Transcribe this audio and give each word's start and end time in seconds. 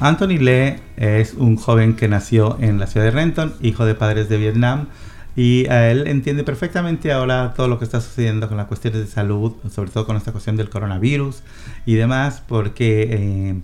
Anthony 0.00 0.38
Lee 0.38 0.76
es 0.96 1.34
un 1.34 1.56
joven 1.56 1.94
que 1.94 2.08
nació 2.08 2.56
en 2.60 2.78
la 2.78 2.86
ciudad 2.86 3.04
de 3.04 3.10
Renton, 3.10 3.54
hijo 3.60 3.84
de 3.84 3.94
padres 3.94 4.30
de 4.30 4.38
Vietnam, 4.38 4.86
y 5.36 5.66
él 5.68 6.06
entiende 6.06 6.42
perfectamente 6.42 7.12
ahora 7.12 7.52
todo 7.54 7.68
lo 7.68 7.78
que 7.78 7.84
está 7.84 8.00
sucediendo 8.00 8.48
con 8.48 8.56
las 8.56 8.66
cuestiones 8.66 9.00
de 9.00 9.06
salud, 9.06 9.52
sobre 9.70 9.90
todo 9.90 10.06
con 10.06 10.16
esta 10.16 10.32
cuestión 10.32 10.56
del 10.56 10.70
coronavirus 10.70 11.42
y 11.84 11.94
demás, 11.94 12.42
porque 12.48 13.08
eh, 13.10 13.60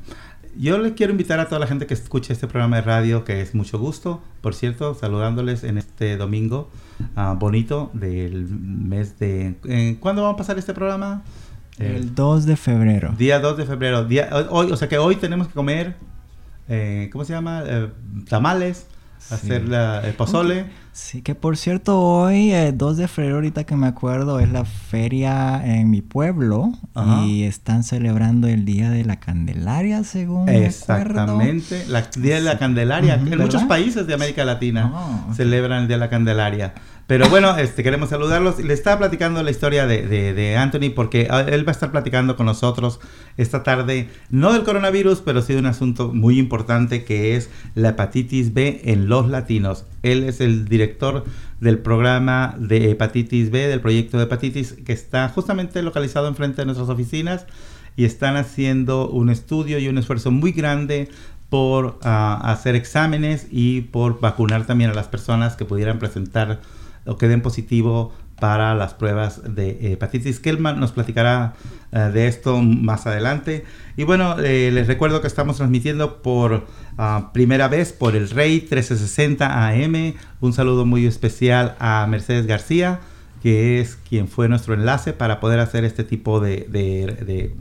yo 0.59 0.77
le 0.77 0.93
quiero 0.93 1.11
invitar 1.13 1.41
a 1.41 1.47
toda 1.47 1.59
la 1.59 1.67
gente 1.67 1.87
que 1.87 1.95
escuche 1.95 2.35
este 2.35 2.47
programa 2.47 2.77
de 2.77 2.83
radio, 2.83 3.25
que 3.25 3.41
es 3.41 3.55
mucho 3.55 3.79
gusto, 3.79 4.23
por 4.43 4.55
cierto, 4.55 4.95
saludándoles 4.95 5.65
en 5.65 5.79
este 5.79 6.19
domingo 6.19 6.71
ah, 7.17 7.35
bonito 7.39 7.91
del 7.95 8.47
mes 8.47 9.19
de... 9.19 9.55
eh, 9.65 9.97
¿Cuándo 10.01 10.23
va 10.23 10.31
a 10.31 10.37
pasar 10.37 10.59
este 10.59 10.75
programa? 10.75 11.25
El 11.79 12.15
2 12.15 12.47
de 12.47 12.57
febrero. 12.57 13.15
Día 13.19 13.39
2 13.39 13.57
de 13.57 13.67
febrero. 13.67 14.05
Día, 14.05 14.31
hoy, 14.51 14.71
o 14.71 14.77
sea 14.77 14.89
que 14.89 14.97
hoy 14.99 15.17
tenemos 15.17 15.49
que 15.49 15.55
comer, 15.55 15.97
eh, 16.69 17.09
¿cómo 17.13 17.25
se 17.25 17.33
llama? 17.33 17.63
Eh, 17.67 17.89
tamales, 18.29 18.87
hacer 19.31 19.69
la- 19.69 20.01
el 20.07 20.15
pozole. 20.15 20.67
Sí, 20.93 21.21
que 21.21 21.35
por 21.35 21.57
cierto, 21.59 22.01
hoy, 22.01 22.53
eh, 22.55 22.73
2 22.73 22.97
de 22.97 23.07
febrero, 23.07 23.35
ahorita 23.37 23.65
que 23.65 23.77
me 23.77 23.87
acuerdo, 23.87 24.41
es 24.41 24.51
la 24.51 24.65
feria 24.65 25.61
en 25.65 25.91
mi 25.91 26.01
pueblo 26.01 26.73
Ajá. 26.95 27.23
y 27.27 27.43
están 27.43 27.83
celebrando 27.85 28.47
el 28.49 28.65
Día 28.65 28.89
de 28.91 29.05
la 29.05 29.17
Candelaria, 29.21 30.05
según 30.05 30.47
me 30.47 30.53
acuerdo. 30.53 30.67
Exactamente, 30.67 31.85
la 31.89 32.03
Día 32.17 32.37
de 32.37 32.41
la 32.43 32.59
Candelaria. 32.59 33.15
En 33.15 33.39
muchos 33.39 33.65
países 33.65 34.07
de 34.07 34.15
América 34.15 34.45
Latina 34.47 34.91
ok. 35.29 35.35
celebran 35.35 35.83
el 35.83 35.89
Día 35.89 35.97
de 35.97 36.01
la 36.01 36.09
Candelaria. 36.11 36.73
Pero 37.07 37.29
bueno, 37.29 37.57
este, 37.57 37.85
queremos 37.85 38.09
saludarlos. 38.09 38.59
Le 38.59 38.75
estaba 38.75 38.99
platicando 38.99 39.41
la 39.45 39.53
historia 39.53 39.87
de, 39.87 40.57
Anthony 40.57 40.91
porque 40.93 41.29
ah, 41.31 41.43
él 41.43 41.65
va 41.65 41.71
a 41.71 41.73
estar 41.73 41.93
platicando 41.93 42.37
con 42.37 42.47
nosotros 42.47 42.99
esta 43.37 43.63
tarde, 43.63 44.09
no 44.31 44.53
del 44.53 44.65
coronavirus, 44.65 45.21
pero 45.21 45.41
sí 45.41 45.53
de 45.53 45.61
un 45.61 45.67
asunto 45.67 46.13
muy 46.13 46.37
importante 46.39 47.05
que 47.05 47.37
es 47.37 47.49
la 47.77 47.91
hepatitis 47.91 48.55
B 48.55 48.81
en 48.85 49.09
los 49.09 49.29
latinos. 49.29 49.85
Él 50.03 50.25
es 50.25 50.41
el 50.41 50.67
director 50.67 51.25
del 51.61 51.79
programa 51.79 52.57
de 52.59 52.91
hepatitis 52.91 53.53
B, 53.53 53.69
del 53.69 53.81
proyecto 53.81 54.19
de 54.19 54.25
hepatitis, 54.25 54.73
que 54.73 54.93
está 54.93 55.29
justamente 55.29 55.83
localizado 55.83 56.27
enfrente 56.27 56.63
de 56.63 56.67
nuestras 56.67 56.89
oficinas 56.89 57.47
y 57.97 58.05
están 58.05 58.37
haciendo 58.37 59.09
un 59.09 59.31
estudio 59.31 59.79
y 59.79 59.87
un 59.87 59.99
esfuerzo 59.99 60.33
muy 60.33 60.51
grande 60.51 61.09
por 61.51 62.01
ah, 62.03 62.41
hacer 62.43 62.75
exámenes 62.75 63.47
y 63.53 63.83
por 63.83 64.19
vacunar 64.19 64.67
también 64.67 64.91
a 64.91 64.95
las 64.95 65.07
personas 65.07 65.55
que 65.55 65.65
pudieran 65.65 66.01
presentar 66.01 66.61
o 67.07 67.17
que 67.17 67.29
den 67.29 67.43
positivo 67.43 68.13
para 68.41 68.75
las 68.75 68.93
pruebas 68.95 69.55
de 69.55 69.93
hepatitis. 69.93 70.41
Kelman 70.41 70.79
nos 70.79 70.93
platicará 70.93 71.55
eh, 71.93 71.99
de 72.13 72.27
esto 72.29 72.61
más 72.61 73.07
adelante. 73.07 73.65
Y 73.97 74.05
bueno, 74.05 74.37
eh, 74.41 74.71
les 74.73 74.87
recuerdo 74.87 75.23
que 75.23 75.27
estamos 75.27 75.57
transmitiendo 75.57 76.21
por 76.21 76.67
ah, 76.99 77.31
primera 77.33 77.69
vez 77.69 77.93
por 77.95 78.15
el 78.15 78.29
Rey 78.29 78.57
1360 78.61 79.69
AM. 79.69 80.15
Un 80.41 80.53
saludo 80.53 80.85
muy 80.85 81.07
especial 81.07 81.77
a 81.79 82.07
Mercedes 82.11 82.47
García, 82.47 83.01
que 83.43 83.81
es 83.81 83.97
quien 83.97 84.29
fue 84.29 84.49
nuestro 84.51 84.75
enlace 84.75 85.15
para 85.15 85.41
poder 85.41 85.61
hacer 85.61 85.85
este 85.85 86.05
tipo 86.05 86.39
de, 86.41 86.67
de- 86.69 87.07
de, 87.25 87.55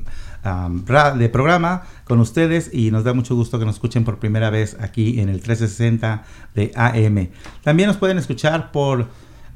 ra- 0.86 1.12
de 1.16 1.30
programa 1.30 1.84
con 2.04 2.20
ustedes 2.20 2.70
y 2.74 2.92
nos 2.92 3.04
da 3.04 3.14
mucho 3.14 3.36
gusto 3.36 3.60
que 3.60 3.66
nos 3.66 3.76
escuchen 3.76 4.04
por 4.04 4.20
primera 4.20 4.50
vez 4.50 4.76
aquí 4.80 5.20
en 5.22 5.30
el 5.30 5.36
1360 5.36 6.24
de 6.54 6.72
AM. 6.76 7.30
También 7.64 7.88
nos 7.88 7.98
pueden 7.98 8.18
escuchar 8.18 8.72
por 8.72 9.08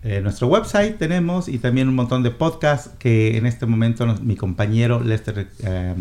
eh, 0.04 0.22
nuestro 0.22 0.48
website 0.48 0.98
tenemos 0.98 1.48
y 1.50 1.58
también 1.60 1.88
un 1.90 1.96
montón 1.96 2.24
de 2.24 2.32
podcasts 2.32 2.92
que 3.00 3.38
en 3.38 3.46
este 3.46 3.66
momento 3.66 4.06
nos- 4.06 4.22
mi 4.22 4.36
compañero 4.36 5.02
Lester 5.04 5.50
eh, 5.64 5.96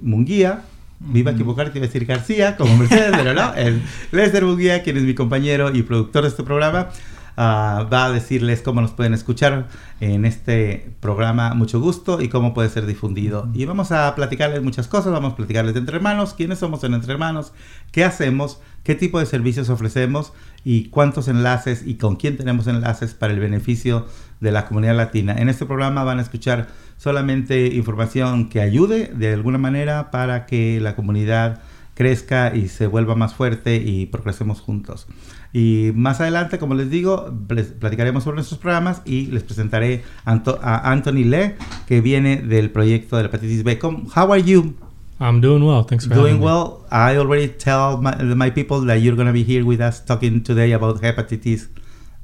Munguía, 0.00 0.62
me 1.00 1.18
iba 1.20 1.30
a 1.30 1.34
equivocar, 1.34 1.70
te 1.72 1.78
iba 1.78 1.84
a 1.84 1.88
decir 1.88 2.06
García, 2.06 2.56
como 2.56 2.76
Mercedes, 2.76 3.10
pero 3.16 3.34
no, 3.34 3.54
el 3.54 3.82
Lester 4.12 4.44
Munguía, 4.44 4.82
quien 4.82 4.96
es 4.96 5.02
mi 5.02 5.14
compañero 5.14 5.74
y 5.74 5.82
productor 5.82 6.22
de 6.22 6.28
este 6.28 6.42
programa, 6.42 6.88
ah, 7.36 7.86
va 7.92 8.06
a 8.06 8.10
decirles 8.12 8.62
cómo 8.62 8.80
nos 8.80 8.92
pueden 8.92 9.12
escuchar 9.14 9.68
en 10.00 10.24
este 10.24 10.90
programa, 11.00 11.54
mucho 11.54 11.80
gusto, 11.80 12.20
y 12.22 12.28
cómo 12.28 12.54
puede 12.54 12.68
ser 12.70 12.86
difundido. 12.86 13.48
Y 13.52 13.64
vamos 13.66 13.92
a 13.92 14.14
platicarles 14.14 14.62
muchas 14.62 14.86
cosas, 14.88 15.12
vamos 15.12 15.32
a 15.34 15.36
platicarles 15.36 15.74
de 15.74 15.80
Entre 15.80 15.96
Hermanos, 15.96 16.34
quiénes 16.34 16.58
somos 16.58 16.82
en 16.84 16.94
Entre 16.94 17.12
Hermanos, 17.12 17.52
qué 17.92 18.04
hacemos, 18.04 18.58
qué 18.86 18.94
tipo 18.94 19.18
de 19.18 19.26
servicios 19.26 19.68
ofrecemos 19.68 20.32
y 20.64 20.84
cuántos 20.90 21.26
enlaces 21.26 21.82
y 21.84 21.96
con 21.96 22.14
quién 22.14 22.36
tenemos 22.36 22.68
enlaces 22.68 23.14
para 23.14 23.32
el 23.32 23.40
beneficio 23.40 24.06
de 24.40 24.52
la 24.52 24.66
comunidad 24.66 24.96
latina. 24.96 25.34
En 25.36 25.48
este 25.48 25.66
programa 25.66 26.04
van 26.04 26.20
a 26.20 26.22
escuchar 26.22 26.68
solamente 26.96 27.66
información 27.74 28.48
que 28.48 28.60
ayude 28.60 29.10
de 29.12 29.32
alguna 29.32 29.58
manera 29.58 30.12
para 30.12 30.46
que 30.46 30.78
la 30.80 30.94
comunidad 30.94 31.60
crezca 31.94 32.54
y 32.54 32.68
se 32.68 32.86
vuelva 32.86 33.16
más 33.16 33.34
fuerte 33.34 33.74
y 33.76 34.06
progresemos 34.06 34.60
juntos. 34.60 35.08
Y 35.52 35.90
más 35.94 36.20
adelante, 36.20 36.58
como 36.58 36.74
les 36.74 36.88
digo, 36.88 37.34
les 37.48 37.66
platicaremos 37.68 38.22
sobre 38.22 38.36
nuestros 38.36 38.60
programas 38.60 39.02
y 39.04 39.26
les 39.26 39.42
presentaré 39.42 40.04
a 40.26 40.90
Anthony 40.92 41.24
Le, 41.24 41.56
que 41.88 42.00
viene 42.00 42.36
del 42.36 42.70
proyecto 42.70 43.16
de 43.16 43.22
la 43.24 43.28
hepatitis 43.30 43.64
B. 43.64 43.78
Com- 43.78 44.06
How 44.14 44.32
are 44.32 44.42
you? 44.42 44.74
I'm 45.18 45.40
doing 45.40 45.64
well. 45.64 45.82
Thanks 45.84 46.04
for 46.06 46.14
Doing 46.14 46.26
having 46.26 46.40
me. 46.40 46.44
well. 46.46 46.84
I 46.90 47.16
already 47.16 47.48
tell 47.48 47.96
my, 47.96 48.14
my 48.22 48.50
people 48.50 48.80
that 48.82 49.00
you're 49.00 49.16
going 49.16 49.28
to 49.28 49.32
be 49.32 49.44
here 49.44 49.64
with 49.64 49.80
us 49.80 50.04
talking 50.04 50.42
today 50.42 50.72
about 50.72 51.00
hepatitis 51.00 51.68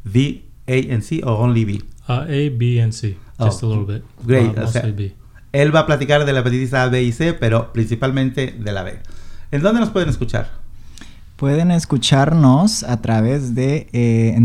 B, 0.05 0.45
A, 0.69 0.89
and 0.91 1.03
C, 1.03 1.23
or 1.23 1.39
only 1.39 1.65
B. 1.65 1.81
Uh, 2.09 2.27
a, 2.29 2.49
B, 2.51 2.79
and 2.81 2.93
C. 2.93 3.17
Just 3.41 3.63
Oh, 3.63 3.67
a 3.67 3.69
little 3.69 3.87
bit. 3.87 4.05
great. 4.27 4.59
Uh, 4.59 4.65
O 4.65 4.67
sea, 4.67 4.83
mostly 4.83 4.93
B. 4.93 5.15
Él 5.53 5.75
va 5.75 5.81
a 5.81 5.87
platicar 5.87 6.25
de 6.27 6.33
la 6.33 6.41
hepatitis 6.41 6.75
A, 6.75 6.89
B 6.89 7.03
y 7.03 7.13
C, 7.13 7.33
pero 7.35 7.73
principalmente 7.73 8.53
de 8.59 8.73
la 8.73 8.83
B. 8.83 8.99
¿En 9.51 9.63
dónde 9.63 9.81
nos 9.81 9.91
pueden 9.91 10.09
escuchar? 10.09 10.51
Pueden 11.37 11.71
escucharnos 11.73 12.85
a 12.85 13.01
través 13.03 13.55
de 13.55 13.89
eh. 13.93 14.37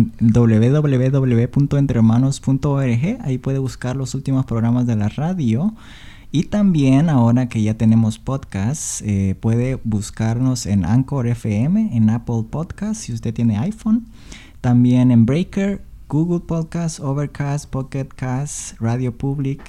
Ahí 3.24 3.38
puede 3.38 3.60
buscar 3.60 3.96
los 3.96 4.16
últimos 4.16 4.46
programas 4.46 4.88
de 4.88 4.96
la 4.96 5.10
radio. 5.10 5.74
Y 6.38 6.44
también 6.44 7.10
ahora 7.10 7.50
que 7.50 7.64
ya 7.64 7.74
tenemos 7.80 8.20
podcasts, 8.20 9.02
eh, 9.04 9.34
puede 9.42 9.80
buscarnos 9.84 10.68
en 10.68 10.86
Anchor 10.86 11.26
FM, 11.26 11.98
en 11.98 12.12
Apple 12.12 12.44
Podcasts, 12.52 13.06
si 13.06 13.14
usted 13.14 13.34
tiene 13.34 13.58
iPhone. 13.58 14.06
También 14.62 15.10
en 15.10 15.26
Breaker, 15.26 15.82
Google 16.08 16.42
Podcasts, 16.42 17.00
Overcast, 17.00 17.68
Pocket 17.72 18.10
Cast, 18.16 18.80
Radio 18.80 19.18
Public, 19.18 19.64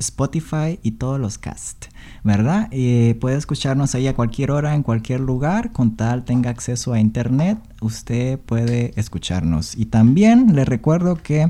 Spotify 0.00 0.80
y 0.82 0.90
todos 0.90 1.20
los 1.20 1.38
cast, 1.38 1.86
¿verdad? 2.24 2.66
Eh, 2.72 3.16
puede 3.20 3.36
escucharnos 3.36 3.94
ahí 3.94 4.08
a 4.08 4.14
cualquier 4.14 4.50
hora, 4.50 4.74
en 4.74 4.82
cualquier 4.82 5.20
lugar, 5.20 5.70
con 5.70 5.94
tal 5.94 6.24
tenga 6.24 6.50
acceso 6.50 6.94
a 6.94 6.98
internet, 6.98 7.58
usted 7.80 8.40
puede 8.40 8.92
escucharnos. 8.98 9.76
Y 9.76 9.86
también 9.86 10.56
le 10.56 10.64
recuerdo 10.64 11.14
que 11.14 11.48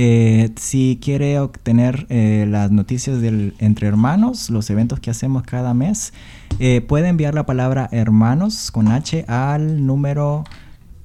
eh, 0.00 0.50
si 0.54 1.00
quiere 1.02 1.40
obtener 1.40 2.06
eh, 2.08 2.46
las 2.48 2.70
noticias 2.70 3.20
del 3.20 3.54
Entre 3.58 3.88
Hermanos, 3.88 4.48
los 4.48 4.70
eventos 4.70 5.00
que 5.00 5.10
hacemos 5.10 5.42
cada 5.42 5.74
mes, 5.74 6.12
eh, 6.60 6.82
puede 6.82 7.08
enviar 7.08 7.34
la 7.34 7.46
palabra 7.46 7.88
hermanos 7.90 8.70
con 8.70 8.86
H 8.86 9.24
al 9.26 9.84
número 9.84 10.44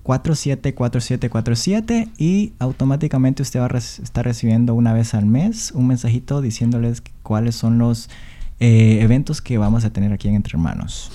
474747 0.04 2.10
y 2.19 2.54
automáticamente 2.60 3.42
usted 3.42 3.62
va 3.62 3.66
a 3.66 3.78
estar 3.80 4.25
recibiendo 4.25 4.75
una 4.75 4.94
vez 4.94 5.16
al 5.16 5.25
mes 5.25 5.72
un 5.72 5.88
mensajito 5.88 6.42
diciéndoles 6.42 7.01
cuáles 7.24 7.56
son 7.56 7.80
los 7.80 8.12
eventos 8.60 9.42
que 9.42 9.57
vamos 9.57 9.86
a 9.86 9.90
tener 9.90 10.13
aquí 10.13 10.28
en 10.28 10.36
Entre 10.36 10.56
Hermanos. 10.56 11.12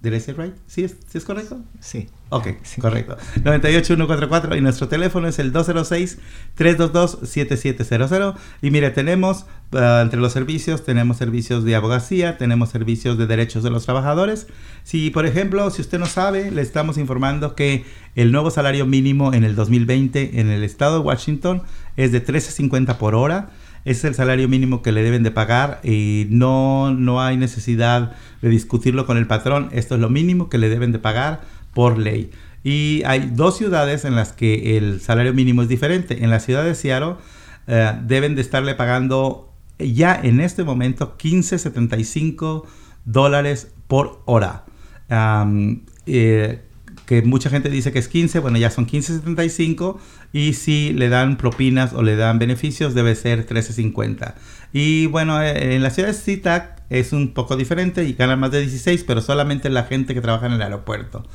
¿Did 0.01 0.13
I 0.13 0.19
say 0.19 0.33
right? 0.35 0.55
¿Sí 0.65 0.83
es, 0.83 0.95
¿Sí 1.07 1.19
es 1.19 1.25
correcto? 1.25 1.59
Sí. 1.79 2.09
Ok, 2.29 2.47
Sí. 2.63 2.81
correcto. 2.81 3.17
98144 3.43 4.55
y 4.55 4.61
nuestro 4.61 4.87
teléfono 4.87 5.27
es 5.27 5.37
el 5.37 5.53
206-322-7700. 5.53 8.35
Y 8.61 8.71
mire, 8.71 8.89
tenemos 8.91 9.45
ah, 9.73 9.99
entre 10.01 10.19
los 10.19 10.33
servicios, 10.33 10.83
tenemos 10.83 11.17
servicios 11.17 11.63
de 11.63 11.75
abogacía, 11.75 12.37
tenemos 12.37 12.69
servicios 12.69 13.17
de 13.17 13.27
derechos 13.27 13.63
de 13.63 13.69
los 13.69 13.85
trabajadores. 13.85 14.47
Si, 14.83 15.09
por 15.11 15.25
ejemplo, 15.25 15.69
si 15.69 15.81
usted 15.81 15.99
no 15.99 16.05
sabe, 16.07 16.49
le 16.51 16.61
estamos 16.61 16.97
informando 16.97 17.55
que 17.55 17.85
el 18.15 18.31
nuevo 18.31 18.49
salario 18.49 18.85
mínimo 18.87 19.33
en 19.33 19.43
el 19.43 19.55
2020 19.55 20.39
en 20.39 20.49
el 20.49 20.63
estado 20.63 20.99
de 20.99 21.05
Washington 21.05 21.61
es 21.95 22.11
de 22.11 22.25
13.50 22.25 22.97
por 22.97 23.13
hora 23.15 23.49
es 23.85 24.03
el 24.03 24.15
salario 24.15 24.47
mínimo 24.47 24.81
que 24.81 24.91
le 24.91 25.03
deben 25.03 25.23
de 25.23 25.31
pagar 25.31 25.79
y 25.83 26.27
no, 26.29 26.91
no 26.93 27.21
hay 27.21 27.37
necesidad 27.37 28.13
de 28.41 28.49
discutirlo 28.49 29.05
con 29.05 29.17
el 29.17 29.27
patrón. 29.27 29.69
Esto 29.71 29.95
es 29.95 30.01
lo 30.01 30.09
mínimo 30.09 30.49
que 30.49 30.57
le 30.57 30.69
deben 30.69 30.91
de 30.91 30.99
pagar 30.99 31.41
por 31.73 31.97
ley. 31.97 32.31
Y 32.63 33.01
hay 33.05 33.31
dos 33.33 33.57
ciudades 33.57 34.05
en 34.05 34.15
las 34.15 34.33
que 34.33 34.77
el 34.77 35.01
salario 35.01 35.33
mínimo 35.33 35.63
es 35.63 35.67
diferente. 35.67 36.23
En 36.23 36.29
la 36.29 36.39
ciudad 36.39 36.63
de 36.63 36.75
Seattle 36.75 37.15
eh, 37.67 37.93
deben 38.03 38.35
de 38.35 38.41
estarle 38.41 38.75
pagando 38.75 39.51
ya 39.79 40.19
en 40.21 40.39
este 40.39 40.63
momento 40.63 41.17
15.75 41.17 42.65
dólares 43.05 43.71
por 43.87 44.21
hora. 44.25 44.65
Eh, 46.05 46.61
que 47.11 47.21
mucha 47.23 47.49
gente 47.49 47.69
dice 47.69 47.91
que 47.91 47.99
es 47.99 48.07
15, 48.07 48.39
bueno, 48.39 48.57
ya 48.57 48.71
son 48.71 48.87
15.75 48.87 49.97
y 50.31 50.53
si 50.53 50.93
le 50.93 51.09
dan 51.09 51.35
propinas 51.35 51.91
o 51.91 52.03
le 52.03 52.15
dan 52.15 52.39
beneficios 52.39 52.93
debe 52.93 53.15
ser 53.15 53.45
13.50. 53.45 54.35
Y 54.71 55.07
bueno, 55.07 55.41
eh, 55.41 55.75
en 55.75 55.83
la 55.83 55.89
ciudad 55.89 56.07
de 56.07 56.13
SeaTac 56.13 56.83
es 56.89 57.11
un 57.11 57.33
poco 57.33 57.57
diferente 57.57 58.05
y 58.05 58.13
ganan 58.13 58.39
más 58.39 58.51
de 58.51 58.61
16, 58.61 59.03
pero 59.03 59.19
solamente 59.19 59.69
la 59.69 59.83
gente 59.83 60.13
que 60.13 60.21
trabaja 60.21 60.45
en 60.45 60.53
el 60.53 60.61
aeropuerto. 60.61 61.27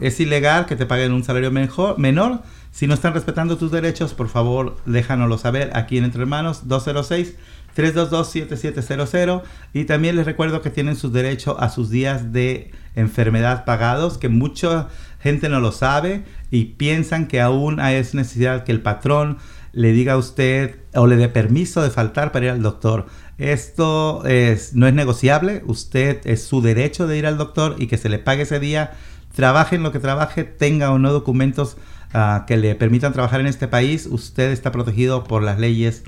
Es 0.00 0.20
ilegal 0.20 0.64
que 0.64 0.74
te 0.74 0.86
paguen 0.86 1.12
un 1.12 1.22
salario 1.22 1.50
mejor, 1.50 1.98
menor. 1.98 2.40
Si 2.70 2.86
no 2.86 2.94
están 2.94 3.12
respetando 3.12 3.58
tus 3.58 3.70
derechos, 3.70 4.14
por 4.14 4.30
favor, 4.30 4.78
déjanoslo 4.86 5.36
saber 5.36 5.70
aquí 5.74 5.98
en 5.98 6.04
Entre 6.04 6.22
Hermanos 6.22 6.66
206 6.66 7.34
322-7700 7.78 9.42
y 9.72 9.84
también 9.84 10.16
les 10.16 10.26
recuerdo 10.26 10.62
que 10.62 10.70
tienen 10.70 10.96
su 10.96 11.12
derecho 11.12 11.58
a 11.60 11.70
sus 11.70 11.90
días 11.90 12.32
de 12.32 12.72
enfermedad 12.96 13.64
pagados, 13.64 14.18
que 14.18 14.28
mucha 14.28 14.88
gente 15.20 15.48
no 15.48 15.60
lo 15.60 15.70
sabe 15.70 16.24
y 16.50 16.64
piensan 16.64 17.28
que 17.28 17.40
aún 17.40 17.78
hay 17.78 17.94
esa 17.94 18.16
necesidad 18.16 18.64
que 18.64 18.72
el 18.72 18.82
patrón 18.82 19.38
le 19.72 19.92
diga 19.92 20.14
a 20.14 20.16
usted 20.16 20.80
o 20.94 21.06
le 21.06 21.16
dé 21.16 21.28
permiso 21.28 21.80
de 21.80 21.90
faltar 21.90 22.32
para 22.32 22.46
ir 22.46 22.50
al 22.50 22.62
doctor. 22.62 23.06
Esto 23.38 24.24
es, 24.26 24.74
no 24.74 24.88
es 24.88 24.94
negociable, 24.94 25.62
usted 25.66 26.20
es 26.24 26.42
su 26.42 26.60
derecho 26.60 27.06
de 27.06 27.16
ir 27.16 27.26
al 27.26 27.38
doctor 27.38 27.76
y 27.78 27.86
que 27.86 27.96
se 27.96 28.08
le 28.08 28.18
pague 28.18 28.42
ese 28.42 28.58
día, 28.58 28.94
trabaje 29.36 29.76
en 29.76 29.84
lo 29.84 29.92
que 29.92 30.00
trabaje, 30.00 30.42
tenga 30.42 30.90
o 30.90 30.98
no 30.98 31.12
documentos 31.12 31.76
ah, 32.12 32.44
que 32.48 32.56
le 32.56 32.74
permitan 32.74 33.12
trabajar 33.12 33.38
en 33.38 33.46
este 33.46 33.68
país, 33.68 34.08
usted 34.10 34.50
está 34.50 34.72
protegido 34.72 35.22
por 35.22 35.44
las 35.44 35.60
leyes 35.60 36.02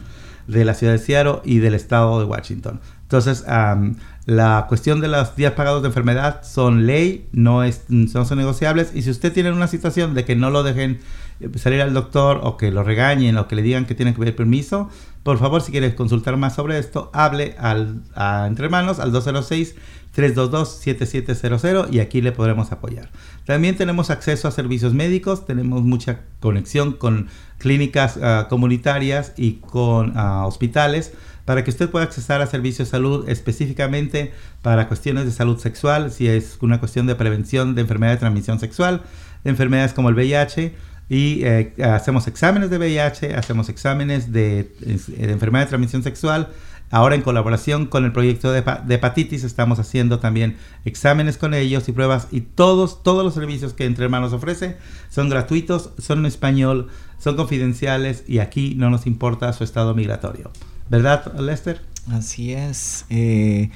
de 0.51 0.65
la 0.65 0.75
ciudad 0.75 0.93
de 0.93 0.99
Seattle 0.99 1.41
y 1.45 1.59
del 1.59 1.75
estado 1.75 2.19
de 2.19 2.27
Washington. 2.27 2.81
Entonces, 3.03 3.45
am, 3.49 3.97
la 4.27 4.67
cuestión 4.69 5.01
de 5.01 5.09
los 5.09 5.35
días 5.35 5.55
pagados 5.55 5.83
de 5.83 5.89
enfermedad 5.89 6.43
son 6.45 6.87
ley, 6.87 7.27
no, 7.33 7.65
es, 7.65 7.83
no 7.89 8.25
son 8.25 8.39
negociables. 8.39 8.93
Y 8.95 9.03
si 9.03 9.11
usted 9.11 9.33
tiene 9.33 9.51
una 9.51 9.67
situación 9.67 10.15
de 10.15 10.25
que 10.25 10.37
no 10.37 10.51
lo 10.51 10.63
dejen 10.63 11.01
eh, 11.41 11.49
salir 11.57 11.81
al 11.81 11.93
doctor 11.93 12.41
o 12.43 12.57
que 12.57 12.71
lo 12.71 12.85
regañen 12.85 13.37
o 13.37 13.49
que 13.49 13.57
le 13.57 13.63
digan 13.63 13.87
que 13.87 13.95
tiene 13.95 14.13
que 14.13 14.21
pedir 14.21 14.37
permiso, 14.37 14.91
por 15.23 15.39
favor, 15.39 15.61
si 15.61 15.71
quieres 15.71 15.95
consultar 15.95 16.37
más 16.37 16.55
sobre 16.55 16.79
esto, 16.79 17.11
hable 17.13 17.55
al, 17.59 18.03
Entre 18.47 18.69
Manos 18.69 18.99
al 18.99 19.13
206 19.13 19.75
322-7700 20.17 21.93
y 21.93 22.01
aquí 22.01 22.21
le 22.21 22.33
podremos 22.33 22.73
apoyar. 22.73 23.11
También 23.47 23.77
tenemos 23.77 24.11
acceso 24.11 24.49
a 24.49 24.51
servicios 24.51 24.93
médicos, 24.93 25.47
tenemos 25.47 25.83
mucha 25.83 26.23
conexión 26.41 26.95
con 26.95 27.29
clínicas 27.59 28.19
ah, 28.21 28.47
comunitarias 28.51 29.33
y 29.37 29.55
con 29.55 30.15
ah, 30.17 30.47
hospitales 30.47 31.13
para 31.45 31.65
que 31.65 31.71
usted 31.71 31.91
pueda 31.91 32.05
accesar 32.05 32.43
a 32.43 32.47
servicios 32.47 32.89
de 32.89 32.93
salud 32.93 33.29
específicamente 33.29 34.33
para 34.63 34.89
cuestiones 34.89 35.25
de 35.25 35.33
salud 35.33 35.59
sexual, 35.59 36.11
si 36.11 36.29
es 36.29 36.59
una 36.61 36.81
cuestión 36.81 37.07
de 37.07 37.15
prevención 37.15 37.75
de 37.75 37.83
enfermedad 37.83 38.13
de 38.13 38.19
transmisión 38.19 38.61
sexual, 38.61 39.03
de 39.45 39.51
enfermedades 39.51 39.93
como 39.93 40.11
el 40.11 40.15
VIH, 40.15 40.75
y 41.11 41.45
eh, 41.45 41.75
hacemos 41.85 42.27
exámenes 42.27 42.71
de 42.71 42.79
VIH, 42.79 43.35
hacemos 43.35 43.69
exámenes 43.69 44.33
de, 44.33 44.73
de 44.81 45.33
enfermedad 45.33 45.65
de 45.65 45.69
transmisión 45.69 46.03
sexual, 46.03 46.49
Ahora 46.93 47.15
en 47.15 47.23
colaboración 47.23 47.87
con 47.87 48.05
el 48.05 48.11
proyecto 48.11 48.51
de, 48.51 48.63
de 48.63 48.95
hepatitis 48.97 49.45
estamos 49.45 49.79
haciendo 49.79 50.19
también 50.19 50.57
exámenes 50.85 51.39
con 51.39 51.55
ellos 51.55 51.89
y 51.89 51.93
pruebas 51.93 52.27
y 52.33 52.41
todos, 52.41 53.05
todos 53.05 53.25
los 53.25 53.33
servicios 53.33 53.75
que 53.75 53.85
Entre 53.85 54.05
Hermanos 54.05 54.33
ofrece 54.33 54.77
son 55.09 55.29
gratuitos, 55.29 55.91
son 55.99 56.19
en 56.19 56.27
español, 56.27 56.89
son 57.19 57.37
confidenciales 57.37 58.25
y 58.27 58.41
aquí 58.41 58.75
no 58.77 58.91
nos 58.91 59.07
importa 59.07 59.53
su 59.53 59.63
estado 59.63 59.95
migratorio. 59.95 60.51
¿Verdad, 60.89 61.33
Lester? 61.39 61.81
Así 62.11 62.55
es. 62.55 63.05
Eh, 63.09 63.71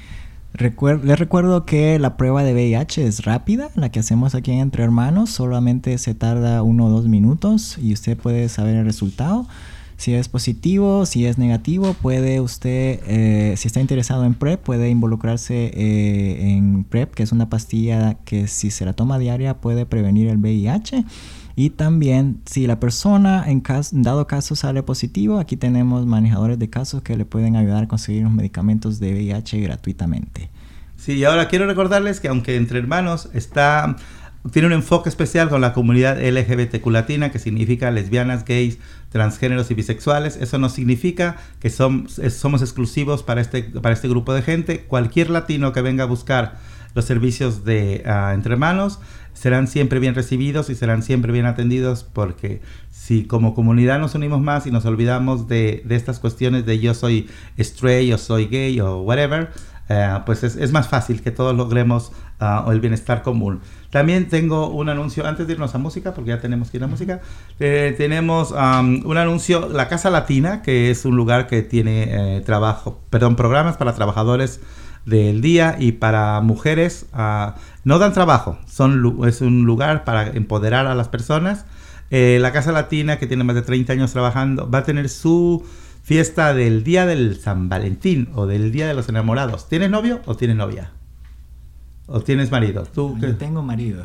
recuer- 0.57 1.03
les 1.03 1.19
recuerdo 1.19 1.65
que 1.65 1.99
la 1.99 2.17
prueba 2.17 2.43
de 2.43 2.53
VIH 2.53 3.05
es 3.05 3.23
rápida, 3.25 3.69
la 3.75 3.89
que 3.91 3.99
hacemos 3.99 4.35
aquí 4.35 4.51
en 4.51 4.59
Entre 4.59 4.83
Hermanos, 4.83 5.29
solamente 5.29 5.97
se 5.97 6.13
tarda 6.15 6.61
uno 6.63 6.85
o 6.85 6.89
dos 6.89 7.07
minutos 7.07 7.77
y 7.81 7.93
usted 7.93 8.17
puede 8.17 8.49
saber 8.49 8.75
el 8.75 8.85
resultado. 8.85 9.47
Si 9.97 10.13
es 10.13 10.27
positivo, 10.27 11.05
si 11.05 11.25
es 11.25 11.37
negativo, 11.37 11.93
puede 11.93 12.41
usted, 12.41 12.99
eh, 13.07 13.53
si 13.55 13.67
está 13.67 13.79
interesado 13.79 14.25
en 14.25 14.33
PrEP, 14.33 14.61
puede 14.61 14.89
involucrarse 14.89 15.71
eh, 15.73 16.51
en 16.51 16.83
PrEP, 16.83 17.13
que 17.13 17.23
es 17.23 17.31
una 17.31 17.49
pastilla 17.49 18.15
que 18.25 18.47
si 18.49 18.71
se 18.71 18.83
la 18.83 18.91
toma 18.91 19.17
diaria 19.19 19.53
puede 19.61 19.85
prevenir 19.85 20.27
el 20.27 20.37
VIH. 20.37 21.05
Y 21.57 21.69
también, 21.69 22.41
si 22.45 22.67
la 22.67 22.81
persona 22.81 23.45
en 23.49 23.61
cas- 23.61 23.93
en 23.93 24.03
dado 24.03 24.27
caso 24.27 24.57
sale 24.57 24.83
positivo, 24.83 25.39
aquí 25.39 25.55
tenemos 25.55 26.05
manejadores 26.05 26.59
de 26.59 26.69
casos 26.69 27.01
que 27.01 27.15
le 27.15 27.23
pueden 27.23 27.55
ayudar 27.55 27.85
a 27.85 27.87
conseguir 27.87 28.23
los 28.23 28.33
medicamentos 28.33 28.99
de 28.99 29.13
VIH 29.13 29.61
gratuitamente. 29.61 30.49
Sí, 31.05 31.13
y 31.13 31.23
ahora 31.23 31.47
quiero 31.49 31.67
recordarles 31.67 32.19
que 32.19 32.29
aunque 32.29 32.55
Entre 32.55 32.79
Hermanos 32.79 33.29
está 33.35 33.95
tiene 34.51 34.65
un 34.65 34.73
enfoque 34.73 35.07
especial 35.07 35.49
con 35.49 35.61
la 35.61 35.71
comunidad 35.71 36.17
LGBTQ 36.19 36.87
latina, 36.87 37.31
que 37.31 37.37
significa 37.37 37.91
lesbianas, 37.91 38.43
gays, 38.43 38.79
transgéneros 39.09 39.69
y 39.69 39.75
bisexuales. 39.75 40.35
Eso 40.35 40.57
no 40.57 40.67
significa 40.67 41.37
que 41.59 41.69
somos 41.69 42.17
exclusivos 42.61 43.21
para 43.21 43.41
este, 43.41 43.61
para 43.63 43.93
este 43.93 44.07
grupo 44.07 44.33
de 44.33 44.41
gente. 44.41 44.85
Cualquier 44.85 45.29
latino 45.29 45.73
que 45.73 45.83
venga 45.83 46.05
a 46.05 46.07
buscar 46.07 46.57
los 46.95 47.05
servicios 47.05 47.63
de 47.65 48.01
ah, 48.07 48.31
Entre 48.33 48.53
Hermanos 48.53 48.99
serán 49.33 49.67
siempre 49.67 49.99
bien 49.99 50.15
recibidos 50.15 50.71
y 50.71 50.75
serán 50.75 51.03
siempre 51.03 51.31
bien 51.31 51.45
atendidos 51.45 52.03
porque 52.03 52.61
si 52.89 53.25
como 53.25 53.53
comunidad 53.53 53.99
nos 53.99 54.15
unimos 54.15 54.41
más 54.41 54.65
y 54.65 54.71
nos 54.71 54.85
olvidamos 54.85 55.47
de, 55.47 55.83
de 55.85 55.95
estas 55.95 56.19
cuestiones 56.19 56.65
de 56.65 56.79
yo 56.79 56.95
soy 56.95 57.29
straight, 57.57 58.09
yo 58.09 58.17
soy 58.17 58.47
gay 58.47 58.79
o 58.79 59.01
whatever, 59.01 59.49
eh, 59.87 60.19
pues 60.25 60.43
es, 60.43 60.71
más 60.71 60.87
fácil 60.87 61.21
que 61.21 61.29
todos 61.29 61.55
logremos 61.55 62.11
ah, 62.39 62.65
el 62.69 62.79
bienestar 62.79 63.21
común. 63.21 63.61
También 63.91 64.27
tengo 64.27 64.69
un 64.69 64.89
anuncio, 64.89 65.27
antes 65.27 65.45
de 65.45 65.53
irnos 65.53 65.75
a 65.75 65.77
música, 65.77 66.13
porque 66.13 66.29
ya 66.29 66.41
tenemos 66.41 66.71
que 66.71 66.77
ir 66.77 66.83
a 66.83 66.87
música, 66.87 67.21
eh, 67.59 67.93
tenemos 67.95 68.51
un 68.51 69.17
anuncio, 69.17 69.69
La 69.69 69.87
Casa 69.87 70.09
Latina, 70.09 70.63
que 70.63 70.89
es 70.89 71.05
un 71.05 71.15
lugar 71.15 71.45
que 71.47 71.61
tiene 71.61 72.37
eh, 72.37 72.41
trabajo, 72.41 72.99
perdón, 73.11 73.35
programas 73.35 73.77
para 73.77 73.93
trabajadores 73.93 74.59
del 75.05 75.41
día 75.41 75.75
y 75.77 75.93
para 75.93 76.41
mujeres. 76.41 77.05
ah, 77.13 77.55
no 77.83 77.99
dan 77.99 78.13
trabajo, 78.13 78.57
son, 78.67 79.19
es 79.27 79.41
un 79.41 79.65
lugar 79.65 80.03
para 80.03 80.27
empoderar 80.29 80.87
a 80.87 80.95
las 80.95 81.09
personas. 81.09 81.65
La 82.09 82.53
Casa 82.53 82.71
Latina, 82.71 83.17
que 83.19 83.27
tiene 83.27 83.43
más 83.43 83.57
de 83.57 83.61
30 83.61 83.91
años 83.91 84.13
trabajando, 84.13 84.69
va 84.71 84.79
a 84.79 84.83
tener 84.83 85.09
su 85.09 85.65
fiesta 86.05 86.53
del 86.53 86.83
Día 86.83 87.07
del 87.07 87.35
San 87.35 87.67
Valentín 87.67 88.29
o 88.35 88.45
del 88.45 88.71
Día 88.71 88.87
de 88.87 88.93
los 88.93 89.09
Enamorados. 89.09 89.67
¿Tienes 89.67 89.89
novio 89.89 90.21
o 90.25 90.35
tienes 90.35 90.55
novia? 90.55 90.91
¿O 92.05 92.21
tienes 92.21 92.51
marido? 92.51 92.83
¿Tú 92.83 93.17
qué? 93.19 93.29
Yo 93.29 93.37
tengo 93.37 93.63
marido. 93.63 94.03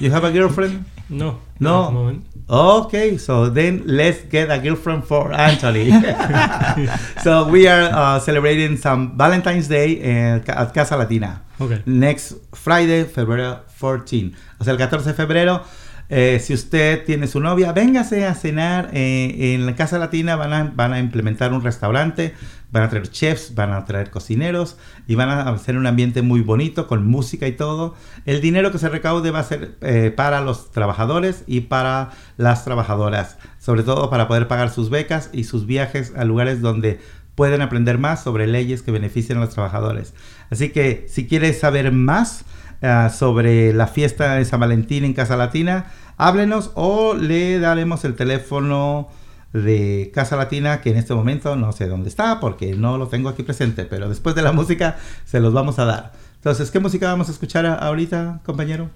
You 0.00 0.12
have 0.14 0.26
a 0.26 0.32
girlfriend? 0.32 0.84
No. 1.08 1.38
No. 1.60 2.08
At. 2.08 2.16
Okay, 2.48 3.16
so 3.16 3.48
then 3.48 3.84
let's 3.86 4.24
get 4.28 4.50
a 4.50 4.58
girlfriend 4.58 5.04
for 5.04 5.32
Anthony. 5.32 5.90
so 7.22 7.46
we 7.48 7.68
are 7.68 7.90
uh, 7.92 8.18
celebrating 8.18 8.76
some 8.76 9.16
Valentine's 9.16 9.68
Day 9.68 9.92
in, 9.92 10.42
at 10.48 10.74
Casa 10.74 10.96
Latina. 10.96 11.42
Okay. 11.60 11.80
Next 11.86 12.34
Friday, 12.52 13.04
febrero 13.04 13.60
14. 13.78 14.32
O 14.58 14.64
sea, 14.64 14.72
el 14.72 14.78
14 14.78 15.10
de 15.10 15.14
febrero. 15.14 15.62
Eh, 16.08 16.40
si 16.40 16.54
usted 16.54 17.04
tiene 17.04 17.26
su 17.26 17.40
novia, 17.40 17.72
véngase 17.72 18.26
a 18.26 18.34
cenar 18.34 18.90
eh, 18.92 19.54
en 19.54 19.66
la 19.66 19.74
Casa 19.74 19.98
Latina. 19.98 20.36
Van 20.36 20.92
a, 20.92 20.98
implementar 20.98 21.52
un 21.52 21.62
restaurante 21.62 22.34
van 22.72 22.82
a 22.82 22.90
traer 22.90 23.08
chefs, 23.08 23.54
van 23.54 23.72
a 23.72 23.84
traer 23.84 24.10
cocineros 24.10 24.76
y 25.06 25.14
van 25.14 25.30
a 25.30 25.48
hacer 25.48 25.76
un 25.76 25.86
ambiente 25.86 26.22
muy 26.22 26.40
bonito 26.40 26.86
con 26.86 27.06
música 27.06 27.46
y 27.46 27.52
todo. 27.52 27.94
El 28.26 28.40
dinero 28.40 28.72
que 28.72 28.78
se 28.78 28.88
recaude 28.88 29.30
va 29.30 29.38
a 29.40 29.44
ser 29.44 29.76
eh, 29.80 30.12
para 30.14 30.40
los 30.40 30.70
trabajadores 30.72 31.44
y 31.46 31.62
para 31.62 32.10
las 32.36 32.64
trabajadoras, 32.64 33.38
sobre 33.58 33.82
todo 33.82 34.10
para 34.10 34.28
poder 34.28 34.48
pagar 34.48 34.70
sus 34.70 34.90
becas 34.90 35.30
y 35.32 35.44
sus 35.44 35.66
viajes 35.66 36.12
a 36.16 36.24
lugares 36.24 36.60
donde 36.60 37.00
pueden 37.34 37.62
aprender 37.62 37.98
más 37.98 38.22
sobre 38.22 38.46
leyes 38.46 38.82
que 38.82 38.90
benefician 38.90 39.38
a 39.38 39.42
los 39.42 39.54
trabajadores. 39.54 40.14
Así 40.50 40.70
que 40.70 41.06
si 41.08 41.26
quieres 41.26 41.60
saber 41.60 41.92
más 41.92 42.44
uh, 42.82 43.10
sobre 43.10 43.72
la 43.72 43.86
fiesta 43.86 44.34
de 44.34 44.44
San 44.44 44.60
Valentín 44.60 45.04
en 45.04 45.12
Casa 45.12 45.36
Latina, 45.36 45.86
háblenos 46.16 46.70
o 46.74 47.14
le 47.14 47.58
daremos 47.58 48.04
el 48.04 48.14
teléfono 48.14 49.08
de 49.52 50.10
Casa 50.14 50.36
Latina, 50.36 50.80
que 50.80 50.90
en 50.90 50.96
este 50.96 51.14
momento 51.14 51.56
no 51.56 51.72
sé 51.72 51.86
dónde 51.86 52.08
está 52.08 52.40
porque 52.40 52.74
no 52.74 52.98
lo 52.98 53.08
tengo 53.08 53.28
aquí 53.28 53.42
presente, 53.42 53.84
pero 53.84 54.08
después 54.08 54.34
de 54.34 54.42
la 54.42 54.52
música 54.52 54.96
se 55.24 55.40
los 55.40 55.52
vamos 55.52 55.78
a 55.78 55.84
dar. 55.84 56.12
Entonces, 56.36 56.70
¿qué 56.70 56.78
música 56.78 57.08
vamos 57.08 57.28
a 57.28 57.32
escuchar 57.32 57.66
ahorita, 57.66 58.40
compañero? 58.44 58.88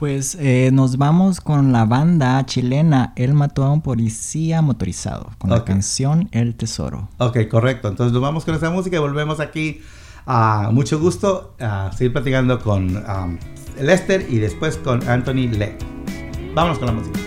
Pues 0.00 0.34
eh, 0.40 0.70
nos 0.72 0.96
vamos 0.96 1.42
con 1.42 1.72
la 1.72 1.84
banda 1.84 2.44
chilena 2.46 3.12
El 3.16 3.34
mató 3.34 3.64
a 3.64 3.70
un 3.70 3.82
policía 3.82 4.62
motorizado, 4.62 5.30
con 5.36 5.50
la 5.50 5.62
canción 5.64 6.30
El 6.32 6.54
Tesoro. 6.54 7.10
Ok, 7.18 7.48
correcto. 7.50 7.88
Entonces 7.88 8.12
nos 8.14 8.22
vamos 8.22 8.46
con 8.46 8.54
esa 8.54 8.70
música 8.70 8.96
y 8.96 8.98
volvemos 8.98 9.40
aquí. 9.40 9.82
A 10.26 10.70
mucho 10.72 10.98
gusto 10.98 11.54
a 11.60 11.90
seguir 11.92 12.12
platicando 12.12 12.58
con 12.60 12.96
um, 12.96 13.38
Lester 13.80 14.26
y 14.28 14.38
después 14.38 14.76
con 14.76 15.06
Anthony 15.08 15.48
Le. 15.48 15.76
Vámonos 16.54 16.78
con 16.78 16.86
la 16.86 16.92
música. 16.92 17.20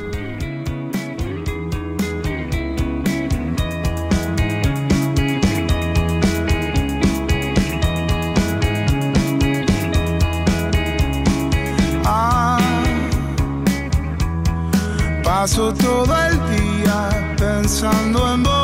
Paso 15.44 15.74
todo 15.74 16.16
el 16.26 16.38
día 16.56 17.36
pensando 17.38 18.34
en 18.34 18.44
vos. 18.44 18.62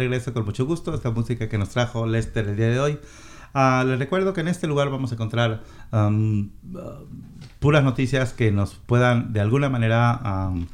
Regreso 0.00 0.32
con 0.32 0.44
mucho 0.44 0.64
gusto. 0.66 0.94
Esta 0.94 1.10
música 1.10 1.48
que 1.48 1.58
nos 1.58 1.68
trajo 1.68 2.06
Lester 2.06 2.48
el 2.48 2.56
día 2.56 2.68
de 2.68 2.80
hoy. 2.80 2.98
Ah, 3.52 3.84
les 3.86 3.98
recuerdo 3.98 4.32
que 4.32 4.40
en 4.40 4.48
este 4.48 4.66
lugar 4.66 4.90
vamos 4.90 5.10
a 5.10 5.14
encontrar 5.14 5.62
um, 5.92 6.50
uh, 6.72 7.06
puras 7.58 7.84
noticias 7.84 8.32
que 8.32 8.50
nos 8.52 8.74
puedan 8.74 9.32
de 9.32 9.40
alguna 9.40 9.68
manera, 9.68 10.48
um, 10.50 10.66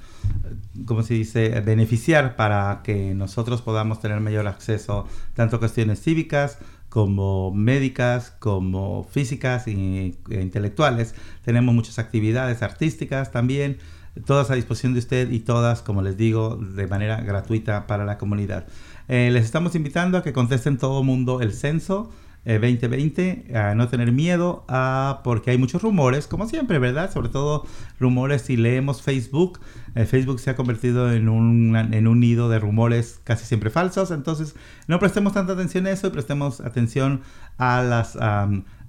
¿cómo 0.85 1.03
se 1.03 1.15
dice?, 1.15 1.61
beneficiar 1.61 2.37
para 2.37 2.83
que 2.85 3.15
nosotros 3.15 3.63
podamos 3.63 4.01
tener 4.01 4.21
mayor 4.21 4.47
acceso 4.47 5.07
tanto 5.35 5.57
a 5.57 5.59
cuestiones 5.59 6.03
cívicas 6.03 6.59
como 6.89 7.53
médicas, 7.53 8.31
como 8.39 9.05
físicas 9.05 9.67
e 9.67 10.15
intelectuales. 10.31 11.15
Tenemos 11.45 11.75
muchas 11.75 11.99
actividades 11.99 12.63
artísticas 12.63 13.33
también, 13.33 13.79
todas 14.25 14.51
a 14.51 14.55
disposición 14.55 14.93
de 14.93 15.01
usted 15.01 15.31
y 15.31 15.41
todas, 15.41 15.83
como 15.83 16.03
les 16.03 16.17
digo, 16.17 16.57
de 16.57 16.87
manera 16.87 17.21
gratuita 17.21 17.87
para 17.87 18.05
la 18.05 18.19
comunidad. 18.19 18.67
Eh, 19.09 19.31
les 19.33 19.45
estamos 19.45 19.75
invitando 19.75 20.19
a 20.19 20.23
que 20.23 20.33
contesten 20.33 20.79
todo 20.79 21.03
mundo 21.03 21.41
el 21.41 21.53
censo 21.53 22.11
2020, 22.45 23.47
eh, 23.49 23.57
a 23.57 23.75
no 23.75 23.89
tener 23.89 24.13
miedo, 24.13 24.65
a, 24.69 25.21
porque 25.25 25.51
hay 25.51 25.59
muchos 25.59 25.83
rumores, 25.83 26.29
como 26.29 26.49
siempre, 26.49 26.79
¿verdad? 26.79 27.13
Sobre 27.13 27.29
todo 27.29 27.67
rumores 27.99 28.43
si 28.43 28.57
leemos 28.57 29.03
Facebook. 29.03 29.59
Eh, 29.97 30.07
Facebook 30.07 30.39
se 30.39 30.51
ha 30.51 30.57
convertido 30.57 31.13
en 31.13 31.29
un, 31.29 31.77
en 31.77 32.07
un 32.07 32.21
nido 32.21 32.49
de 32.49 32.61
rumores 32.61 33.21
casi 33.25 33.45
siempre 33.45 33.71
falsos, 33.71 34.13
entonces 34.13 34.55
no 34.87 35.01
prestemos 35.01 35.33
tanta 35.33 35.55
atención 35.55 35.87
a 35.87 35.91
eso 35.91 36.07
y 36.07 36.11
prestemos 36.11 36.61
atención 36.61 37.23
a 37.59 37.83
las 37.83 38.17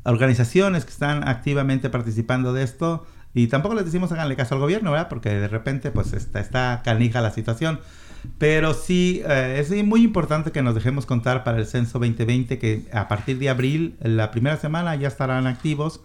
organizaciones 0.03 0.85
que 0.85 0.91
están 0.91 1.27
activamente 1.27 1.89
participando 1.89 2.53
de 2.53 2.63
esto. 2.63 3.05
Y 3.33 3.47
tampoco 3.47 3.75
les 3.75 3.85
decimos 3.85 4.11
háganle 4.11 4.35
caso 4.35 4.55
al 4.55 4.61
gobierno, 4.61 4.91
¿verdad? 4.91 5.09
Porque 5.09 5.29
de 5.29 5.47
repente 5.47 5.91
pues 5.91 6.13
está, 6.13 6.39
está 6.39 6.81
canija 6.83 7.21
la 7.21 7.31
situación. 7.31 7.79
Pero 8.37 8.73
sí, 8.73 9.21
eh, 9.27 9.57
es 9.59 9.71
muy 9.83 10.03
importante 10.03 10.51
que 10.51 10.61
nos 10.61 10.75
dejemos 10.75 11.05
contar 11.05 11.43
para 11.43 11.57
el 11.57 11.65
censo 11.65 11.99
2020 11.99 12.59
que 12.59 12.87
a 12.93 13.07
partir 13.07 13.39
de 13.39 13.49
abril, 13.49 13.95
la 14.01 14.31
primera 14.31 14.57
semana, 14.57 14.95
ya 14.95 15.07
estarán 15.07 15.47
activos. 15.47 16.01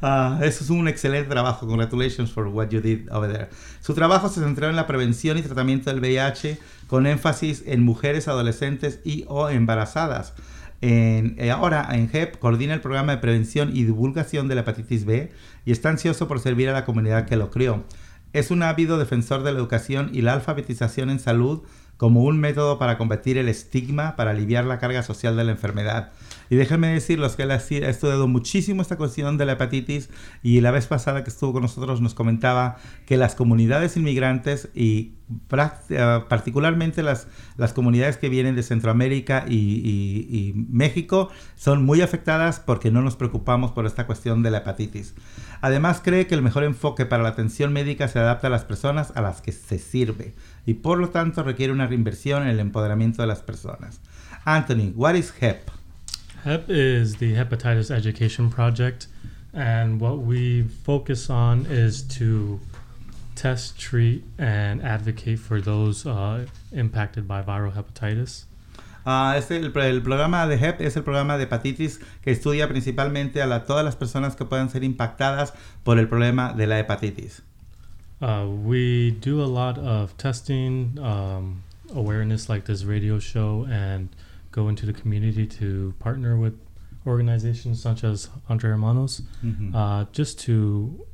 eso 0.42 0.62
es 0.62 0.70
un 0.70 0.86
excelente 0.86 1.28
trabajo. 1.28 1.66
Congratulations 1.66 2.30
for 2.30 2.46
what 2.46 2.68
you 2.68 2.80
did 2.80 3.10
over 3.10 3.32
there. 3.32 3.48
Su 3.80 3.94
trabajo 3.94 4.28
se 4.28 4.40
centró 4.40 4.70
en 4.70 4.76
la 4.76 4.86
prevención 4.86 5.36
y 5.36 5.42
tratamiento 5.42 5.90
del 5.90 5.98
VIH 5.98 6.58
con 6.86 7.06
énfasis 7.06 7.64
en 7.66 7.82
mujeres, 7.82 8.28
adolescentes 8.28 9.00
y 9.04 9.24
o 9.26 9.48
embarazadas. 9.48 10.34
En, 10.82 11.34
eh, 11.38 11.50
ahora 11.50 11.88
en 11.92 12.10
HEP 12.12 12.38
coordina 12.38 12.74
el 12.74 12.80
programa 12.80 13.12
de 13.12 13.18
prevención 13.18 13.70
y 13.74 13.84
divulgación 13.84 14.46
de 14.46 14.54
la 14.54 14.60
hepatitis 14.60 15.04
B 15.04 15.32
y 15.64 15.72
está 15.72 15.88
ansioso 15.88 16.28
por 16.28 16.38
servir 16.38 16.68
a 16.68 16.72
la 16.72 16.84
comunidad 16.84 17.26
que 17.26 17.36
lo 17.36 17.50
crió. 17.50 17.84
Es 18.34 18.50
un 18.50 18.64
ávido 18.64 18.98
defensor 18.98 19.44
de 19.44 19.52
la 19.52 19.58
educación 19.58 20.10
y 20.12 20.22
la 20.22 20.32
alfabetización 20.32 21.08
en 21.08 21.20
salud 21.20 21.62
como 21.96 22.22
un 22.22 22.38
método 22.38 22.78
para 22.78 22.98
combatir 22.98 23.38
el 23.38 23.48
estigma, 23.48 24.16
para 24.16 24.32
aliviar 24.32 24.64
la 24.64 24.78
carga 24.78 25.02
social 25.02 25.36
de 25.36 25.44
la 25.44 25.52
enfermedad. 25.52 26.12
Y 26.50 26.56
déjenme 26.56 26.88
decirles 26.88 27.36
que 27.36 27.44
él 27.44 27.50
ha 27.50 27.56
estudiado 27.56 28.28
muchísimo 28.28 28.82
esta 28.82 28.96
cuestión 28.96 29.38
de 29.38 29.46
la 29.46 29.52
hepatitis 29.52 30.10
y 30.42 30.60
la 30.60 30.70
vez 30.70 30.86
pasada 30.86 31.24
que 31.24 31.30
estuvo 31.30 31.52
con 31.52 31.62
nosotros 31.62 32.00
nos 32.00 32.14
comentaba 32.14 32.76
que 33.06 33.16
las 33.16 33.34
comunidades 33.34 33.96
inmigrantes 33.96 34.68
y 34.74 35.14
eh, 35.88 36.20
particularmente 36.28 37.02
las, 37.02 37.28
las 37.56 37.72
comunidades 37.72 38.18
que 38.18 38.28
vienen 38.28 38.56
de 38.56 38.62
Centroamérica 38.62 39.46
y, 39.48 40.52
México 40.68 41.30
son 41.56 41.84
muy 41.84 42.02
afectadas 42.02 42.60
porque 42.60 42.90
no 42.90 43.00
nos 43.00 43.16
preocupamos 43.16 43.72
por 43.72 43.86
esta 43.86 44.06
cuestión 44.06 44.42
de 44.42 44.50
la 44.50 44.58
hepatitis. 44.58 45.14
Además 45.60 46.00
cree 46.04 46.26
que 46.26 46.34
el 46.34 46.42
mejor 46.42 46.64
enfoque 46.64 47.06
para 47.06 47.22
la 47.22 47.30
atención 47.30 47.72
médica 47.72 48.08
se 48.08 48.18
adapta 48.18 48.48
a 48.48 48.50
las 48.50 48.64
personas 48.64 49.12
a 49.14 49.22
las 49.22 49.40
que 49.40 49.52
se 49.52 49.78
sirve 49.78 50.34
y 50.66 50.74
por 50.74 50.98
lo 50.98 51.10
tanto 51.10 51.42
requiere 51.42 51.72
una 51.72 51.86
reinversión 51.86 52.42
en 52.42 52.48
el 52.48 52.60
empoderamiento 52.60 53.22
de 53.22 53.28
las 53.28 53.42
personas. 53.42 54.00
Anthony, 54.44 54.92
what 54.94 55.14
is 55.14 55.32
HEP? 55.40 55.70
HEP 56.44 56.68
is 56.68 57.16
the 57.16 57.34
Hepatitis 57.34 57.90
Education 57.90 58.50
Project, 58.50 59.06
and 59.54 60.00
what 60.00 60.18
we 60.18 60.62
focus 60.84 61.30
on 61.30 61.66
is 61.70 62.02
to 62.02 62.60
test, 63.34 63.78
treat, 63.78 64.22
and 64.38 64.82
advocate 64.82 65.38
for 65.38 65.60
those 65.60 66.06
uh, 66.06 66.46
impacted 66.72 67.26
by 67.26 67.42
viral 67.42 67.72
hepatitis. 67.72 68.44
Uh, 69.06 69.34
este, 69.36 69.56
el, 69.56 69.72
el, 69.76 70.02
programa 70.02 70.46
de 70.46 70.56
HEP 70.56 70.80
es 70.80 70.96
el 70.96 71.02
programa 71.02 71.36
de 71.36 71.44
hepatitis 71.44 72.00
que 72.22 72.30
estudia 72.30 72.68
principalmente 72.68 73.42
a 73.42 73.46
la, 73.46 73.64
todas 73.64 73.84
las 73.84 73.96
personas 73.96 74.34
que 74.34 74.46
puedan 74.46 74.70
ser 74.70 74.82
impactadas 74.82 75.52
por 75.82 75.98
el 75.98 76.08
problema 76.08 76.54
de 76.54 76.66
la 76.66 76.78
hepatitis. 76.78 77.42
Uh, 78.20 78.46
we 78.48 79.10
do 79.10 79.42
a 79.42 79.46
lot 79.46 79.78
of 79.78 80.16
testing, 80.16 80.98
um, 81.00 81.62
awareness 81.94 82.48
like 82.48 82.64
this 82.64 82.84
radio 82.84 83.18
show, 83.18 83.66
and 83.70 84.08
go 84.50 84.68
into 84.68 84.86
the 84.86 84.92
community 84.92 85.46
to 85.46 85.94
partner 85.98 86.36
with 86.36 86.58
organizations 87.06 87.82
such 87.82 88.04
as 88.04 88.30
Entre 88.48 88.70
Hermanos, 88.70 89.22
mm-hmm. 89.44 89.74
uh, 89.74 90.04
just 90.12 90.38
to 90.40 91.04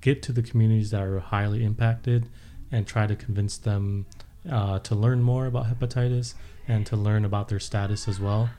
get 0.00 0.22
to 0.22 0.32
the 0.32 0.42
communities 0.42 0.90
that 0.90 1.00
are 1.00 1.20
highly 1.20 1.64
impacted 1.64 2.26
and 2.70 2.86
try 2.86 3.06
to 3.06 3.14
convince 3.14 3.56
them 3.56 4.06
uh, 4.50 4.78
to 4.80 4.94
learn 4.94 5.22
more 5.22 5.46
about 5.46 5.66
hepatitis 5.66 6.34
and 6.66 6.84
to 6.86 6.96
learn 6.96 7.24
about 7.24 7.48
their 7.48 7.60
status 7.60 8.08
as 8.08 8.18
well. 8.18 8.50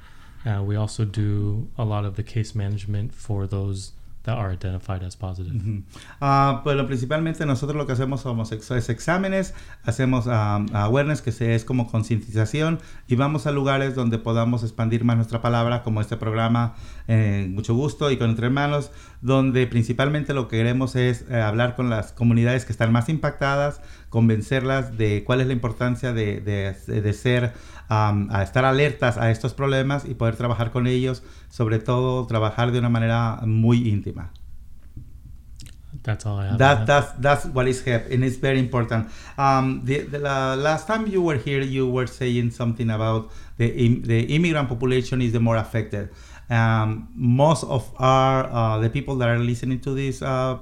Uh, 0.45 0.61
we 0.63 0.75
also 0.75 1.05
do 1.05 1.69
a 1.77 1.85
lot 1.85 2.05
of 2.05 2.15
the 2.15 2.23
case 2.23 2.53
management 2.55 3.13
for 3.13 3.47
those 3.47 3.91
that 4.23 4.37
are 4.37 4.53
identified 4.53 5.03
as 5.03 5.15
positive. 5.17 5.53
Ujú. 5.55 5.83
Ah, 6.21 6.61
bueno, 6.63 6.87
principalmente 6.87 7.45
nosotros 7.45 7.75
lo 7.77 7.85
que 7.85 7.93
hacemos 7.93 8.21
somos 8.21 8.51
ex- 8.51 8.71
es 8.71 8.89
exámenes, 8.89 9.53
hacemos 9.83 10.25
ah, 10.27 10.65
awareness, 10.73 11.21
que 11.21 11.31
es 11.55 11.65
como 11.65 11.87
concientización, 11.91 12.79
y 13.07 13.15
vamos 13.15 13.47
a 13.47 13.51
lugares 13.51 13.95
donde 13.95 14.17
podamos 14.19 14.63
expandir 14.63 15.03
más 15.03 15.17
nuestra 15.17 15.41
palabra, 15.41 15.83
como 15.83 15.99
este 15.99 16.15
programa, 16.17 16.75
eh, 17.07 17.47
mucho 17.51 17.73
gusto 17.75 18.11
y 18.11 18.17
con 18.17 18.29
Entre 18.29 18.45
Hermanos, 18.45 18.91
donde 19.21 19.67
principalmente 19.67 20.33
lo 20.33 20.47
que 20.47 20.57
queremos 20.57 20.95
es 20.95 21.25
eh, 21.29 21.41
hablar 21.41 21.75
con 21.75 21.89
las 21.89 22.13
comunidades 22.13 22.63
que 22.65 22.71
están 22.71 22.91
más 22.93 23.09
impactadas, 23.09 23.81
convencerlas 24.09 24.97
de 24.97 25.23
cuál 25.25 25.41
es 25.41 25.47
la 25.47 25.53
importancia 25.53 26.13
de, 26.13 26.39
de- 26.39 27.01
de 27.01 27.13
ser, 27.13 27.53
am, 27.89 28.29
a 28.31 28.43
estar 28.43 28.65
alertas 28.65 29.17
a 29.17 29.31
estos 29.31 29.53
problemas 29.53 30.05
y 30.05 30.13
poder 30.13 30.35
trabajar 30.35 30.71
con 30.71 30.87
ellos, 30.87 31.23
sobre 31.49 31.79
todo 31.79 32.25
trabajar 32.27 32.71
de 32.71 32.79
una 32.79 32.89
manera 32.89 33.39
muy 33.45 33.87
íntima. 33.89 34.31
That's 36.03 36.25
all 36.25 36.39
I 36.39 36.47
have. 36.47 36.57
That 36.57 36.85
that's 36.85 37.11
that's 37.19 37.45
what 37.45 37.67
is 37.67 37.81
HEP, 37.85 38.11
and 38.11 38.23
it's 38.25 38.35
very 38.37 38.59
important. 38.59 39.07
Um, 39.37 39.81
the, 39.85 39.99
the 39.99 40.19
la- 40.19 40.55
last 40.55 40.85
time 40.85 41.07
you 41.07 41.21
were 41.21 41.37
here, 41.37 41.61
you 41.61 41.87
were 41.87 42.07
saying 42.07 42.51
something 42.51 42.89
about 42.89 43.31
the 43.57 43.67
im- 43.67 44.01
the 44.01 44.21
immigrant 44.35 44.67
population 44.67 45.21
is 45.21 45.31
the 45.31 45.39
more 45.39 45.55
affected. 45.55 46.09
Um, 46.49 47.07
most 47.15 47.63
of 47.63 47.89
our 47.99 48.45
uh, 48.51 48.79
the 48.79 48.89
people 48.89 49.15
that 49.17 49.29
are 49.29 49.39
listening 49.39 49.79
to 49.81 49.93
this 49.93 50.21
uh, 50.21 50.57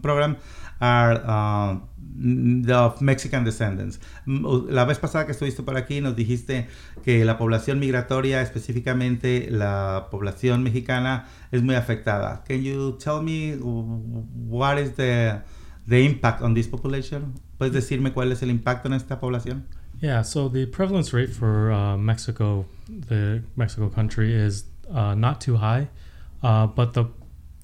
program 0.00 0.36
are 0.80 1.14
uh, 1.26 1.76
of 2.70 3.00
Mexican 3.00 3.44
descendants. 3.44 4.00
Mm, 4.26 4.68
La 4.70 4.84
vez 4.84 4.98
pasada 4.98 5.26
que 5.26 5.32
estuviste 5.32 5.62
por 5.62 5.76
aquí 5.76 6.00
nos 6.00 6.14
dijiste 6.14 6.68
que 7.04 7.24
la 7.24 7.36
población 7.38 7.78
migratoria, 7.78 8.40
específicamente 8.40 9.48
la 9.50 10.08
población 10.10 10.62
mexicana, 10.62 11.26
es 11.50 11.62
muy 11.62 11.74
afectada. 11.74 12.44
Can 12.46 12.62
you 12.62 12.96
tell 12.98 13.22
me 13.22 13.56
what 13.56 14.78
is 14.78 14.94
the 14.94 15.42
the 15.86 16.04
impact 16.04 16.40
on 16.42 16.54
this 16.54 16.68
population? 16.68 17.34
¿Puedes 17.58 17.74
decirme 17.74 18.12
cuál 18.12 18.32
es 18.32 18.42
el 18.42 18.50
impacto 18.50 18.88
en 18.88 18.94
esta 18.94 19.20
población? 19.20 19.64
Yeah, 20.00 20.22
so 20.22 20.48
the 20.48 20.66
prevalence 20.66 21.12
rate 21.12 21.30
for 21.30 21.70
uh, 21.70 21.96
Mexico, 21.96 22.66
the 22.88 23.42
Mexico 23.56 23.88
country, 23.88 24.34
is 24.34 24.64
uh, 24.92 25.14
not 25.14 25.40
too 25.40 25.56
high, 25.56 25.88
uh, 26.42 26.66
but 26.66 26.92
the 26.94 27.06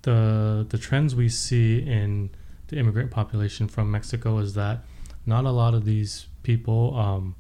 the 0.03 0.67
the 0.69 0.79
trends 0.79 1.15
we 1.15 1.29
see 1.29 1.79
in 1.79 2.31
the 2.71 2.79
immigrant 2.79 3.11
population 3.11 3.69
from 3.69 3.91
Mexico 3.91 4.39
is 4.39 4.55
that 4.55 4.85
not 5.27 5.45
a 5.45 5.51
lot 5.51 5.75
of 5.75 5.85
these 5.85 6.27
people 6.43 6.97
um, 6.97 7.35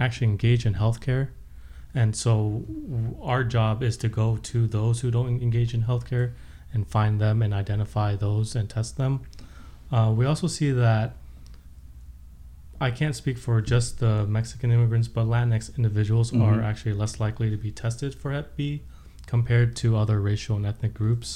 actually 0.00 0.26
engage 0.26 0.66
in 0.66 0.74
healthcare, 0.74 1.28
and 1.94 2.14
so 2.16 2.64
our 3.22 3.44
job 3.44 3.82
is 3.82 3.96
to 3.98 4.08
go 4.08 4.36
to 4.38 4.66
those 4.66 5.00
who 5.00 5.10
don't 5.10 5.40
engage 5.42 5.72
in 5.74 5.82
healthcare 5.84 6.32
and 6.72 6.86
find 6.86 7.20
them 7.20 7.42
and 7.42 7.52
identify 7.54 8.14
those 8.16 8.54
and 8.56 8.68
test 8.68 8.96
them. 8.96 9.20
Uh, 9.92 10.12
we 10.16 10.24
also 10.24 10.46
see 10.46 10.70
that 10.70 11.16
I 12.80 12.90
can't 12.90 13.14
speak 13.14 13.36
for 13.38 13.60
just 13.60 13.98
the 13.98 14.26
Mexican 14.26 14.70
immigrants, 14.72 15.08
but 15.08 15.26
Latinx 15.26 15.76
individuals 15.76 16.30
Mhm. 16.30 16.42
are 16.42 16.62
actually 16.62 16.94
less 16.94 17.20
likely 17.20 17.50
to 17.50 17.56
be 17.56 17.70
tested 17.70 18.14
for 18.14 18.32
Hep 18.32 18.56
B 18.56 18.82
compared 19.34 19.70
to 19.82 19.86
other 20.02 20.18
racial 20.30 20.56
and 20.58 20.66
ethnic 20.66 20.92
groups. 21.02 21.28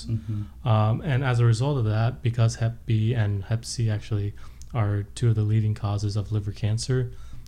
Um, 0.72 0.94
and 1.10 1.22
as 1.30 1.36
a 1.38 1.46
result 1.52 1.76
of 1.78 1.84
that, 1.94 2.10
because 2.28 2.52
Hep 2.62 2.74
B 2.86 3.14
and 3.22 3.44
Hep 3.50 3.62
C 3.64 3.74
actually 3.96 4.34
are 4.80 5.04
two 5.14 5.28
of 5.30 5.36
the 5.40 5.46
leading 5.52 5.74
causes 5.74 6.16
of 6.20 6.32
liver 6.36 6.50
cancer, 6.64 6.98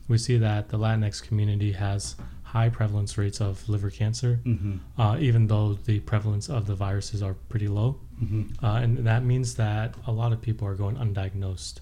we 0.08 0.16
see 0.18 0.38
that 0.38 0.68
the 0.72 0.78
Latinx 0.78 1.14
community 1.28 1.72
has 1.72 2.14
high 2.54 2.68
prevalence 2.78 3.18
rates 3.18 3.40
of 3.40 3.68
liver 3.68 3.90
cancer, 3.90 4.32
Ujú, 4.46 4.78
uh, 5.02 5.16
even 5.28 5.48
though 5.48 5.68
the 5.88 5.98
prevalence 6.10 6.46
of 6.48 6.62
the 6.70 6.76
viruses 6.76 7.20
are 7.26 7.34
pretty 7.50 7.66
low. 7.78 7.90
ujú. 8.22 8.40
Uh, 8.62 8.78
and 8.82 8.90
that 9.10 9.22
means 9.24 9.48
that 9.56 9.88
a 10.06 10.12
lot 10.12 10.30
of 10.32 10.38
people 10.40 10.64
are 10.70 10.76
going 10.76 10.96
undiagnosed. 10.96 11.80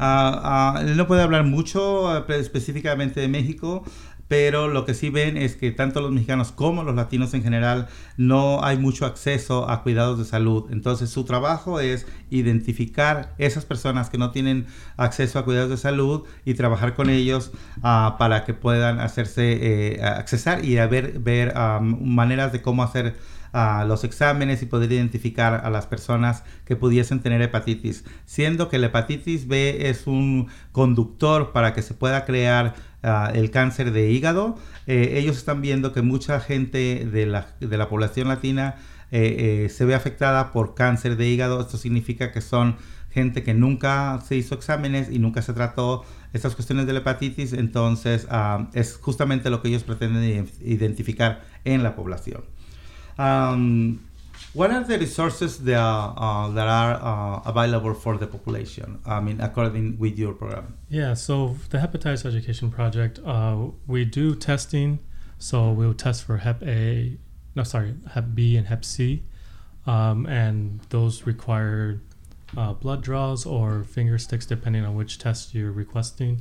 Ah, 0.00 0.74
ah, 0.76 0.80
él 0.82 0.96
no 0.96 1.04
puede 1.04 1.20
hablar 1.22 1.44
mucho 1.44 2.06
ah, 2.06 2.24
específicamente 2.28 3.20
de 3.20 3.28
México, 3.28 3.84
pero 4.34 4.66
lo 4.66 4.84
que 4.84 4.94
sí 4.94 5.10
ven 5.10 5.36
es 5.36 5.54
que 5.54 5.70
tanto 5.70 6.00
los 6.00 6.10
mexicanos 6.10 6.50
como 6.50 6.82
los 6.82 6.96
latinos 6.96 7.34
en 7.34 7.44
general 7.44 7.86
no 8.16 8.64
hay 8.64 8.76
mucho 8.76 9.06
acceso 9.06 9.70
a 9.70 9.84
cuidados 9.84 10.18
de 10.18 10.24
salud. 10.24 10.64
Entonces 10.72 11.08
su 11.10 11.22
trabajo 11.22 11.78
es 11.78 12.04
identificar 12.30 13.36
esas 13.38 13.64
personas 13.64 14.10
que 14.10 14.18
no 14.18 14.32
tienen 14.32 14.66
acceso 14.96 15.38
a 15.38 15.44
cuidados 15.44 15.70
de 15.70 15.76
salud 15.76 16.24
y 16.44 16.54
trabajar 16.54 16.96
con 16.96 17.10
ellos 17.10 17.52
ah, 17.84 18.16
para 18.18 18.44
que 18.44 18.54
puedan 18.54 18.98
hacerse 18.98 19.52
eh, 19.52 20.02
accesar 20.02 20.64
y 20.64 20.74
ver, 20.74 21.20
ver 21.20 21.52
ah, 21.54 21.78
maneras 21.80 22.50
de 22.50 22.60
cómo 22.60 22.82
hacer 22.82 23.14
a 23.52 23.84
los 23.84 24.02
exámenes 24.02 24.62
y 24.62 24.66
poder 24.66 24.90
identificar 24.90 25.62
a 25.64 25.70
las 25.70 25.86
personas 25.86 26.42
que 26.64 26.74
pudiesen 26.74 27.20
tener 27.20 27.40
hepatitis, 27.40 28.04
siendo 28.26 28.68
que 28.68 28.78
la 28.78 28.86
hepatitis 28.86 29.46
B 29.46 29.88
es 29.88 30.08
un 30.08 30.48
conductor 30.72 31.52
para 31.52 31.72
que 31.72 31.82
se 31.82 31.94
pueda 31.94 32.24
crear 32.24 32.74
ah, 33.04 33.30
el 33.32 33.50
cáncer 33.50 33.92
de 33.92 34.10
hígado. 34.10 34.58
Eh, 34.86 35.18
ellos 35.18 35.36
están 35.36 35.60
viendo 35.60 35.92
que 35.92 36.02
mucha 36.02 36.40
gente 36.40 37.06
de 37.06 37.26
la, 37.26 37.46
de 37.60 37.76
la 37.76 37.88
población 37.88 38.26
latina 38.28 38.74
eh, 39.12 39.64
eh, 39.64 39.68
se 39.68 39.84
ve 39.84 39.94
afectada 39.94 40.50
por 40.50 40.74
cáncer 40.74 41.16
de 41.16 41.28
hígado. 41.28 41.60
Esto 41.60 41.76
significa 41.76 42.32
que 42.32 42.40
son 42.40 42.76
gente 43.10 43.44
que 43.44 43.54
nunca 43.54 44.20
se 44.26 44.34
hizo 44.34 44.56
exámenes 44.56 45.08
y 45.10 45.20
nunca 45.20 45.40
se 45.40 45.52
trató 45.52 46.04
estas 46.32 46.56
cuestiones 46.56 46.86
de 46.86 46.94
la 46.94 46.98
hepatitis, 46.98 47.52
entonces 47.52 48.26
ah, 48.28 48.68
es 48.72 48.96
justamente 48.96 49.50
lo 49.50 49.62
que 49.62 49.68
ellos 49.68 49.84
pretenden 49.84 50.22
ident- 50.24 50.60
identificar 50.60 51.44
en 51.64 51.84
la 51.84 51.94
población. 51.94 52.42
What 54.52 54.70
are 54.70 54.84
the 54.84 54.98
resources 54.98 55.58
that, 55.64 55.78
uh, 55.78 56.48
that 56.50 56.68
are 56.68 56.94
uh, 56.94 57.40
available 57.46 57.94
for 57.94 58.16
the 58.16 58.26
population? 58.26 59.00
I 59.04 59.20
mean, 59.20 59.40
according 59.40 59.98
with 59.98 60.18
your 60.18 60.34
program. 60.34 60.76
Yeah, 60.88 61.14
so 61.14 61.56
the 61.70 61.78
Hepatitis 61.78 62.24
Education 62.24 62.70
Project, 62.70 63.18
uh, 63.24 63.68
we 63.86 64.04
do 64.04 64.34
testing. 64.34 64.98
So 65.38 65.72
we'll 65.72 65.94
test 65.94 66.24
for 66.24 66.38
Hep 66.38 66.62
A, 66.62 67.18
no, 67.54 67.64
sorry, 67.64 67.94
Hep 68.12 68.34
B 68.34 68.56
and 68.56 68.68
Hep 68.68 68.84
C. 68.84 69.24
Um, 69.86 70.26
and 70.26 70.80
those 70.90 71.26
require 71.26 72.00
uh, 72.56 72.72
blood 72.72 73.02
draws 73.02 73.44
or 73.44 73.84
finger 73.84 74.18
sticks, 74.18 74.46
depending 74.46 74.84
on 74.84 74.94
which 74.94 75.18
test 75.18 75.54
you're 75.54 75.72
requesting. 75.72 76.40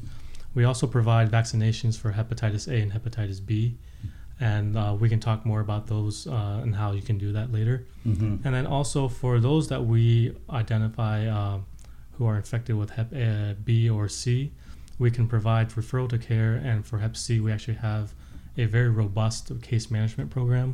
We 0.53 0.63
also 0.63 0.85
provide 0.85 1.31
vaccinations 1.31 1.97
for 1.97 2.13
hepatitis 2.13 2.71
A 2.71 2.79
and 2.81 2.93
hepatitis 2.93 3.43
B. 3.43 3.77
And 4.51 4.75
uh, 4.75 4.95
we 4.99 5.07
can 5.13 5.21
talk 5.21 5.39
more 5.45 5.61
about 5.61 5.87
those 5.87 6.27
uh, 6.27 6.59
and 6.63 6.75
how 6.75 6.89
you 6.97 7.01
can 7.09 7.17
do 7.17 7.31
that 7.37 7.47
later. 7.57 7.77
Mhm. 8.05 8.43
And 8.43 8.51
then 8.55 8.67
also 8.77 9.07
for 9.07 9.39
those 9.39 9.69
that 9.69 9.83
we 9.93 10.35
identify 10.49 11.17
um, 11.39 11.65
who 12.15 12.25
are 12.29 12.35
infected 12.35 12.75
with 12.75 12.89
Hep 12.97 13.09
uh, 13.13 13.53
B 13.63 13.89
or 13.89 14.09
C, 14.09 14.51
we 14.99 15.09
can 15.11 15.25
provide 15.35 15.69
referral 15.79 16.09
to 16.09 16.17
care. 16.17 16.55
And 16.55 16.85
for 16.85 16.97
Hep 16.99 17.15
C, 17.15 17.39
we 17.39 17.49
actually 17.55 17.79
have 17.89 18.05
a 18.57 18.65
very 18.65 18.89
robust 18.89 19.43
case 19.61 19.89
management 19.89 20.29
program 20.29 20.69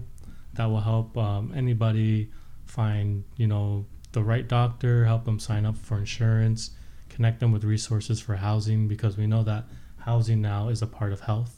that 0.56 0.66
will 0.66 0.82
help 0.82 1.16
um, 1.16 1.54
anybody 1.56 2.32
find, 2.66 3.24
you 3.38 3.48
know, 3.48 3.86
the 4.14 4.24
right 4.24 4.48
doctor, 4.48 5.06
help 5.06 5.26
them 5.26 5.40
sign 5.40 5.66
up 5.70 5.78
for 5.78 6.00
insurance, 6.00 6.72
connect 7.10 7.40
them 7.40 7.52
with 7.52 7.64
resources 7.64 8.20
for 8.20 8.36
housing 8.38 8.88
because 8.88 9.16
we 9.16 9.28
know 9.28 9.44
that 9.44 9.64
housing 9.98 10.42
now 10.42 10.70
is 10.70 10.82
a 10.82 10.88
part 10.88 11.12
of 11.14 11.20
health, 11.22 11.54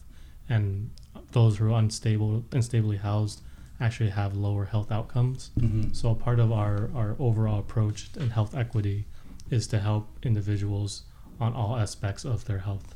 and 0.49 0.89
those 1.31 1.57
who 1.57 1.65
are 1.73 1.77
unstable, 1.79 2.43
unstably 2.51 2.99
housed, 2.99 3.41
actually 3.79 4.09
have 4.11 4.35
lower 4.35 4.65
health 4.65 4.91
outcomes. 4.91 5.49
Mhm. 5.59 5.95
So 5.95 6.11
a 6.11 6.15
part 6.15 6.39
of 6.39 6.51
our, 6.51 6.89
our 6.95 7.15
overall 7.19 7.59
approach 7.59 8.09
in 8.19 8.29
health 8.29 8.55
equity 8.55 9.05
is 9.49 9.67
to 9.67 9.79
help 9.79 10.07
individuals 10.23 11.03
on 11.39 11.53
all 11.53 11.75
aspects 11.77 12.23
of 12.25 12.45
their 12.45 12.59
health. 12.59 12.95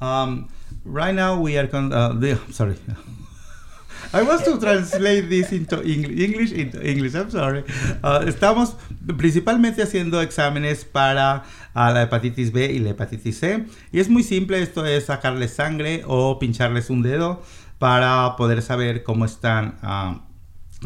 Um, 0.00 0.48
right 0.84 1.14
now 1.14 1.40
we 1.40 1.56
are 1.58 1.66
con- 1.66 1.92
uh, 1.92 2.12
the, 2.12 2.38
sorry. 2.50 2.76
I 4.12 4.22
was 4.22 4.44
to 4.44 4.58
translate 4.58 5.28
this 5.28 5.52
into 5.52 5.82
Eng- 5.82 6.18
English 6.18 6.52
into 6.52 6.80
English. 6.80 7.14
I'm 7.14 7.30
sorry. 7.30 7.64
Uh, 8.02 8.22
estamos 8.26 8.76
principalmente 9.16 9.82
haciendo 9.82 10.20
exámenes 10.20 10.84
para 10.84 11.44
a 11.74 11.90
la 11.92 12.02
hepatitis 12.02 12.52
B 12.52 12.72
y 12.72 12.78
la 12.78 12.90
hepatitis 12.90 13.38
C. 13.38 13.66
Y 13.92 14.00
es 14.00 14.08
muy 14.08 14.22
simple. 14.22 14.62
Esto 14.62 14.86
es 14.86 15.06
sacarles 15.06 15.52
sangre 15.52 16.02
o 16.06 16.38
pincharles 16.38 16.90
un 16.90 17.02
dedo 17.02 17.42
para 17.78 18.36
poder 18.36 18.62
saber 18.62 19.02
cómo 19.02 19.24
están. 19.24 19.76
ah, 19.82 20.22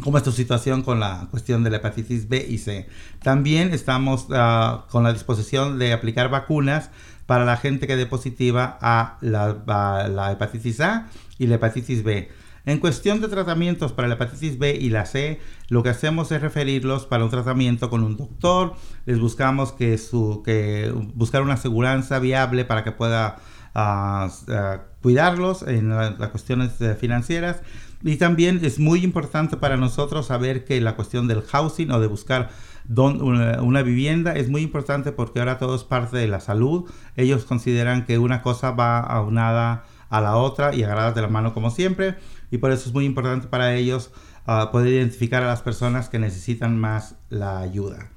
cómo 0.03 0.18
es 0.18 0.25
tu 0.25 0.33
situación 0.33 0.83
con 0.83 1.01
la 1.01 1.27
cuestión 1.31 1.64
de 1.64 1.70
la 1.70 1.79
hepatitis 1.79 2.29
B 2.29 2.46
y 2.49 2.59
C. 2.59 2.88
También 3.23 3.75
estamos 3.75 4.27
ah, 4.31 4.87
con 4.90 5.03
la 5.03 5.12
disposición 5.12 5.79
de 5.79 5.92
aplicar 5.92 6.31
vacunas 6.31 6.90
para 7.27 7.44
la 7.44 7.57
gente 7.57 7.87
que 7.87 7.96
dé 7.96 8.07
positiva 8.07 8.79
a 8.81 9.18
la, 9.20 9.57
a 9.66 10.09
la 10.09 10.33
hepatitis 10.33 10.81
A 10.81 11.09
y 11.38 11.46
la 11.46 11.57
hepatitis 11.57 12.03
B. 12.03 12.29
En 12.66 12.79
cuestión 12.79 13.20
de 13.20 13.29
tratamientos 13.29 13.92
para 13.92 14.07
la 14.09 14.14
hepatitis 14.14 14.59
B 14.59 14.77
y 14.81 14.90
la 14.90 15.07
C, 15.07 15.40
lo 15.68 15.83
que 15.83 15.88
hacemos 15.88 16.31
es 16.33 16.40
referirlos 16.42 17.07
para 17.07 17.25
un 17.25 17.31
tratamiento 17.31 17.88
con 17.90 18.03
un 18.05 18.16
doctor. 18.16 18.75
Les 19.07 19.18
buscamos 19.18 19.73
que 19.73 19.96
su 19.99 20.42
que 20.44 20.92
buscar 21.14 21.42
una 21.42 21.55
aseguranza 21.55 22.18
viable 22.18 22.64
para 22.64 22.85
que 22.85 22.92
pueda 22.92 23.37
ah, 23.75 24.29
ah, 24.49 24.81
cuidarlos 25.03 25.62
en 25.62 25.88
la- 25.88 26.11
las 26.11 26.29
cuestiones 26.31 26.81
eh, 26.81 26.94
financieras. 26.94 27.62
Y 28.03 28.16
también 28.16 28.61
es 28.62 28.79
muy 28.79 29.05
importante 29.05 29.57
para 29.57 29.77
nosotros 29.77 30.27
saber 30.27 30.64
que 30.64 30.81
la 30.81 30.96
cuestión 30.96 31.29
del 31.29 31.42
housing 31.42 31.90
o 31.90 32.01
de 32.01 32.07
buscar 32.07 32.51
don- 32.85 33.20
una, 33.23 33.61
una 33.62 33.83
vivienda 33.83 34.33
es 34.35 34.49
muy 34.49 34.62
importante 34.62 35.12
porque 35.12 35.38
ahora 35.40 35.59
todo 35.59 35.75
es 35.77 35.85
parte 35.85 36.16
de 36.16 36.27
la 36.29 36.40
salud. 36.40 36.90
Ellos 37.16 37.44
consideran 37.44 38.07
que 38.07 38.18
una 38.18 38.42
cosa 38.42 38.70
va 38.73 39.01
aunada 39.01 39.85
a 40.09 40.20
la 40.20 40.37
otra 40.37 40.75
y 40.75 40.83
agarradas 40.83 41.14
de 41.14 41.23
la 41.23 41.29
mano 41.29 41.53
como 41.55 41.70
siempre. 41.70 42.16
Y 42.51 42.59
por 42.59 42.73
eso 42.73 42.89
es 42.89 42.95
muy 42.95 43.05
importante 43.05 43.47
para 43.49 43.75
ellos 43.75 44.11
ah, 44.47 44.71
poder 44.73 44.93
identificar 44.93 45.43
a 45.43 45.47
las 45.47 45.63
personas 45.63 46.09
que 46.09 46.19
necesitan 46.19 46.79
más 46.79 47.15
la 47.29 47.59
ayuda. 47.61 48.09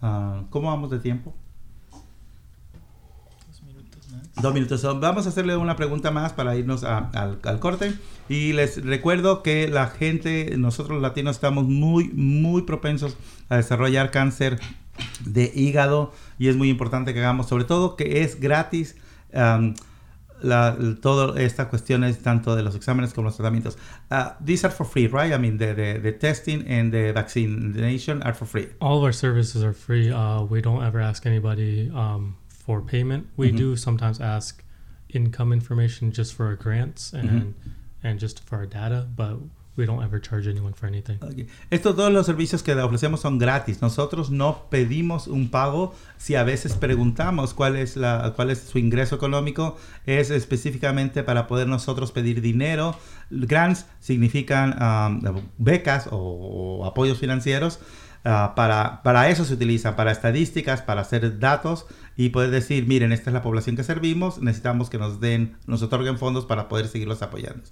Ah, 0.00 0.42
¿Cómo 0.50 0.68
vamos 0.68 0.90
de 0.90 0.98
tiempo? 1.00 1.34
Dos 4.40 4.54
minutos. 4.54 4.80
So, 4.80 4.98
Vamos 5.00 5.26
a 5.26 5.30
hacerle 5.30 5.56
una 5.56 5.74
pregunta 5.76 6.10
más 6.12 6.32
para 6.32 6.54
irnos 6.56 6.84
a- 6.84 7.10
al, 7.12 7.40
al 7.42 7.58
corte. 7.60 7.92
Y 8.28 8.52
les 8.52 8.84
recuerdo 8.84 9.42
que 9.42 9.68
la 9.68 9.88
gente, 9.88 10.54
nosotros 10.56 10.94
los 10.94 11.02
latinos, 11.02 11.36
estamos 11.36 11.64
muy, 11.64 12.08
muy 12.10 12.62
propensos 12.62 13.16
a 13.48 13.56
desarrollar 13.56 14.10
cáncer 14.12 14.60
de 15.24 15.50
hígado. 15.54 16.12
Y 16.38 16.48
es 16.48 16.56
muy 16.56 16.68
importante 16.70 17.12
que 17.14 17.18
hagamos, 17.20 17.48
sobre 17.48 17.64
todo 17.64 17.96
que 17.96 18.22
es 18.22 18.38
gratis. 18.40 18.96
um, 19.34 19.74
la, 20.42 20.76
todas 21.00 21.36
estas 21.40 21.68
cuestiones, 21.68 22.18
tanto 22.22 22.54
de 22.56 22.62
los 22.62 22.74
exámenes 22.74 23.12
como 23.14 23.26
los 23.28 23.36
tratamientos. 23.36 23.76
Uh, 24.10 24.30
these 24.44 24.64
are 24.64 24.70
for 24.70 24.84
free, 24.86 25.06
right? 25.06 25.32
I 25.32 25.38
mean, 25.38 25.58
the, 25.58 25.74
the, 25.74 25.98
the 26.00 26.12
testing 26.12 26.66
and 26.68 26.92
the 26.92 27.12
vaccination 27.12 28.22
are 28.22 28.34
for 28.34 28.46
free. 28.46 28.68
All 28.80 28.98
of 28.98 29.04
our 29.04 29.12
services 29.12 29.62
are 29.64 29.72
free. 29.72 30.10
Uh, 30.10 30.42
we 30.42 30.60
don't 30.60 30.82
ever 30.84 31.00
ask 31.00 31.26
anybody 31.26 31.90
um, 31.94 32.36
for 32.48 32.80
payment. 32.80 33.26
We 33.36 33.50
Mhm. 33.52 33.56
do 33.56 33.76
sometimes 33.76 34.20
ask 34.20 34.62
income 35.10 35.52
information 35.52 36.12
just 36.12 36.34
for 36.34 36.46
our 36.46 36.56
grants 36.56 37.12
and 37.14 37.54
and 38.04 38.20
just 38.20 38.40
for 38.46 38.56
our 38.58 38.66
data, 38.66 39.06
but 39.16 39.38
we 39.78 39.86
don't 39.86 40.04
ever 40.04 40.20
charge 40.20 40.48
anyone 40.48 40.74
for 40.74 40.88
anything. 40.88 41.16
Ok. 41.22 41.48
Estos 41.70 41.96
todos 41.96 42.12
los 42.12 42.26
servicios 42.26 42.62
que 42.62 42.74
ofrecemos 42.74 43.20
son 43.20 43.38
gratis. 43.38 43.80
Nosotros 43.80 44.30
no 44.30 44.66
pedimos 44.68 45.28
un 45.28 45.50
pago. 45.50 45.94
Si 46.18 46.34
a 46.34 46.42
veces 46.42 46.74
preguntamos 46.74 47.54
cuál 47.54 47.76
es 47.76 47.96
la 47.96 48.32
cuál 48.36 48.50
es 48.50 48.58
su 48.58 48.78
ingreso 48.78 49.14
económico, 49.14 49.78
es 50.04 50.30
específicamente 50.30 51.22
para 51.22 51.46
poder 51.46 51.68
nosotros 51.68 52.12
pedir 52.12 52.42
dinero. 52.42 52.96
Grants 53.30 53.86
significan 54.00 54.76
um, 54.82 55.42
becas 55.58 56.08
o, 56.10 56.16
o 56.80 56.84
apoyos 56.84 57.18
financieros. 57.18 57.78
ah, 58.24 58.52
para, 58.56 59.02
para 59.02 59.28
eso 59.30 59.44
se 59.44 59.54
utiliza, 59.54 59.96
para 59.96 60.10
estadísticas, 60.10 60.82
para 60.82 61.02
hacer 61.02 61.38
datos 61.38 61.86
y 62.16 62.30
poder 62.30 62.50
decir, 62.50 62.86
miren, 62.86 63.12
esta 63.12 63.30
es 63.30 63.34
la 63.34 63.42
población 63.42 63.76
que 63.76 63.84
servimos, 63.84 64.40
necesitamos 64.42 64.90
que 64.90 64.98
nos 64.98 65.20
den, 65.20 65.56
nos 65.66 65.82
otorguen 65.82 66.18
fondos 66.18 66.44
para 66.44 66.68
poder 66.68 66.88
seguirlos 66.88 67.22
apoyando. 67.22 67.62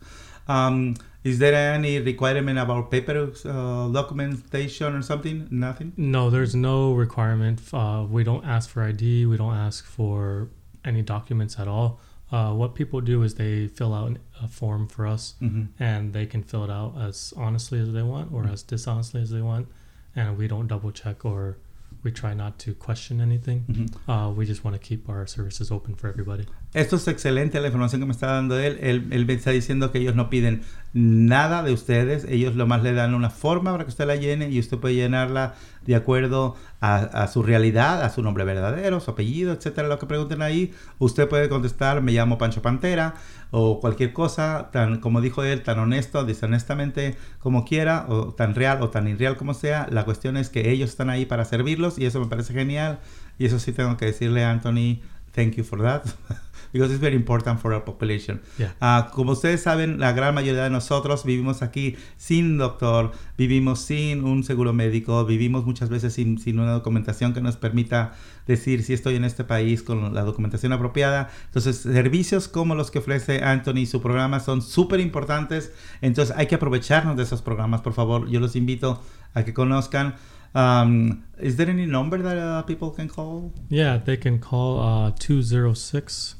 Um, 0.49 0.95
is 1.25 1.39
there 1.41 1.55
any 1.75 1.99
requirement 1.99 2.59
about 2.59 2.91
paper 2.91 3.31
uh, 3.45 3.89
documentation 3.89 4.95
or 4.95 5.03
something? 5.03 5.49
Nothing. 5.51 5.93
No, 5.97 6.31
there's 6.31 6.55
no 6.55 6.93
requirement. 6.93 7.61
Uh, 7.73 8.07
we 8.09 8.23
don't 8.25 8.45
ask 8.45 8.71
for 8.71 8.83
ID. 8.85 9.27
We 9.27 9.37
don't 9.37 9.55
ask 9.55 9.85
for 9.85 10.49
any 10.85 11.03
documents 11.03 11.59
at 11.59 11.67
all. 11.67 11.99
Uh, 12.31 12.53
what 12.53 12.75
people 12.75 13.01
do 13.01 13.23
is 13.23 13.35
they 13.35 13.67
fill 13.69 13.93
out 13.95 14.09
an- 14.09 14.19
a 14.43 14.49
form 14.49 14.87
for 14.89 15.07
us, 15.07 15.35
Mhm. 15.41 15.69
and 15.79 16.13
they 16.13 16.27
can 16.27 16.43
fill 16.43 16.65
it 16.65 16.71
out 16.71 16.95
as 16.99 17.33
honestly 17.37 17.79
as 17.81 17.93
they 17.93 18.03
want 18.03 18.33
or 18.33 18.47
as 18.47 18.63
dishonestly 18.63 19.21
as 19.23 19.31
they 19.31 19.41
want, 19.43 19.67
and 20.15 20.37
we 20.37 20.47
don't 20.49 20.67
double 20.67 20.91
check 20.91 21.25
or 21.25 21.57
we 22.03 22.11
try 22.11 22.35
not 22.35 22.59
to 22.59 22.75
question 22.75 23.21
anything. 23.21 23.65
Ujú. 23.71 23.87
Uh, 24.09 24.31
we 24.33 24.45
just 24.45 24.65
want 24.65 24.75
to 24.75 24.79
keep 24.89 25.09
our 25.09 25.27
services 25.27 25.71
open 25.71 25.95
for 25.95 26.09
everybody. 26.09 26.47
Esto 26.77 26.97
es 26.97 27.09
excelente, 27.09 27.59
la 27.59 27.69
información 27.69 28.03
que 28.03 28.07
me 28.07 28.13
está 28.13 28.27
dando 28.27 28.59
él. 28.59 28.79
él. 28.83 29.25
Me 29.25 29.33
está 29.33 29.51
diciendo 29.51 29.91
que 29.91 29.99
ellos 29.99 30.15
no 30.15 30.29
piden 30.29 30.61
nada 30.93 31.63
de 31.63 31.73
ustedes, 31.73 32.27
ellos 32.29 32.55
lo 32.55 32.67
más 32.67 32.83
le 32.83 32.93
dan 32.93 33.15
una 33.15 33.31
forma 33.31 33.73
para 33.73 33.85
que 33.85 33.89
usted 33.89 34.07
la 34.07 34.17
llene 34.17 34.51
y 34.51 34.61
usted 34.61 34.77
puede 34.77 34.95
llenarla 34.95 35.55
de 35.87 35.95
acuerdo 35.95 36.55
a, 36.83 36.97
a 36.97 37.29
su 37.29 37.43
realidad, 37.43 38.03
a 38.03 38.11
su 38.11 38.23
nombre 38.23 38.45
verdadero, 38.45 39.01
su 39.01 39.11
apellido, 39.11 39.55
etcétera, 39.55 39.89
lo 39.89 39.99
que 39.99 40.05
pregunten 40.05 40.43
ahí. 40.43 40.75
Usted 40.99 41.27
puede 41.27 41.49
contestar, 41.49 42.03
me 42.03 42.13
llamo 42.13 42.37
Pancho 42.37 42.61
Pantera 42.61 43.15
o 43.51 43.81
cualquier 43.81 44.13
cosa, 44.13 44.69
tan 44.71 45.01
como 45.01 45.23
dijo 45.23 45.45
él, 45.45 45.63
tan 45.63 45.79
honesto, 45.79 46.27
deshonestamente 46.27 47.17
como 47.39 47.65
quiera, 47.65 48.05
o 48.11 48.35
tan 48.35 48.55
real 48.55 48.83
o 48.83 48.91
tan 48.91 49.09
irreal 49.09 49.39
como 49.39 49.55
sea. 49.55 49.89
La 49.91 50.05
cuestión 50.05 50.37
es 50.37 50.51
que 50.51 50.71
ellos 50.73 50.91
están 50.91 51.09
ahí 51.09 51.25
para 51.25 51.47
servirlos 51.47 51.99
y 51.99 52.05
eso 52.05 52.21
me 52.21 52.27
parece 52.27 52.53
genial. 52.53 52.99
Y 53.39 53.47
eso 53.47 53.59
sí 53.59 53.73
tengo 53.73 53.97
que 53.97 54.05
decirle 54.05 54.45
a 54.45 54.51
Anthony, 54.51 55.01
thank 55.35 55.55
you 55.55 55.65
for 55.65 55.81
that. 55.81 56.03
Because 56.73 56.91
it's 56.91 57.01
very 57.01 57.17
important 57.17 57.61
for 57.61 57.73
our 57.73 57.85
population. 57.85 58.41
Yeah. 58.59 58.75
Ah, 58.81 59.11
como 59.15 59.33
ustedes 59.33 59.63
saben, 59.63 59.99
la 59.99 60.13
gran 60.13 60.35
mayoría 60.35 60.65
de 60.65 60.71
nosotros 60.71 61.25
vivimos 61.25 61.63
aquí 61.63 61.97
sin 62.17 62.59
doctor, 62.59 63.13
vivimos 63.37 63.81
sin 63.81 64.25
un 64.25 64.45
seguro 64.45 64.73
médico, 64.73 65.25
vivimos 65.25 65.65
muchas 65.65 65.89
veces 65.89 66.15
sin, 66.15 66.39
sin 66.39 66.59
una 66.59 66.73
documentación 66.73 67.35
que 67.35 67.41
nos 67.41 67.57
permita 67.57 68.15
decir 68.47 68.83
si 68.83 68.93
estoy 68.93 69.17
en 69.17 69.25
este 69.25 69.45
país 69.45 69.83
con 69.83 70.15
la 70.15 70.23
documentación 70.23 70.73
apropiada. 70.73 71.31
Entonces, 71.47 71.77
servicios 71.79 72.49
como 72.49 72.75
los 72.75 72.91
que 72.91 72.99
ofrece 72.99 73.43
Anthony 73.43 73.79
y 73.79 73.87
su 73.87 74.01
programa 74.01 74.41
son 74.41 74.63
súper 74.63 75.01
importantes. 75.01 75.73
Entonces, 76.01 76.35
hay 76.37 76.47
que 76.47 76.55
aprovecharnos 76.55 77.17
de 77.17 77.25
esos 77.25 77.43
programas, 77.43 77.81
por 77.81 77.93
favor. 77.93 78.29
Yo 78.29 78.41
los 78.41 78.57
invito 78.57 79.03
a 79.35 79.45
que 79.45 79.53
conozcan. 79.53 80.15
Um, 80.55 81.25
is 81.39 81.57
there 81.57 81.69
any 81.69 81.85
number 81.85 82.23
that 82.23 82.39
uh, 82.39 82.63
people 82.63 82.91
can 82.91 83.09
call? 83.09 83.53
Yeah, 83.69 83.99
they 83.99 84.17
can 84.17 84.39
call 84.39 84.81
uh, 84.81 85.11
206 85.11 86.37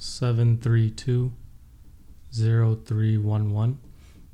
732 0.00 1.32
0311, 2.32 3.78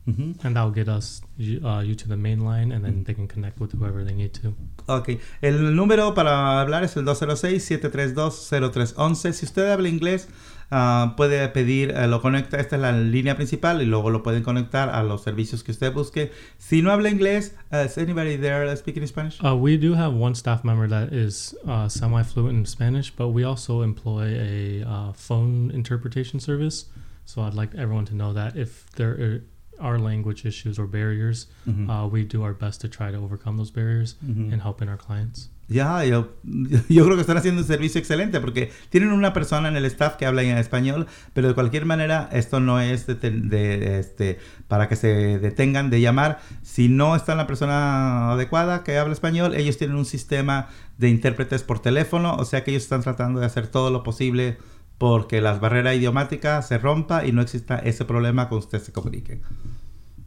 Ujú. 0.06 0.44
and 0.44 0.56
that'll 0.56 0.70
get 0.70 0.88
us 0.88 1.20
uh, 1.64 1.82
you 1.84 1.94
to 1.94 2.08
the 2.08 2.16
main 2.16 2.40
line, 2.44 2.70
and 2.72 2.84
then 2.84 3.04
they 3.04 3.14
can 3.14 3.26
connect 3.26 3.58
with 3.58 3.72
whoever 3.72 4.04
they 4.04 4.14
need 4.14 4.32
to. 4.34 4.54
Ok, 4.88 5.18
el 5.42 5.74
número 5.74 6.14
para 6.14 6.60
hablar 6.60 6.84
es 6.84 6.96
el 6.96 7.04
206-732-0311. 7.06 9.32
Si 9.32 9.44
usted 9.44 9.72
habla 9.72 9.88
inglés, 9.88 10.28
ah, 10.70 11.14
puede 11.16 11.48
pedir, 11.48 11.90
eh, 11.90 12.06
lo 12.06 12.22
conecta, 12.22 12.60
esta 12.60 12.76
es 12.76 12.82
la 12.82 12.92
línea 12.92 13.34
principal 13.34 13.82
y 13.82 13.84
luego 13.84 14.10
lo 14.10 14.22
pueden 14.22 14.44
conectar 14.44 14.90
a 14.90 15.02
los 15.02 15.24
servicios 15.24 15.64
que 15.64 15.72
usted 15.72 15.92
busque. 15.92 16.30
Si 16.58 16.82
no 16.82 16.92
habla 16.92 17.10
inglés, 17.10 17.56
uh, 17.72 17.88
anybody 18.00 18.36
there 18.36 18.76
speaking 18.76 19.04
Spanish? 19.08 19.42
Uh, 19.42 19.56
we 19.56 19.76
do 19.76 19.94
have 19.94 20.14
one 20.14 20.36
staff 20.36 20.62
member 20.62 20.88
that 20.88 21.12
is 21.12 21.56
uh, 21.66 21.88
semi 21.88 22.22
fluent 22.22 22.56
in 22.56 22.64
Spanish, 22.64 23.10
but 23.10 23.30
we 23.30 23.42
also 23.42 23.82
employ 23.82 24.38
a 24.38 24.84
uh, 24.86 25.12
phone 25.14 25.72
interpretation 25.74 26.38
service. 26.38 26.84
So 27.24 27.42
I'd 27.42 27.54
like 27.54 27.74
everyone 27.74 28.04
to 28.04 28.14
know 28.14 28.32
that 28.34 28.56
if 28.56 28.88
there 28.92 29.42
are 29.80 29.98
language 29.98 30.44
issues 30.46 30.78
or 30.78 30.86
barriers, 30.88 31.48
Ujú. 31.66 31.88
uh, 31.88 32.06
we 32.08 32.24
do 32.24 32.42
our 32.42 32.54
best 32.54 32.80
to 32.82 32.88
try 32.88 33.10
to 33.12 33.18
overcome 33.18 33.56
those 33.56 33.72
barriers 33.72 34.16
Ujú. 34.24 34.52
and 34.52 34.62
helping 34.62 34.88
our 34.88 34.98
clients. 34.98 35.50
Ya, 35.68 36.04
yo, 36.04 36.28
yo 36.88 37.04
creo 37.04 37.16
que 37.16 37.22
están 37.22 37.38
haciendo 37.38 37.60
un 37.62 37.66
servicio 37.66 37.98
excelente 37.98 38.38
porque 38.40 38.70
tienen 38.88 39.10
una 39.10 39.32
persona 39.32 39.68
en 39.68 39.76
el 39.76 39.84
staff 39.86 40.14
que 40.14 40.24
habla 40.24 40.44
en 40.44 40.56
español, 40.58 41.08
pero 41.34 41.48
de 41.48 41.54
cualquier 41.54 41.86
manera 41.86 42.28
esto 42.32 42.60
no 42.60 42.78
es 42.80 43.08
de, 43.08 43.14
de- 43.16 43.98
este, 43.98 44.38
para 44.68 44.88
que 44.88 44.94
se 44.94 45.40
detengan 45.40 45.90
de 45.90 46.00
llamar. 46.00 46.38
Si 46.62 46.88
no 46.88 47.16
está 47.16 47.34
la 47.34 47.48
persona 47.48 48.30
adecuada 48.30 48.84
que 48.84 48.96
habla 48.96 49.12
español, 49.12 49.56
ellos 49.56 49.76
tienen 49.76 49.96
un 49.96 50.04
sistema 50.04 50.68
de 50.98 51.08
intérpretes 51.08 51.64
por 51.64 51.80
teléfono, 51.80 52.36
o 52.36 52.44
sea 52.44 52.62
que 52.62 52.70
ellos 52.70 52.84
están 52.84 53.02
tratando 53.02 53.40
de 53.40 53.46
hacer 53.46 53.66
todo 53.66 53.90
lo 53.90 54.04
posible 54.04 54.58
porque 54.98 55.40
la 55.40 55.54
barrera 55.54 55.94
idiomática 55.94 56.62
se 56.62 56.78
rompa 56.78 57.24
y 57.26 57.32
no 57.32 57.42
exista 57.42 57.78
ese 57.78 58.04
problema 58.04 58.48
con 58.48 58.58
usted 58.58 58.80
se 58.82 58.92
comunique. 58.92 59.40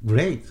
Great, 0.02 0.44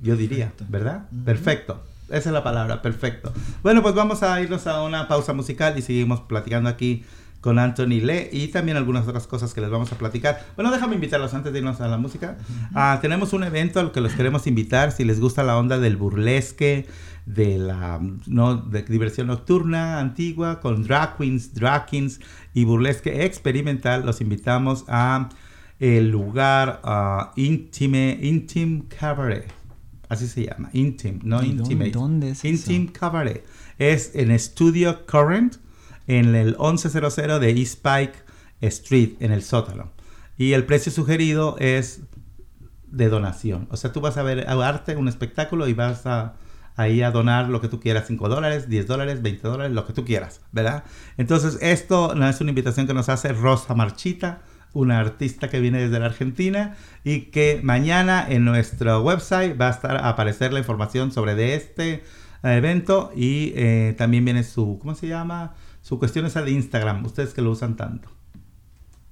yo 0.00 0.16
diría, 0.16 0.46
Perfecto. 0.46 0.64
¿verdad? 0.68 1.08
Perfecto. 1.24 1.82
Esa 2.08 2.28
es 2.28 2.32
la 2.32 2.44
palabra, 2.44 2.82
perfecto. 2.82 3.32
Bueno, 3.62 3.82
pues 3.82 3.94
vamos 3.94 4.22
a 4.22 4.40
irnos 4.40 4.66
a 4.68 4.82
una 4.82 5.08
pausa 5.08 5.32
musical 5.32 5.76
y 5.76 5.82
seguimos 5.82 6.20
platicando 6.20 6.68
aquí 6.68 7.04
con 7.40 7.58
Anthony 7.58 8.00
Lee 8.00 8.28
y 8.32 8.48
también 8.48 8.76
algunas 8.76 9.06
otras 9.08 9.26
cosas 9.26 9.54
que 9.54 9.60
les 9.60 9.70
vamos 9.70 9.92
a 9.92 9.98
platicar. 9.98 10.44
Bueno, 10.54 10.70
déjame 10.70 10.94
invitarlos 10.94 11.34
antes 11.34 11.52
de 11.52 11.58
irnos 11.58 11.80
a 11.80 11.88
la 11.88 11.96
música. 11.96 12.36
Ah, 12.74 12.98
tenemos 13.00 13.32
un 13.32 13.44
evento 13.44 13.80
al 13.80 13.92
que 13.92 14.00
los 14.00 14.12
queremos 14.14 14.46
invitar 14.46 14.92
si 14.92 15.04
les 15.04 15.20
gusta 15.20 15.42
la 15.42 15.56
onda 15.56 15.78
del 15.78 15.96
burlesque, 15.96 16.86
de 17.26 17.58
la 17.58 18.00
no, 18.26 18.56
de 18.56 18.82
diversión 18.82 19.26
nocturna 19.26 19.98
antigua 19.98 20.60
con 20.60 20.84
drag 20.84 21.16
queens, 21.18 21.52
drag 21.52 21.86
kings 21.86 22.20
y 22.54 22.64
burlesque 22.64 23.24
experimental. 23.24 24.06
Los 24.06 24.20
invitamos 24.20 24.84
a 24.88 25.28
el 25.78 26.08
lugar 26.10 26.80
ah, 26.84 27.32
Intime, 27.36 28.18
Intime 28.22 28.84
Cabaret. 28.88 29.52
Así 30.08 30.28
se 30.28 30.46
llama, 30.46 30.70
Intime, 30.72 31.18
no 31.24 31.42
¿Y 31.42 31.52
dónde- 31.90 32.30
es 32.30 32.38
eso? 32.38 32.48
Intime 32.48 32.92
Cabaret. 32.92 33.44
Es 33.78 34.14
en 34.14 34.36
Studio 34.38 35.04
Current, 35.04 35.56
en 36.06 36.34
el 36.36 36.56
1100 36.56 37.40
de 37.40 37.50
East 37.50 37.82
Pike 37.82 38.14
Street, 38.60 39.14
en 39.18 39.32
el 39.32 39.42
sótano. 39.42 39.90
Y 40.38 40.52
el 40.52 40.64
precio 40.64 40.92
sugerido 40.92 41.56
es 41.58 42.02
de 42.86 43.08
donación. 43.08 43.66
O 43.70 43.76
sea, 43.76 43.92
tú 43.92 44.00
vas 44.00 44.16
a 44.16 44.22
ver 44.22 44.48
arte, 44.48 44.96
un 44.96 45.08
espectáculo 45.08 45.66
y 45.66 45.74
vas 45.74 46.06
a, 46.06 46.36
ahí 46.76 47.02
a 47.02 47.10
donar 47.10 47.48
lo 47.48 47.60
que 47.60 47.68
tú 47.68 47.80
quieras, 47.80 48.04
5 48.06 48.28
dólares, 48.28 48.68
10 48.68 48.86
dólares, 48.86 49.22
20 49.22 49.48
dólares, 49.48 49.72
lo 49.72 49.86
que 49.86 49.92
tú 49.92 50.04
quieras, 50.04 50.40
¿verdad? 50.52 50.84
Entonces, 51.16 51.58
esto 51.60 52.12
es 52.12 52.40
una 52.40 52.50
invitación 52.50 52.86
que 52.86 52.94
nos 52.94 53.08
hace 53.08 53.32
Rosa 53.32 53.74
Marchita, 53.74 54.42
una 54.72 55.00
artista 55.00 55.48
que 55.48 55.60
viene 55.60 55.80
desde 55.80 55.98
la 55.98 56.06
Argentina 56.06 56.76
y 57.02 57.22
que 57.22 57.60
mañana 57.62 58.26
en 58.28 58.44
nuestro 58.44 59.00
website 59.02 59.58
va 59.58 59.68
a 59.68 59.70
estar 59.70 59.96
a 59.96 60.10
aparecer 60.10 60.52
la 60.52 60.58
información 60.58 61.12
sobre 61.12 61.34
de 61.34 61.54
este 61.54 61.92
eh, 61.94 62.02
evento 62.42 63.10
y 63.16 63.52
eh, 63.56 63.94
también 63.96 64.24
viene 64.24 64.44
su, 64.44 64.78
¿cómo 64.78 64.94
se 64.94 65.08
llama? 65.08 65.54
Su 65.80 65.98
cuestión 65.98 66.26
esa 66.26 66.42
de 66.42 66.50
Instagram, 66.50 67.04
ustedes 67.06 67.32
que 67.32 67.40
lo 67.42 67.52
usan 67.52 67.76
tanto. 67.76 68.15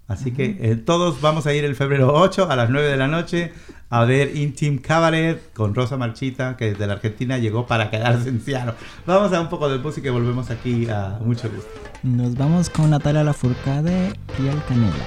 Así 0.06 0.32
que 0.32 0.58
eh, 0.60 0.76
todos 0.76 1.20
vamos 1.20 1.46
a 1.46 1.54
ir 1.54 1.64
el 1.64 1.76
febrero 1.76 2.12
8 2.14 2.50
a 2.50 2.56
las 2.56 2.68
9 2.68 2.88
de 2.88 2.96
la 2.96 3.08
noche 3.08 3.52
a 3.90 4.04
ver 4.04 4.36
Intim 4.36 4.78
Cabaret 4.78 5.52
con 5.52 5.74
Rosa 5.74 5.96
Marchita, 5.96 6.56
que 6.56 6.70
desde 6.70 6.86
la 6.86 6.94
Argentina 6.94 7.38
llegó 7.38 7.66
para 7.66 7.90
quedarse 7.90 8.28
en 8.28 8.40
Seattle. 8.42 8.74
Vamos 9.06 9.32
a 9.32 9.40
un 9.40 9.48
poco 9.48 9.68
de 9.68 9.78
música 9.78 10.08
y 10.08 10.10
volvemos 10.10 10.50
aquí 10.50 10.88
a 10.88 11.18
mucho 11.20 11.48
gusto. 11.48 11.70
Nos 12.02 12.34
vamos 12.34 12.70
con 12.70 12.90
Natalia 12.90 13.22
Lafourcade 13.22 14.12
y 14.38 14.48
el 14.48 14.62
Canela. 14.64 15.04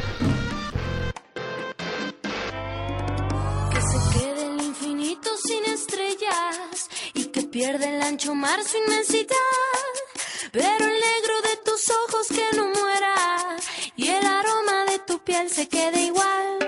Que 3.71 3.81
se 3.81 4.19
quede 4.19 4.55
el 4.55 4.61
infinito 4.65 5.29
sin 5.43 5.65
estrellas 5.65 6.89
y 7.13 7.25
que 7.25 7.43
pierda 7.43 7.89
el 7.89 8.01
ancho 8.01 8.33
mar 8.33 8.59
su 8.63 8.77
inmensidad. 8.77 9.35
Pero 10.53 10.85
el 10.85 10.93
negro 10.93 11.35
de 11.43 11.57
tus 11.65 11.91
ojos 12.07 12.27
se 15.49 15.67
quede 15.67 16.03
igual. 16.03 16.66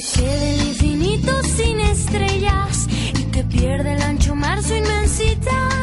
Se 0.00 0.20
quede 0.20 0.54
el 0.54 0.68
infinito 0.68 1.42
sin 1.42 1.80
estrellas 1.80 2.86
y 3.18 3.24
que 3.30 3.42
pierda 3.44 3.94
el 3.94 4.02
ancho 4.02 4.34
mar 4.34 4.62
su 4.62 4.74
inmensidad. 4.74 5.77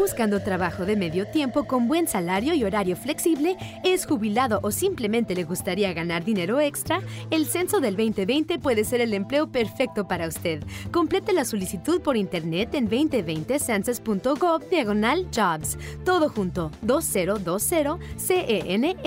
Buscando 0.00 0.40
trabajo 0.40 0.86
de 0.86 0.96
medio 0.96 1.26
tiempo 1.26 1.64
con 1.64 1.86
buen 1.86 2.08
salario 2.08 2.54
y 2.54 2.64
horario 2.64 2.96
flexible, 2.96 3.58
es 3.84 4.06
jubilado 4.06 4.58
o 4.62 4.70
simplemente 4.70 5.34
le 5.34 5.44
gustaría 5.44 5.92
ganar 5.92 6.24
dinero 6.24 6.58
extra, 6.58 7.02
el 7.30 7.44
censo 7.44 7.80
del 7.80 7.96
2020 7.96 8.58
puede 8.60 8.84
ser 8.84 9.02
el 9.02 9.12
empleo 9.12 9.52
perfecto 9.52 10.08
para 10.08 10.26
usted. 10.26 10.64
Complete 10.90 11.34
la 11.34 11.44
solicitud 11.44 12.00
por 12.00 12.16
internet 12.16 12.74
en 12.74 12.88
2020census.gov 12.88 14.70
diagonal 14.70 15.26
jobs. 15.34 15.76
Todo 16.02 16.30
junto 16.30 16.70
2020 16.80 17.40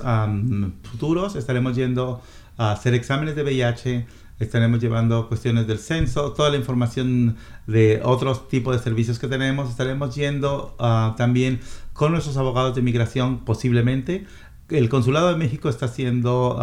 futuros, 0.84 1.36
estaremos 1.36 1.76
yendo 1.76 2.22
a 2.56 2.74
hacer 2.74 2.94
exámenes 2.94 3.36
de 3.36 3.42
VIH, 3.42 4.06
estaremos 4.40 4.80
llevando 4.80 5.28
cuestiones 5.28 5.66
del 5.66 5.80
censo, 5.80 6.34
toda 6.34 6.52
la 6.52 6.58
información 6.58 7.36
de 7.66 8.00
otros 8.04 8.48
tipos 8.48 8.78
de 8.78 8.84
servicios 8.84 9.18
que 9.18 9.28
tenemos, 9.28 9.72
estaremos 9.72 10.14
yendo 10.14 10.76
ah, 10.78 11.16
también 11.18 11.62
con 11.94 12.12
nuestros 12.12 12.38
abogados 12.38 12.76
de 12.76 12.82
inmigración 12.82 13.40
posiblemente. 13.40 14.28
El 14.70 14.88
Consulado 14.88 15.30
de 15.30 15.38
México 15.38 15.68
está 15.68 15.88
haciendo, 15.88 16.60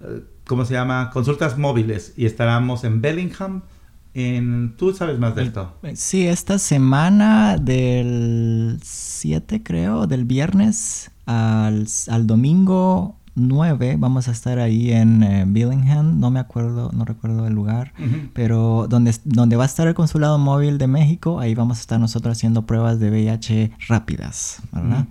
eh, 0.00 0.22
¿cómo 0.46 0.64
se 0.64 0.72
llama? 0.72 1.10
Consultas 1.12 1.58
móviles 1.58 2.14
y 2.16 2.24
estaremos 2.24 2.84
en 2.84 3.02
Bellingham. 3.02 3.62
En, 4.18 4.76
Tú 4.78 4.94
sabes 4.94 5.18
más 5.18 5.34
de 5.34 5.42
esto. 5.42 5.74
Sí, 5.94 6.26
esta 6.26 6.58
semana 6.58 7.58
del 7.58 8.78
7 8.82 9.62
creo, 9.62 10.06
del 10.06 10.24
viernes 10.24 11.10
al, 11.26 11.86
al 12.08 12.26
domingo 12.26 13.16
9 13.34 13.96
vamos 13.98 14.28
a 14.28 14.30
estar 14.30 14.58
ahí 14.58 14.90
en 14.90 15.22
eh, 15.22 15.44
Billingham, 15.46 16.18
no 16.18 16.30
me 16.30 16.40
acuerdo, 16.40 16.90
no 16.94 17.04
recuerdo 17.04 17.46
el 17.46 17.52
lugar, 17.52 17.92
Ujú. 17.98 18.30
pero 18.32 18.86
donde, 18.88 19.14
donde 19.24 19.56
va 19.56 19.64
a 19.64 19.66
estar 19.66 19.86
el 19.86 19.92
consulado 19.92 20.38
móvil 20.38 20.78
de 20.78 20.86
México, 20.86 21.38
ahí 21.38 21.54
vamos 21.54 21.76
a 21.76 21.80
estar 21.82 22.00
nosotros 22.00 22.38
haciendo 22.38 22.64
pruebas 22.64 22.98
de 22.98 23.10
VIH 23.10 23.72
rápidas, 23.86 24.62
¿verdad? 24.72 25.00
Ujú. 25.00 25.08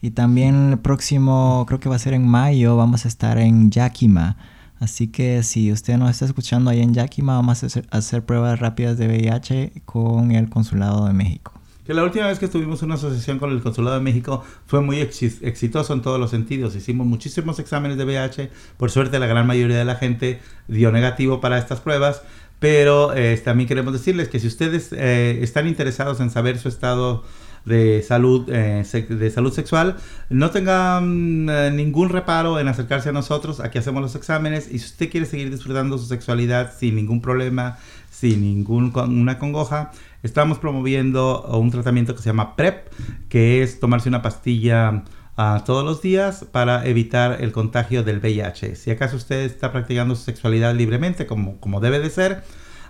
Y 0.00 0.10
también 0.12 0.70
el 0.72 0.78
próximo, 0.78 1.66
creo 1.68 1.80
que 1.80 1.90
va 1.90 1.96
a 1.96 1.98
ser 1.98 2.14
en 2.14 2.26
mayo, 2.26 2.78
vamos 2.78 3.04
a 3.04 3.08
estar 3.08 3.36
en 3.36 3.70
Yakima. 3.70 4.36
Así 4.80 5.08
que 5.08 5.42
si 5.42 5.72
usted 5.72 5.96
nos 5.96 6.10
está 6.10 6.24
escuchando 6.24 6.70
ahí 6.70 6.80
en 6.80 6.94
Yakima, 6.94 7.34
vamos 7.34 7.62
a 7.62 7.66
hacer, 7.66 7.86
hacer 7.90 8.24
pruebas 8.24 8.60
rápidas 8.60 8.96
de 8.96 9.08
VIH 9.08 9.82
con 9.84 10.30
el 10.32 10.48
Consulado 10.48 11.06
de 11.06 11.12
México. 11.12 11.52
Que 11.84 11.94
la 11.94 12.04
última 12.04 12.26
vez 12.26 12.38
que 12.38 12.44
estuvimos 12.44 12.82
una 12.82 12.94
asociación 12.96 13.38
con 13.38 13.50
el 13.50 13.62
Consulado 13.62 13.96
de 13.96 14.02
México 14.02 14.44
fue 14.66 14.82
muy 14.82 14.98
exi- 14.98 15.38
exitoso 15.40 15.94
en 15.94 16.02
todos 16.02 16.20
los 16.20 16.30
sentidos. 16.30 16.76
Hicimos 16.76 17.06
muchísimos 17.06 17.58
exámenes 17.58 17.96
de 17.96 18.04
VIH. 18.04 18.50
Por 18.76 18.90
suerte, 18.90 19.18
la 19.18 19.26
gran 19.26 19.46
mayoría 19.46 19.78
de 19.78 19.84
la 19.86 19.94
gente 19.96 20.38
dio 20.68 20.92
negativo 20.92 21.40
para 21.40 21.58
estas 21.58 21.80
pruebas. 21.80 22.22
Pero 22.60 23.14
eh, 23.14 23.40
también 23.42 23.68
queremos 23.68 23.92
decirles 23.92 24.28
que 24.28 24.38
si 24.40 24.48
ustedes 24.48 24.90
eh, 24.92 25.38
están 25.42 25.66
interesados 25.66 26.20
en 26.20 26.28
saber 26.30 26.58
su 26.58 26.68
estado 26.68 27.24
de 27.64 28.02
salud, 28.02 28.48
eh, 28.48 28.84
de 29.08 29.30
salud 29.30 29.52
sexual, 29.52 29.96
no 30.30 30.50
tengan 30.50 31.48
eh, 31.48 31.70
ningún 31.72 32.08
reparo 32.08 32.58
en 32.58 32.68
acercarse 32.68 33.10
a 33.10 33.12
nosotros. 33.12 33.60
Aquí 33.60 33.78
hacemos 33.78 34.02
los 34.02 34.14
exámenes 34.14 34.68
y 34.70 34.78
si 34.78 34.86
usted 34.86 35.10
quiere 35.10 35.26
seguir 35.26 35.50
disfrutando 35.50 35.98
su 35.98 36.06
sexualidad 36.06 36.72
sin 36.76 36.96
ningún 36.96 37.20
problema, 37.20 37.78
sin 38.10 38.40
ninguna 38.40 39.38
congoja, 39.38 39.92
estamos 40.22 40.58
promoviendo 40.58 41.42
un 41.42 41.70
tratamiento 41.70 42.14
que 42.14 42.22
se 42.22 42.30
llama 42.30 42.56
PrEP, 42.56 42.88
que 43.28 43.62
es 43.62 43.78
tomarse 43.78 44.08
una 44.08 44.22
pastilla 44.22 45.04
ah, 45.36 45.62
todos 45.64 45.84
los 45.84 46.02
días 46.02 46.44
para 46.50 46.86
evitar 46.86 47.38
el 47.40 47.52
contagio 47.52 48.02
del 48.02 48.18
VIH. 48.18 48.76
Si 48.76 48.90
acaso 48.90 49.16
usted 49.16 49.42
está 49.42 49.70
practicando 49.72 50.16
su 50.16 50.24
sexualidad 50.24 50.74
libremente, 50.74 51.26
como, 51.26 51.60
como 51.60 51.80
debe 51.80 52.00
de 52.00 52.10
ser, 52.10 52.42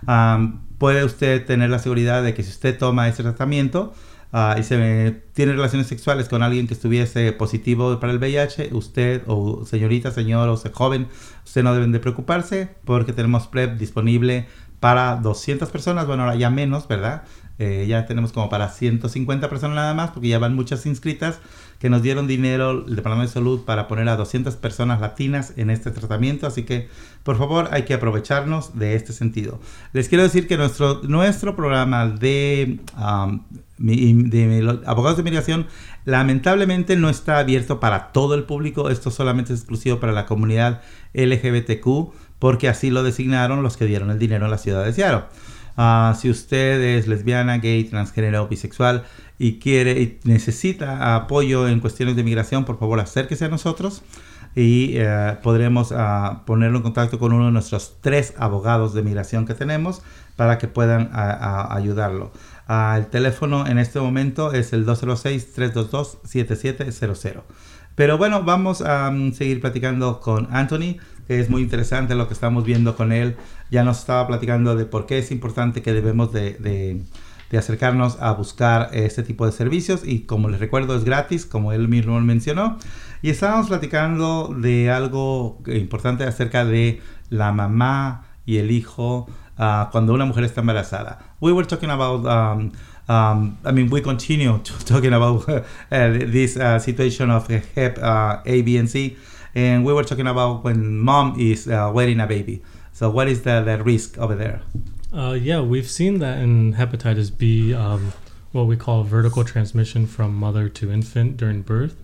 ah, 0.07 0.53
puede 0.79 1.03
usted 1.03 1.45
tener 1.45 1.69
la 1.69 1.79
seguridad 1.79 2.23
de 2.23 2.33
que 2.33 2.41
si 2.41 2.49
usted 2.49 2.77
toma 2.77 3.07
ese 3.07 3.21
tratamiento, 3.21 3.93
ah, 4.31 4.55
y 4.59 4.63
se 4.63 5.21
tiene 5.33 5.53
relaciones 5.53 5.87
sexuales 5.87 6.29
con 6.29 6.43
alguien 6.43 6.67
que 6.67 6.73
estuviese 6.73 7.31
positivo 7.33 7.99
para 7.99 8.11
el 8.13 8.19
VIH, 8.19 8.69
usted 8.73 9.23
o 9.27 9.65
señorita, 9.65 10.11
señor 10.11 10.49
o 10.49 10.57
se- 10.57 10.69
joven, 10.71 11.07
usted 11.45 11.63
no 11.63 11.73
deben 11.73 11.91
de 11.91 11.99
preocuparse 11.99 12.69
porque 12.85 13.13
tenemos 13.13 13.47
PrEP 13.47 13.77
disponible 13.77 14.47
para 14.79 15.15
200 15.17 15.69
personas, 15.69 16.07
bueno, 16.07 16.23
ahora 16.23 16.35
ya 16.35 16.49
menos, 16.49 16.87
¿verdad? 16.87 17.23
Eh, 17.57 17.85
ya 17.89 18.05
tenemos 18.05 18.31
como 18.31 18.49
para 18.49 18.69
150 18.69 19.49
personas 19.49 19.75
nada 19.75 19.93
más 19.93 20.11
porque 20.11 20.29
ya 20.29 20.39
van 20.39 20.55
muchas 20.55 20.85
inscritas 20.85 21.39
que 21.79 21.89
nos 21.89 22.01
dieron 22.01 22.27
dinero 22.27 22.71
el 22.71 22.95
Departamento 22.95 23.29
de 23.29 23.33
Salud 23.33 23.61
para 23.65 23.87
poner 23.87 24.09
a 24.09 24.17
200 24.17 24.55
personas 24.57 24.99
latinas 24.99 25.53
en 25.55 25.69
este 25.69 25.91
tratamiento, 25.91 26.45
así 26.45 26.63
que 26.63 26.89
por 27.23 27.37
favor 27.37 27.69
hay 27.71 27.83
que 27.83 27.93
aprovecharnos 27.93 28.77
de 28.77 28.95
este 28.95 29.13
sentido. 29.13 29.59
Les 29.93 30.09
quiero 30.09 30.23
decir 30.23 30.47
que 30.47 30.57
nuestro, 30.57 31.01
nuestro 31.03 31.55
programa 31.55 32.07
de, 32.07 32.79
um, 32.97 33.41
abogados 34.85 35.17
de 35.17 35.23
migración 35.23 35.67
lamentablemente 36.03 36.97
no 36.97 37.09
está 37.09 37.39
abierto 37.39 37.79
para 37.79 38.11
todo 38.11 38.35
el 38.35 38.43
público, 38.43 38.89
esto 38.89 39.09
solamente 39.09 39.53
es 39.53 39.59
exclusivo 39.59 39.99
para 39.99 40.11
la 40.11 40.25
comunidad 40.25 40.81
LGBTQ 41.13 42.11
porque 42.39 42.67
así 42.67 42.89
lo 42.89 43.03
designaron 43.03 43.63
los 43.63 43.77
que 43.77 43.85
dieron 43.85 44.09
el 44.11 44.19
dinero 44.19 44.45
en 44.45 44.51
la 44.51 44.57
ciudad 44.57 44.83
de 44.83 44.93
Seattle. 44.93 45.23
Ah, 45.77 46.13
si 46.19 46.29
usted 46.29 46.81
es 46.81 47.07
lesbiana, 47.07 47.57
gay, 47.57 47.85
transgénero 47.85 48.43
o 48.43 48.47
bisexual 48.47 49.05
y 49.39 49.59
quiere 49.59 49.99
y 50.01 50.19
necesita 50.25 51.15
apoyo 51.15 51.67
en 51.67 51.79
cuestiones 51.79 52.15
de 52.15 52.23
migración, 52.23 52.65
por 52.65 52.77
favor 52.77 52.99
acérquese 52.99 53.45
a 53.45 53.49
nosotros 53.49 54.03
y 54.55 54.93
eh, 54.97 55.37
podremos 55.43 55.93
ah, 55.95 56.43
ponerlo 56.45 56.77
en 56.77 56.83
contacto 56.83 57.19
con 57.19 57.33
uno 57.33 57.45
de 57.45 57.51
nuestros 57.51 57.97
tres 58.01 58.33
abogados 58.37 58.93
de 58.93 59.03
migración 59.03 59.45
que 59.45 59.53
tenemos 59.53 60.01
para 60.35 60.57
que 60.57 60.67
puedan 60.67 61.09
ah, 61.13 61.37
ah, 61.39 61.75
ayudarlo. 61.75 62.31
Ah, 62.67 62.95
el 62.97 63.07
teléfono 63.07 63.65
en 63.67 63.77
este 63.79 63.99
momento 63.99 64.53
es 64.53 64.73
el 64.73 64.85
206-322-7700. 64.85 67.41
Pero 67.95 68.17
bueno, 68.17 68.43
vamos 68.43 68.81
a 68.81 69.11
mm, 69.11 69.33
seguir 69.33 69.61
platicando 69.61 70.19
con 70.19 70.47
Anthony, 70.51 70.97
que 71.27 71.39
es 71.39 71.49
muy 71.49 71.61
interesante 71.61 72.15
lo 72.15 72.27
que 72.27 72.33
estamos 72.33 72.63
viendo 72.63 72.95
con 72.95 73.11
él. 73.11 73.35
Ya 73.71 73.83
nos 73.83 73.99
estaba 73.99 74.27
platicando 74.27 74.75
de 74.75 74.85
por 74.85 75.05
qué 75.05 75.19
es 75.19 75.31
importante 75.31 75.81
que 75.81 75.93
debemos 75.93 76.31
de, 76.33 76.53
de- 76.53 77.01
de 77.49 77.57
acercarnos 77.57 78.17
a 78.21 78.31
buscar 78.33 78.89
este 78.93 79.23
tipo 79.23 79.45
de 79.45 79.51
servicios 79.51 80.01
y 80.05 80.21
como 80.21 80.49
les 80.49 80.59
recuerdo 80.59 80.95
es 80.95 81.03
gratis, 81.03 81.45
como 81.45 81.71
él 81.73 81.87
mismo 81.87 82.19
mencionó. 82.21 82.77
Y 83.21 83.29
estábamos 83.29 83.67
platicando 83.67 84.55
de 84.55 84.91
algo 84.91 85.59
importante 85.67 86.23
acerca 86.23 86.63
de 86.63 87.01
la 87.29 87.51
mamá 87.51 88.25
y 88.45 88.57
el 88.57 88.71
hijo 88.71 89.27
ah, 89.57 89.89
cuando 89.91 90.13
una 90.13 90.25
mujer 90.25 90.43
está 90.43 90.61
embarazada. 90.61 91.19
We 91.39 91.51
were 91.51 91.67
talking 91.67 91.89
about 91.89 92.25
um, 92.25 92.71
um, 93.09 93.57
I 93.65 93.71
mean, 93.71 93.89
we 93.89 94.01
continue 94.01 94.59
talking 94.85 95.13
about 95.13 95.49
uh, 95.49 95.63
this 95.89 96.55
uh, 96.55 96.79
situation 96.79 97.31
of 97.31 97.47
HEP 97.47 97.97
uh, 97.97 98.37
A, 98.45 98.61
B, 98.61 98.77
and 98.77 98.89
C, 98.89 99.17
and 99.55 99.83
we 99.83 99.91
were 99.91 100.03
talking 100.03 100.27
about 100.27 100.63
when 100.63 100.99
mom 100.99 101.35
is 101.37 101.67
uh, 101.67 101.91
wearing 101.93 102.19
a 102.19 102.27
baby. 102.27 102.61
So, 102.93 103.09
what 103.09 103.27
is 103.27 103.41
the, 103.41 103.61
the 103.61 103.83
risk 103.83 104.17
over 104.17 104.35
there? 104.35 104.61
Uh, 105.11 105.33
yeah, 105.33 105.59
we've 105.59 105.89
seen 105.89 106.19
that 106.19 106.37
in 106.37 106.75
hepatitis 106.75 107.35
B, 107.35 107.73
um, 107.73 108.13
what 108.51 108.67
we 108.67 108.77
call 108.77 109.03
vertical 109.03 109.43
transmission 109.43 110.05
from 110.05 110.35
mother 110.35 110.69
to 110.69 110.91
infant 110.91 111.37
during 111.37 111.63
birth 111.63 111.95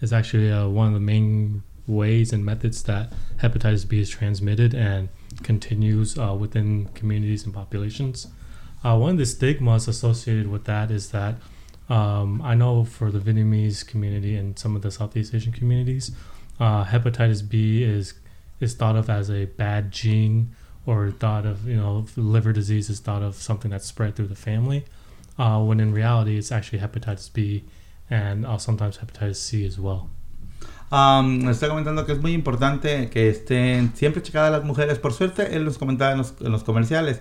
is 0.00 0.12
actually 0.12 0.50
uh, 0.50 0.68
one 0.68 0.86
of 0.88 0.94
the 0.94 1.00
main 1.00 1.64
ways 1.88 2.32
and 2.32 2.44
methods 2.44 2.84
that 2.84 3.12
hepatitis 3.38 3.88
B 3.88 4.00
is 4.00 4.08
transmitted 4.08 4.74
and 4.74 5.08
continues 5.42 6.16
uh, 6.16 6.34
within 6.34 6.86
communities 6.94 7.44
and 7.44 7.52
populations. 7.52 8.28
Uh, 8.84 8.96
one 8.96 9.12
of 9.12 9.18
the 9.18 9.26
stigmas 9.26 9.88
associated 9.88 10.46
with 10.46 10.64
that 10.64 10.92
is 10.92 11.10
that 11.10 11.34
um, 11.88 12.40
I 12.42 12.54
know 12.54 12.84
for 12.84 13.10
the 13.10 13.18
Vietnamese 13.18 13.86
community 13.86 14.36
and 14.36 14.56
some 14.56 14.76
of 14.76 14.82
the 14.82 14.90
Southeast 14.92 15.34
Asian 15.34 15.52
communities, 15.52 16.12
uh, 16.60 16.84
hepatitis 16.84 17.48
B 17.48 17.82
is 17.82 18.14
is 18.60 18.74
thought 18.74 18.94
of 18.94 19.10
as 19.10 19.28
a 19.28 19.46
bad 19.46 19.90
gene 19.90 20.54
or 20.86 21.10
thought 21.10 21.46
of 21.46 21.66
you 21.66 21.76
know 21.76 22.06
liver 22.16 22.52
disease 22.52 22.90
is 22.90 23.00
thought 23.00 23.22
of 23.22 23.34
something 23.36 23.70
that's 23.70 23.86
spread 23.86 24.14
through 24.14 24.28
the 24.28 24.36
family, 24.36 24.84
uh, 25.38 25.58
when 25.60 25.80
in 25.80 25.92
reality 25.92 26.36
it's 26.36 26.52
actually 26.52 26.80
hepatitis 26.80 27.32
B 27.32 27.64
and 28.10 28.44
uh, 28.44 28.58
sometimes 28.58 28.98
hepatitis 28.98 29.36
C 29.36 29.66
as 29.66 29.78
well. 29.78 30.08
Um, 30.90 31.48
está 31.48 31.68
comentando 31.68 32.04
que 32.04 32.12
es 32.12 32.20
muy 32.20 32.34
importante 32.34 33.08
que 33.08 33.30
estén 33.30 33.94
siempre 33.94 34.22
checadas 34.22 34.52
las 34.52 34.64
mujeres. 34.64 34.98
Por 34.98 35.14
suerte, 35.14 35.56
él 35.56 35.64
nos 35.64 35.78
comentaba 35.78 36.12
en 36.12 36.18
los, 36.18 36.34
en 36.40 36.52
los 36.52 36.64
comerciales 36.64 37.20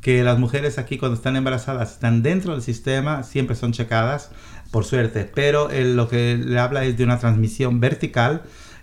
que 0.00 0.24
las 0.24 0.38
mujeres 0.38 0.78
aquí 0.78 0.96
cuando 0.96 1.16
están 1.16 1.36
embarazadas 1.36 1.92
están 1.92 2.22
dentro 2.22 2.54
del 2.54 2.62
sistema, 2.62 3.22
siempre 3.22 3.56
son 3.56 3.72
checadas, 3.72 4.30
por 4.70 4.86
suerte. 4.86 5.30
Pero 5.34 5.68
él 5.68 5.96
lo 5.96 6.08
que 6.08 6.38
le 6.38 6.58
habla 6.58 6.84
es 6.84 6.96
de 6.96 7.04
una 7.04 7.18
transmisión 7.18 7.80
vertical 7.80 8.42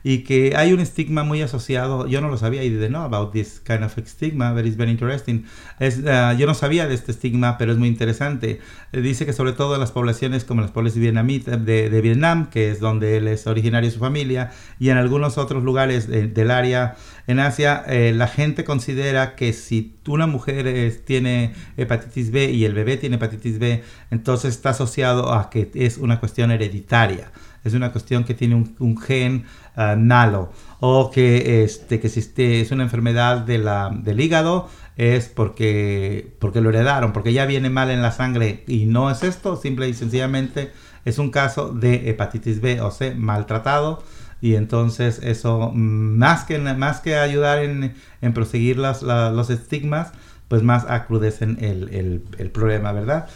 y 0.10 0.20
que 0.20 0.54
hay 0.56 0.72
un 0.72 0.80
estigma 0.80 1.24
muy 1.24 1.42
asociado. 1.42 2.08
Yo 2.08 2.22
no 2.22 2.30
lo 2.30 2.38
sabía, 2.38 2.64
I 2.64 2.70
didn't 2.70 2.90
know 2.90 3.02
about 3.04 3.34
this 3.34 3.60
kind 3.60 3.84
of 3.84 3.92
stigma, 4.06 4.54
but 4.54 4.66
it's 4.66 4.78
very 4.78 4.92
interesting. 4.92 5.44
Es, 5.80 5.98
uh, 5.98 6.32
yo 6.38 6.46
no 6.48 6.54
sabía 6.54 6.88
de 6.88 6.94
este 6.94 7.12
estigma, 7.12 7.58
pero 7.58 7.74
es 7.74 7.78
muy 7.78 7.90
interesante. 7.90 8.62
Eh, 8.94 9.02
dice 9.02 9.26
que 9.26 9.34
sobre 9.34 9.52
todo 9.52 9.74
en 9.74 9.82
las 9.82 9.92
poblaciones 9.92 10.46
como 10.46 10.62
las 10.62 10.72
poblaciones 10.72 11.02
vietnamitas 11.02 11.66
de, 11.66 11.90
de 11.90 12.02
Vietnam, 12.02 12.50
que 12.50 12.72
es 12.72 12.80
donde 12.80 13.18
él 13.18 13.28
es 13.28 13.48
originario 13.48 13.90
y 13.90 13.92
su 13.92 14.00
familia, 14.00 14.52
y 14.80 14.90
en 14.92 14.98
algunos 14.98 15.38
otros 15.38 15.62
lugares 15.64 16.08
de- 16.08 16.28
del 16.28 16.52
área 16.52 16.96
en 17.28 17.40
Asia, 17.40 17.84
eh, 17.88 18.14
la 18.16 18.28
gente 18.30 18.64
considera 18.64 19.36
que 19.36 19.52
si 19.52 19.98
una 20.08 20.26
mujer 20.26 20.68
es- 20.68 21.04
tiene 21.04 21.54
hepatitis 21.76 22.32
B 22.32 22.50
y 22.52 22.64
el 22.64 22.74
bebé 22.74 22.96
tiene 22.96 23.18
hepatitis 23.18 23.60
B, 23.60 23.84
entonces 24.10 24.56
está 24.56 24.70
asociado 24.70 25.34
a 25.34 25.50
que 25.50 25.70
es 25.74 25.98
una 25.98 26.22
cuestión 26.22 26.52
hereditaria. 26.52 27.30
Es 27.64 27.74
una 27.74 27.92
cuestión 27.92 28.24
que 28.24 28.34
tiene 28.34 28.56
un, 28.80 28.98
gen 29.02 29.46
ah, 29.76 29.96
malo 29.98 30.52
o 30.80 31.12
que, 31.12 31.64
este, 31.64 32.00
que 32.00 32.10
si 32.10 32.20
este 32.20 32.62
es 32.62 32.72
una 32.72 32.84
enfermedad 32.84 33.40
de 33.40 33.58
la, 33.58 33.90
del 33.94 34.20
hígado 34.20 34.70
es 34.96 35.28
porque, 35.30 36.36
porque 36.40 36.62
lo 36.62 36.70
heredaron, 36.70 37.14
porque 37.14 37.34
ya 37.34 37.46
viene 37.46 37.70
mal 37.70 37.90
en 37.92 38.02
la 38.02 38.12
sangre 38.12 38.64
y 38.68 38.86
no 38.86 39.12
es 39.12 39.24
esto, 39.24 39.56
simple 39.56 39.88
y 39.90 39.94
sencillamente 39.94 40.72
es 41.06 41.20
un 41.20 41.30
caso 41.32 41.70
de 41.70 42.10
hepatitis 42.10 42.62
B 42.62 42.82
o 42.82 42.92
C 42.92 43.14
maltratado 43.16 44.04
y 44.42 44.56
entonces 44.56 45.20
eso 45.24 45.72
mm, 45.74 46.18
más 46.18 46.44
que, 46.44 46.60
más 46.60 47.00
que 47.02 47.16
ayudar 47.18 47.60
en, 47.60 47.96
en 48.22 48.34
proseguir 48.34 48.78
las- 48.78 49.02
la- 49.04 49.32
los 49.32 49.50
estigmas, 49.50 50.12
pues 50.48 50.64
más 50.64 50.86
acrudecen 50.90 51.58
el, 51.62 51.90
el, 52.38 52.52
problema, 52.52 52.92
¿verdad? 52.94 53.28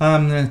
Uh, 0.00 0.44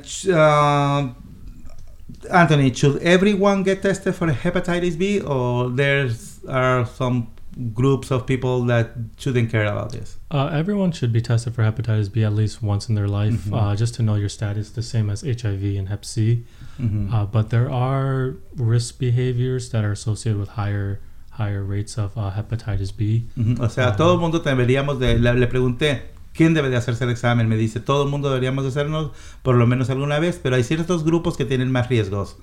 Anthony, 2.32 2.74
should 2.74 2.97
everyone 3.01 3.63
get 3.63 3.82
tested 3.82 4.15
for 4.15 4.28
hepatitis 4.28 4.97
B 4.97 5.20
or 5.22 5.70
there's 5.70 6.39
are 6.47 6.86
some 6.86 7.28
groups 7.74 8.11
of 8.11 8.26
people 8.28 8.63
that 8.65 8.91
shouldn't 9.18 9.49
care 9.51 9.65
about 9.65 9.91
this? 9.91 10.18
Uh, 10.32 10.47
everyone 10.53 10.91
should 10.91 11.11
be 11.11 11.22
tested 11.22 11.53
for 11.55 11.63
hepatitis 11.63 12.11
B 12.11 12.24
at 12.24 12.34
least 12.34 12.61
once 12.61 12.89
in 12.89 12.95
their 12.95 13.07
life, 13.07 13.45
Mhm. 13.45 13.53
uh, 13.53 13.76
just 13.76 13.95
to 13.95 14.03
know 14.03 14.15
your 14.15 14.30
status, 14.30 14.70
the 14.72 14.82
same 14.84 15.09
as 15.09 15.24
HIV 15.24 15.78
and 15.78 15.89
Hep 15.89 16.03
C. 16.05 16.43
Ujú. 16.80 17.11
Uh, 17.13 17.26
but 17.26 17.49
there 17.49 17.70
are 17.72 18.36
risk 18.55 18.99
behaviors 18.99 19.70
that 19.70 19.84
are 19.84 19.91
associated 19.91 20.39
with 20.39 20.49
higher 20.49 20.99
higher 21.32 21.63
rates 21.63 21.97
of 21.99 22.18
uh, 22.18 22.32
hepatitis 22.32 22.91
B. 22.95 23.26
Ujú, 23.38 23.59
O 23.59 23.68
sea, 23.70 23.95
todo 23.95 24.13
el 24.15 24.20
mundo 24.20 24.39
deberíamos 24.39 24.97
de... 24.99 25.20
Le, 25.20 25.34
le 25.36 25.45
pregunté, 25.47 26.01
¿quién 26.38 26.53
debe 26.53 26.69
de 26.69 26.77
hacerse 26.77 27.03
el 27.03 27.09
examen? 27.09 27.49
Me 27.49 27.57
dice, 27.57 27.79
todo 27.81 28.03
el 28.03 28.09
mundo 28.09 28.29
deberíamos 28.29 28.63
de 28.63 28.69
hacernos 28.69 29.11
por 29.41 29.55
lo 29.55 29.67
menos 29.67 29.89
alguna 29.89 30.19
vez, 30.19 30.39
pero 30.41 30.55
hay 30.55 30.63
ciertos 30.63 31.03
grupos 31.03 31.35
que 31.35 31.43
tienen 31.45 31.71
más 31.71 31.89
riesgos. 31.89 32.38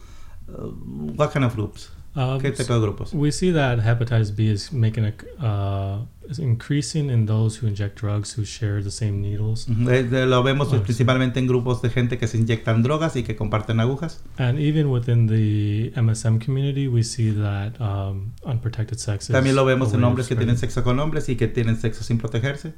Uh, 0.48 1.12
what 1.16 1.30
kind 1.32 1.44
of 1.46 1.54
groups? 1.54 1.90
Um, 2.16 2.38
¿Qué 2.38 2.52
tipo 2.52 2.72
de 2.74 2.80
grupos? 2.80 3.12
we 3.12 3.32
see 3.32 3.50
that 3.52 3.80
hepatitis 3.80 4.30
B 4.36 4.44
is 4.52 4.72
making 4.72 5.04
a 5.04 5.12
uh, 5.44 6.30
is 6.30 6.38
increasing 6.38 7.10
in 7.10 7.26
those 7.26 7.58
who 7.60 7.66
inject 7.66 8.00
drugs 8.00 8.38
who 8.38 8.44
share 8.44 8.80
the 8.84 8.90
same 8.90 9.20
needles, 9.20 9.66
Ujú, 9.68 9.90
eh, 9.90 10.04
de- 10.04 10.24
Lo 10.26 10.44
vemos 10.44 10.70
sí. 10.70 10.76
principalmente 10.78 11.40
en 11.40 11.48
grupos 11.48 11.82
de 11.82 11.90
gente 11.90 12.16
que 12.16 12.28
se 12.28 12.38
inyectan 12.38 12.84
drogas 12.84 13.16
y 13.16 13.24
que 13.24 13.34
comparten 13.34 13.80
agujas. 13.80 14.22
and 14.38 14.60
even 14.60 14.86
within 14.92 15.26
the 15.26 15.92
MSM 16.00 16.38
community, 16.38 16.86
we 16.86 17.02
see 17.02 17.32
that 17.32 17.72
um, 17.80 18.30
unprotected 18.44 18.98
sex. 18.98 19.26
También 19.26 19.56
lo 19.56 19.64
vemos 19.64 19.92
en 19.92 20.04
hombres 20.04 20.28
que 20.28 20.36
tienen 20.36 20.56
sexo 20.56 20.84
con 20.84 21.00
hombres 21.00 21.28
y 21.28 21.34
que 21.34 21.48
tienen 21.48 21.76
sexo 21.80 22.04
sin 22.04 22.18
protegerse. 22.18 22.74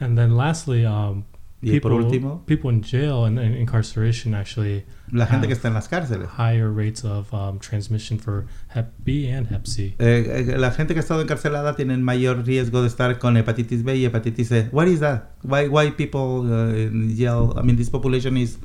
And 0.00 0.16
then 0.16 0.36
lastly, 0.36 0.84
um, 0.84 1.24
Y 1.62 1.80
por 1.80 1.92
people 1.92 2.04
último, 2.04 2.42
people 2.46 2.70
in 2.70 2.82
jail 2.82 3.24
and, 3.24 3.38
and 3.38 3.54
incarceration 3.56 4.34
actually 4.34 4.84
la 5.10 5.24
gente 5.26 5.46
que 5.46 5.54
está 5.54 5.68
en 5.68 5.74
las 5.74 5.88
cárceles. 5.88 6.28
higher 6.36 6.70
rates 6.70 7.04
of 7.04 7.32
um, 7.32 7.58
transmission 7.58 8.18
for 8.18 8.44
Hep 8.68 8.92
B 9.02 9.30
and 9.30 9.46
Hep 9.50 9.66
C. 9.66 9.94
Eh, 9.98 10.44
eh, 10.50 10.58
la 10.58 10.72
gente 10.72 10.92
que 10.92 11.00
ha 11.00 11.02
estado 11.02 11.22
encarcelada 11.22 11.74
tienen 11.74 12.02
mayor 12.02 12.44
riesgo 12.44 12.82
de 12.82 12.88
estar 12.88 13.18
con 13.18 13.38
hepatitis 13.38 13.82
B 13.82 13.96
y 13.96 14.04
hepatitis 14.04 14.48
C. 14.48 14.68
What 14.72 14.88
is 14.88 15.00
that? 15.00 15.30
Why 15.42 15.68
why 15.68 15.90
people 15.92 16.42
uh, 16.52 16.74
in 16.76 17.16
jail? 17.16 17.54
I 17.56 17.62
mean, 17.62 17.76
this 17.76 17.88
population 17.88 18.36
is. 18.36 18.58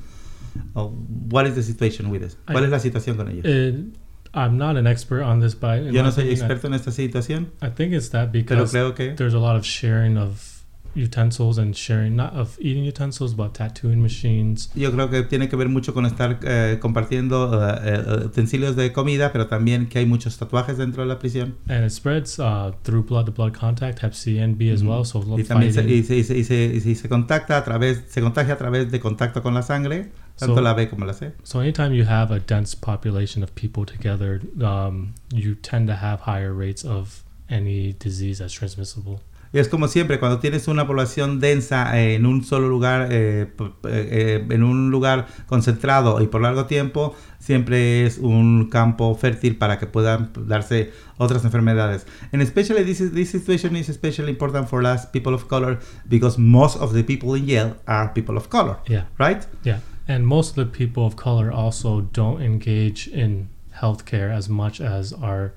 oh, 0.75 0.89
what 1.29 1.47
is 1.47 1.55
the 1.55 1.63
situation 1.63 2.09
with 2.09 2.21
this? 2.21 2.37
¿Cuál 2.47 2.63
I- 2.63 2.65
es 2.65 2.71
la 2.71 2.79
situación 2.79 3.15
con 3.15 3.29
ellos? 3.29 3.45
It, 3.45 3.95
I'm 4.33 4.57
not 4.57 4.75
an 4.77 4.87
expert 4.87 5.23
on 5.23 5.39
this, 5.39 5.55
but 5.55 5.83
Yo 5.91 6.03
no 6.03 6.11
soy 6.11 6.23
opinion, 6.23 6.27
I- 6.27 6.33
experto 6.33 6.67
en 6.67 6.73
esta 6.73 6.91
situación, 6.91 7.47
I, 7.61 7.69
think 7.69 7.93
it's 7.93 8.09
that 8.09 8.31
pero 8.31 8.43
because 8.43 8.71
creo 8.71 8.93
que 8.93 9.15
there's 9.15 9.33
a 9.33 9.39
lot 9.39 9.55
of 9.55 9.65
sharing 9.65 10.17
of 10.17 10.58
utensils 10.95 11.57
and 11.57 11.73
sharing 11.75 12.15
not 12.15 12.33
of 12.35 12.57
eating 12.59 12.83
utensils 12.85 13.35
but 13.35 13.53
tattooing 13.53 14.01
machines 14.01 14.69
yo 14.75 14.91
creo 14.91 15.09
que 15.09 15.23
tiene 15.23 15.47
que 15.49 15.55
ver 15.55 15.69
mucho 15.69 15.93
con 15.93 16.05
estar 16.05 16.39
eh, 16.43 16.77
compartiendo 16.81 17.49
uh, 17.49 17.75
eh, 17.83 18.25
utensilios 18.25 18.75
de 18.75 18.91
comida, 18.91 19.31
pero 19.31 19.47
también 19.47 19.87
que 19.87 19.99
hay 19.99 20.05
muchos 20.05 20.37
tatuajes 20.37 20.77
dentro 20.77 21.03
de 21.03 21.09
la 21.09 21.19
prisión. 21.19 21.55
and 21.67 21.85
it 21.85 21.91
spreads 21.91 22.39
uh, 22.39 22.71
through 22.83 23.03
blood 23.05 23.25
to 23.25 23.31
blood 23.31 23.53
contact 23.53 24.01
hep 24.03 24.13
c 24.13 24.39
and 24.41 24.57
b 24.57 24.71
as 24.71 24.81
Ujú. 24.81 24.89
well 24.89 25.05
so 25.05 25.19
Y 25.37 25.43
también 25.43 25.73
se, 25.73 25.83
y 25.83 26.03
se, 26.03 26.17
y 26.17 26.23
se, 26.23 26.37
y 26.37 26.43
se- 26.43 26.81
y 26.89 26.95
se- 26.95 27.09
contacta 27.09 27.57
a 27.57 27.63
través, 27.63 28.03
se 28.09 28.21
contagia 28.21 28.53
a 28.53 28.57
través 28.57 28.91
de 28.91 28.99
contacto 28.99 29.41
con 29.41 29.53
la 29.53 29.61
sangre, 29.61 30.11
tanto 30.37 30.55
So- 30.55 30.61
la 30.61 30.73
B 30.73 30.89
como 30.89 31.05
la 31.05 31.13
C. 31.13 31.33
so 31.43 31.59
anytime 31.61 31.95
you 31.95 32.05
have 32.05 32.33
a 32.33 32.39
dense 32.39 32.75
population 32.75 33.43
of 33.43 33.51
people 33.53 33.85
together 33.85 34.41
um, 34.61 35.13
you 35.33 35.55
tend 35.55 35.87
to 35.87 35.93
have 35.95 36.21
higher 36.25 36.53
rates 36.53 36.83
of 36.85 37.23
any 37.49 37.93
disease 37.99 38.39
that's 38.39 38.53
transmissible 38.53 39.21
es 39.51 39.67
como 39.67 39.87
siempre, 39.87 40.19
cuando 40.19 40.39
tienes 40.39 40.67
una 40.67 40.85
población 40.85 41.39
densa 41.39 41.99
eh, 41.99 42.15
en 42.15 42.25
un 42.25 42.43
solo 42.43 42.69
lugar, 42.69 43.07
eh, 43.11 43.51
eh, 43.85 44.47
en 44.49 44.63
un 44.63 44.91
lugar 44.91 45.27
concentrado 45.47 46.21
y 46.21 46.27
por 46.27 46.41
largo 46.41 46.65
tiempo, 46.65 47.15
siempre 47.39 48.05
es 48.05 48.19
un 48.19 48.69
campo 48.69 49.15
fértil 49.15 49.57
para 49.57 49.79
que 49.79 49.87
puedan 49.87 50.31
darse 50.45 50.91
otras 51.17 51.43
enfermedades. 51.45 52.05
And 52.31 52.41
especially 52.43 52.83
this, 52.83 53.01
is, 53.01 53.11
this 53.11 53.31
situation 53.31 53.75
is 53.75 53.89
especially 53.89 54.29
important 54.29 54.69
for 54.69 54.85
us 54.85 55.07
people 55.07 55.33
of 55.33 55.47
color 55.47 55.79
because 56.07 56.37
most 56.37 56.77
of 56.77 56.93
the 56.93 57.03
people 57.03 57.35
in 57.35 57.47
jail 57.47 57.75
are 57.87 58.13
people 58.13 58.37
of 58.37 58.49
color, 58.49 58.77
yeah 58.87 59.05
right? 59.17 59.47
Yeah, 59.63 59.79
and 60.07 60.27
most 60.27 60.51
of 60.51 60.55
the 60.57 60.65
people 60.65 61.05
of 61.05 61.15
color 61.15 61.51
also 61.51 62.01
don't 62.01 62.41
engage 62.41 63.07
in 63.07 63.49
healthcare 63.81 64.31
as 64.31 64.47
much 64.47 64.79
as 64.79 65.13
our 65.13 65.53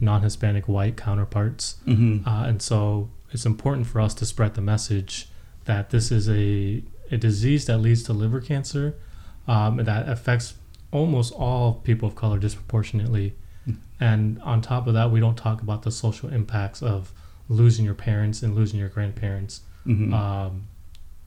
non-Hispanic 0.00 0.68
white 0.68 0.96
counterparts, 0.96 1.76
Ujú. 1.86 2.26
uh, 2.26 2.48
and 2.48 2.62
so 2.62 3.08
it's 3.32 3.46
important 3.46 3.86
for 3.86 4.00
us 4.00 4.14
to 4.14 4.26
spread 4.26 4.54
the 4.54 4.60
message 4.62 5.28
that 5.64 5.90
this 5.90 6.10
is 6.10 6.28
a 6.28 6.82
a 7.10 7.16
disease 7.16 7.66
that 7.66 7.78
leads 7.78 8.02
to 8.04 8.12
liver 8.12 8.40
cancer, 8.40 8.96
um, 9.46 9.76
that 9.76 10.08
affects 10.08 10.54
almost 10.90 11.32
all 11.34 11.74
people 11.74 12.08
of 12.08 12.14
color 12.16 12.38
disproportionately, 12.38 13.34
and 14.00 14.40
on 14.42 14.60
top 14.60 14.86
of 14.86 14.94
that, 14.94 15.10
we 15.10 15.20
don't 15.20 15.36
talk 15.36 15.62
about 15.62 15.82
the 15.82 15.90
social 15.90 16.28
impacts 16.28 16.82
of 16.82 17.12
losing 17.48 17.84
your 17.84 17.94
parents 17.94 18.42
and 18.42 18.54
losing 18.54 18.78
your 18.80 18.88
grandparents 18.88 19.60
Ujú. 19.86 20.12
um, 20.12 20.64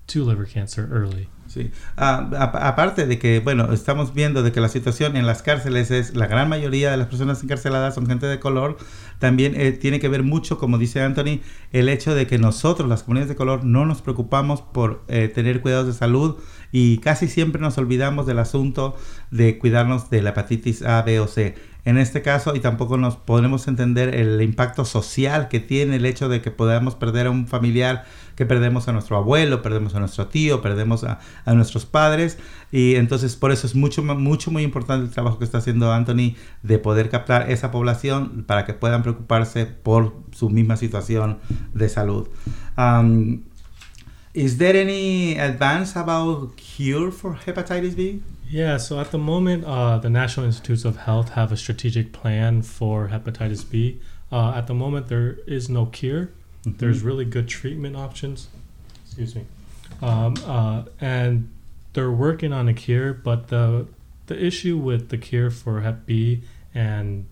to 0.07 0.23
liver 0.23 0.45
cancer 0.45 0.87
early. 0.91 1.29
Sí. 1.49 1.71
Ah, 1.97 2.29
a- 2.37 2.67
aparte 2.67 3.07
de 3.07 3.17
que, 3.17 3.39
bueno, 3.39 3.73
estamos 3.73 4.13
viendo 4.13 4.43
de 4.43 4.51
que 4.51 4.61
la 4.61 4.69
situación 4.69 5.15
en 5.17 5.25
las 5.25 5.41
cárceles 5.41 5.89
es, 5.89 6.15
la 6.15 6.27
gran 6.27 6.47
mayoría 6.47 6.91
de 6.91 6.97
las 6.97 7.07
personas 7.07 7.41
encarceladas 7.43 7.95
son 7.95 8.05
gente 8.05 8.27
de 8.27 8.39
color, 8.39 8.77
también 9.17 9.59
eh, 9.59 9.71
tiene 9.71 9.99
que 9.99 10.09
ver 10.09 10.21
mucho, 10.21 10.59
como 10.59 10.77
dice 10.77 11.01
Anthony, 11.01 11.39
el 11.71 11.89
hecho 11.89 12.13
de 12.13 12.27
que 12.27 12.37
nosotros, 12.37 12.87
las 12.87 13.01
comunidades 13.01 13.29
de 13.29 13.35
color, 13.35 13.63
no 13.63 13.87
nos 13.87 14.03
preocupamos 14.03 14.61
por 14.61 15.03
eh, 15.07 15.27
tener 15.27 15.61
cuidados 15.61 15.87
de 15.87 15.93
salud 15.93 16.35
y 16.71 16.99
casi 16.99 17.27
siempre 17.27 17.59
nos 17.59 17.79
olvidamos 17.79 18.27
del 18.27 18.37
asunto 18.37 18.95
de 19.31 19.57
cuidarnos 19.57 20.11
de 20.11 20.21
la 20.21 20.29
hepatitis 20.29 20.83
A, 20.83 21.01
B 21.01 21.19
o 21.19 21.25
C. 21.27 21.55
En 21.85 21.97
este 21.97 22.21
caso, 22.21 22.55
y 22.55 22.59
tampoco 22.59 22.97
nos 22.97 23.15
podemos 23.15 23.67
entender 23.67 24.13
el 24.13 24.41
impacto 24.41 24.83
social 24.83 25.47
que 25.47 25.59
tiene 25.59 25.95
el 25.95 26.05
hecho 26.05 26.27
de 26.27 26.41
que 26.41 26.51
podamos 26.51 26.95
perder 26.95 27.27
a 27.27 27.31
un 27.31 27.47
familiar, 27.47 28.05
que 28.35 28.45
perdemos 28.45 28.87
a 28.87 28.91
nuestro 28.91 29.17
abuelo, 29.17 29.61
perdemos 29.61 29.95
a 29.95 29.99
nuestro 29.99 30.27
tío, 30.27 30.61
perdemos 30.61 31.03
a, 31.03 31.19
a 31.45 31.53
nuestros 31.53 31.85
padres. 31.85 32.37
Y 32.71 32.95
entonces 32.95 33.35
por 33.35 33.51
eso 33.51 33.65
es 33.65 33.75
mucho, 33.75 34.03
mucho, 34.03 34.51
muy 34.51 34.63
importante 34.63 35.05
el 35.05 35.11
trabajo 35.11 35.39
que 35.39 35.45
está 35.45 35.59
haciendo 35.59 35.91
Anthony 35.91 36.35
de 36.63 36.79
poder 36.79 37.09
captar 37.09 37.49
esa 37.49 37.71
población 37.71 38.43
para 38.45 38.65
que 38.65 38.73
puedan 38.73 39.01
preocuparse 39.01 39.65
por 39.65 40.13
su 40.31 40.49
misma 40.49 40.75
situación 40.75 41.39
de 41.73 41.89
salud. 41.89 42.27
Um, 42.77 43.43
is 44.33 44.57
there 44.57 44.79
any 44.79 45.39
advance 45.39 45.97
about 45.97 46.53
cure 46.55 47.11
for 47.11 47.37
hepatitis 47.45 47.95
B? 47.95 48.21
Yeah, 48.49 48.77
so 48.77 48.99
at 48.99 49.11
the 49.11 49.19
moment, 49.19 49.63
uh, 49.65 49.99
the 49.99 50.09
National 50.09 50.47
Institutes 50.47 50.83
of 50.83 50.97
Health 50.97 51.29
have 51.29 51.51
a 51.51 51.57
strategic 51.57 52.11
plan 52.11 52.63
for 52.63 53.09
hepatitis 53.09 53.69
B. 53.69 54.01
Uh, 54.31 54.53
at 54.55 54.65
the 54.65 54.73
moment, 54.73 55.07
there 55.07 55.37
is 55.45 55.69
no 55.69 55.85
cure. 55.85 56.31
There's 56.65 57.03
really 57.03 57.25
good 57.25 57.47
treatment 57.47 57.95
options. 57.95 58.47
Excuse 59.05 59.35
me. 59.35 59.45
Um, 60.01 60.35
uh, 60.45 60.83
and 60.99 61.49
they're 61.93 62.11
working 62.11 62.51
on 62.51 62.67
a 62.67 62.73
cure, 62.73 63.13
but 63.13 63.49
the 63.49 63.87
the 64.27 64.43
issue 64.43 64.77
with 64.77 65.09
the 65.09 65.17
cure 65.17 65.49
for 65.49 65.81
Hep 65.81 66.05
B 66.05 66.43
and 66.73 67.25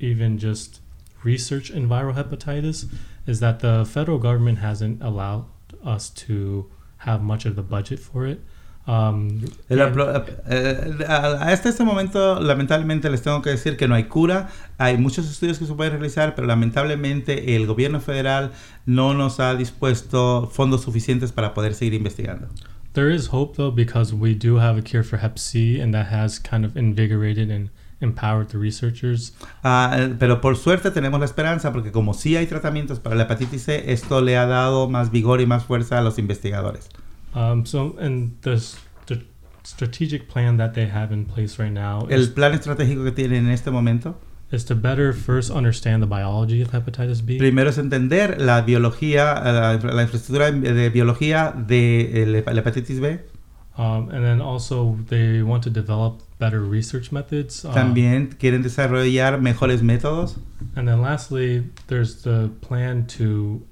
even 0.00 0.38
just 0.38 0.80
research 1.22 1.70
in 1.70 1.88
viral 1.88 2.14
hepatitis 2.14 2.92
is 3.26 3.38
that 3.40 3.60
the 3.60 3.84
federal 3.84 4.18
government 4.18 4.58
hasn't 4.58 5.00
allowed 5.02 5.44
us 5.84 6.10
to 6.10 6.68
have 6.98 7.22
much 7.22 7.46
of 7.46 7.54
the 7.56 7.62
budget 7.62 7.98
for 8.00 8.26
it. 8.26 8.40
Um, 8.84 9.40
El 9.68 9.80
eh, 9.80 11.04
a- 11.06 11.38
hasta 11.52 11.68
este 11.68 11.84
momento, 11.84 12.40
lamentablemente, 12.40 13.08
les 13.10 13.22
tengo 13.22 13.40
que 13.40 13.50
decir 13.50 13.76
que 13.76 13.86
no 13.86 13.94
hay 13.94 14.04
cura. 14.04 14.48
Hay 14.78 14.96
muchos 14.98 15.30
estudios 15.30 15.58
que 15.60 15.66
se 15.66 15.74
pueden 15.74 15.92
realizar, 15.92 16.34
pero 16.34 16.48
lamentablemente 16.48 17.54
el 17.54 17.66
gobierno 17.66 18.00
federal 18.00 18.50
no 18.84 19.14
nos 19.14 19.38
ha 19.38 19.54
dispuesto 19.54 20.50
fondos 20.52 20.82
suficientes 20.82 21.30
para 21.30 21.54
poder 21.54 21.74
seguir 21.74 21.94
investigando. 21.94 22.48
There 22.92 23.14
is 23.14 23.28
hope 23.32 23.56
though 23.56 23.72
because 23.74 24.12
we 24.14 24.34
do 24.34 24.58
have 24.58 24.78
a 24.78 24.82
cure 24.82 25.04
for 25.04 25.18
Hep 25.22 25.38
C, 25.38 25.80
and 25.80 25.94
that 25.94 26.12
has 26.12 26.38
kind 26.40 26.64
of 26.64 26.76
invigorated 26.76 27.50
and 27.50 27.70
empowered 28.00 28.48
the 28.48 28.58
researchers. 28.58 29.32
Ah, 29.62 29.94
eh, 29.96 30.14
pero 30.18 30.40
por 30.40 30.56
suerte 30.56 30.90
tenemos 30.90 31.20
la 31.20 31.24
esperanza, 31.26 31.72
porque 31.72 31.92
como 31.92 32.14
sí 32.14 32.36
hay 32.36 32.46
tratamientos 32.48 32.98
para 32.98 33.14
la 33.14 33.22
hepatitis 33.22 33.62
C, 33.62 33.92
esto 33.92 34.20
le 34.20 34.36
ha 34.36 34.46
dado 34.46 34.88
más 34.90 35.10
vigor 35.12 35.40
y 35.40 35.46
más 35.46 35.64
fuerza 35.64 35.98
a 35.98 36.02
los 36.02 36.18
investigadores. 36.18 36.88
Um, 37.34 37.64
so, 37.64 37.96
and 37.98 38.36
the 38.42 38.62
strategic 39.64 40.28
plan 40.28 40.56
that 40.58 40.74
they 40.74 40.86
have 40.86 41.12
in 41.12 41.24
place 41.24 41.58
right 41.58 41.72
now 41.72 42.06
El 42.10 42.28
plan 42.34 42.52
estratégico 42.52 43.04
que 43.04 43.12
tienen 43.12 43.46
en 43.46 43.50
este 43.52 43.70
momento, 43.70 44.16
is 44.50 44.64
to 44.66 44.74
better 44.74 45.12
first 45.14 45.50
understand 45.50 46.02
the 46.02 46.06
biology 46.06 46.60
of 46.60 46.72
hepatitis 46.72 47.24
B. 47.24 47.38
primero 47.38 47.70
es 47.70 47.78
entender 47.78 48.38
la 48.40 48.60
biología, 48.62 49.34
eh, 49.38 49.52
la, 49.52 49.92
la 49.94 50.02
infraestructura 50.02 50.50
de 50.50 50.90
biología 50.90 51.52
de 51.52 52.22
eh, 52.22 52.26
la 52.44 52.60
hepatitis 52.60 53.00
B. 53.00 53.20
Um, 53.78 54.10
and 54.10 54.22
then 54.22 54.42
also 54.42 54.98
they 55.08 55.42
want 55.42 55.62
to 55.64 55.70
develop 55.70 56.20
better 56.38 56.60
research 56.60 57.10
methods. 57.10 57.64
um, 57.64 57.72
También 57.72 58.36
quieren 58.38 58.62
desarrollar 58.62 59.40
mejores 59.40 59.80
métodos. 59.82 60.36
and 60.76 60.86
then 60.86 61.00
lastly, 61.00 61.64
there's 61.86 62.22
the 62.22 62.50
plan 62.60 63.06
to 63.06 63.62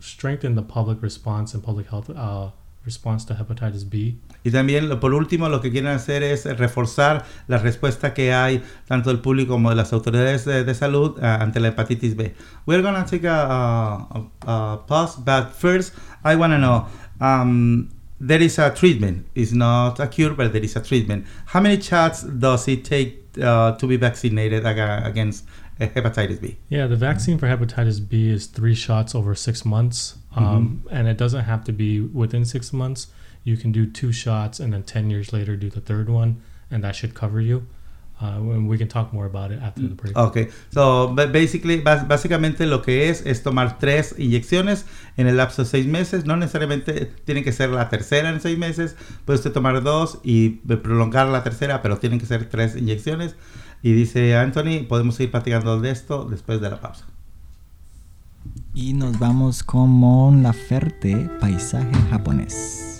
strengthen 0.00 0.56
the 0.56 0.62
public 0.62 1.00
response 1.02 1.54
and 1.54 1.62
public 1.62 1.88
health 1.90 2.10
uh, 2.10 2.48
response 2.84 3.24
to 3.26 3.34
hepatitis 3.34 3.88
B. 3.88 4.16
Y 4.44 4.50
también, 4.50 5.00
por 5.00 5.14
último, 5.14 5.48
lo 5.48 5.60
que 5.60 5.70
quieren 5.70 5.90
hacer 5.90 6.22
es 6.22 6.44
reforzar 6.58 7.24
la 7.48 7.58
respuesta 7.58 8.12
que 8.14 8.32
hay 8.34 8.62
tanto 8.86 9.10
del 9.10 9.20
público 9.20 9.52
como 9.54 9.70
de 9.70 9.76
las 9.76 9.92
autoridades 9.92 10.44
de, 10.44 10.64
de 10.64 10.74
salud 10.74 11.18
ah, 11.22 11.38
ante 11.40 11.60
la 11.60 11.68
hepatitis 11.68 12.14
B. 12.16 12.34
We're 12.66 12.82
gonna 12.82 13.04
take 13.06 13.26
a, 13.26 13.34
a- 13.44 14.30
a- 14.46 14.86
pause, 14.86 15.16
but 15.24 15.52
first, 15.52 15.94
I 16.24 16.36
wanna 16.36 16.58
know. 16.58 16.86
Um, 17.20 17.88
there 18.20 18.42
is 18.42 18.58
a 18.58 18.70
treatment. 18.72 19.26
It's 19.34 19.52
not 19.52 19.98
a 20.00 20.06
cure, 20.08 20.34
but 20.34 20.52
there 20.52 20.62
is 20.64 20.76
a 20.76 20.80
treatment. 20.82 21.26
How 21.46 21.60
many 21.60 21.80
shots 21.80 22.22
does 22.22 22.68
it 22.68 22.84
take 22.84 23.22
uh, 23.42 23.72
to 23.76 23.86
be 23.86 23.96
vaccinated 23.96 24.64
against 24.66 25.44
uh, 25.80 25.86
hepatitis 25.86 26.40
B? 26.40 26.56
Yeah, 26.68 26.86
the 26.86 26.96
vaccine 26.96 27.38
for 27.38 27.46
hepatitis 27.48 28.00
B 28.06 28.28
is 28.30 28.46
three 28.46 28.74
shots 28.74 29.14
over 29.14 29.34
six 29.34 29.64
months, 29.64 30.16
um, 30.36 30.82
and 30.90 31.06
it 31.08 31.16
doesn't 31.16 31.44
have 31.44 31.64
to 31.64 31.72
be 31.72 32.00
within 32.00 32.44
six 32.44 32.72
months. 32.72 33.08
You 33.44 33.56
can 33.56 33.72
do 33.72 33.86
two 33.86 34.10
shots 34.12 34.58
and 34.60 34.72
then 34.72 34.82
10 34.84 35.10
years 35.10 35.32
later 35.32 35.56
do 35.56 35.68
the 35.68 35.80
third 35.80 36.08
one, 36.08 36.36
and 36.70 36.82
that 36.82 36.94
should 36.96 37.14
cover 37.14 37.40
you. 37.40 37.66
Uh, 38.22 38.38
and 38.54 38.68
we 38.68 38.78
can 38.78 38.86
talk 38.86 39.12
more 39.12 39.26
about 39.26 39.50
it 39.50 39.60
after 39.60 39.82
the 39.82 39.94
break. 39.94 40.16
Ok, 40.16 40.48
so 40.70 41.08
ba- 41.14 41.26
basically, 41.26 41.80
bas- 41.82 42.06
básicamente 42.06 42.64
lo 42.64 42.80
que 42.80 43.10
es 43.10 43.26
es 43.26 43.42
tomar 43.42 43.76
tres 43.78 44.14
inyecciones 44.16 44.86
en 45.16 45.26
el 45.26 45.36
lapso 45.36 45.62
de 45.62 45.68
seis 45.68 45.84
meses. 45.86 46.24
No 46.24 46.36
necesariamente 46.36 47.10
tiene 47.24 47.42
que 47.42 47.52
ser 47.52 47.70
la 47.70 47.88
tercera 47.88 48.30
en 48.30 48.40
seis 48.40 48.56
meses. 48.56 48.94
Puede 49.24 49.38
usted 49.40 49.52
tomar 49.52 49.82
dos 49.82 50.20
y 50.22 50.50
prolongar 50.50 51.26
la 51.26 51.42
tercera, 51.42 51.82
pero 51.82 51.98
tienen 51.98 52.20
que 52.20 52.26
ser 52.26 52.48
tres 52.48 52.76
inyecciones. 52.76 53.34
Y 53.82 53.92
dice 53.92 54.36
Anthony, 54.36 54.84
podemos 54.88 55.18
ir 55.20 55.30
platicando 55.32 55.80
de 55.80 55.90
esto 55.90 56.24
después 56.24 56.60
de 56.60 56.70
la 56.70 56.80
pausa. 56.80 57.04
Y 58.74 58.92
nos 58.92 59.18
vamos 59.18 59.62
con 59.62 59.90
Mon 59.90 60.42
Laferte, 60.42 61.30
paisaje 61.40 61.94
japonés. 62.10 62.93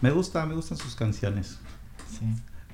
Me 0.00 0.10
gusta, 0.10 0.46
me 0.46 0.54
gustan 0.54 0.78
sus 0.78 0.94
canciones. 0.94 1.58
Sí. 2.10 2.26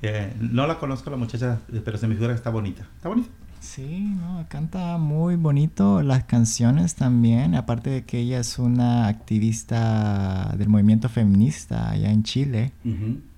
Eh, 0.02 0.34
no 0.40 0.66
la 0.66 0.78
conozco 0.78 1.10
la 1.10 1.16
muchacha, 1.16 1.58
pero 1.84 1.98
se 1.98 2.06
me 2.06 2.14
figura 2.14 2.32
que 2.32 2.38
está 2.38 2.50
bonita. 2.50 2.86
¿Está 2.96 3.08
bonita? 3.08 3.28
Sí, 3.60 4.14
no, 4.20 4.46
canta 4.48 4.96
muy 4.98 5.34
bonito 5.34 6.02
las 6.02 6.24
canciones 6.24 6.94
también, 6.94 7.54
aparte 7.54 7.90
de 7.90 8.04
que 8.04 8.18
ella 8.18 8.38
es 8.38 8.58
una 8.58 9.08
activista 9.08 10.54
del 10.56 10.68
movimiento 10.68 11.08
feminista 11.08 11.90
allá 11.90 12.10
en 12.10 12.22
Chile, 12.22 12.72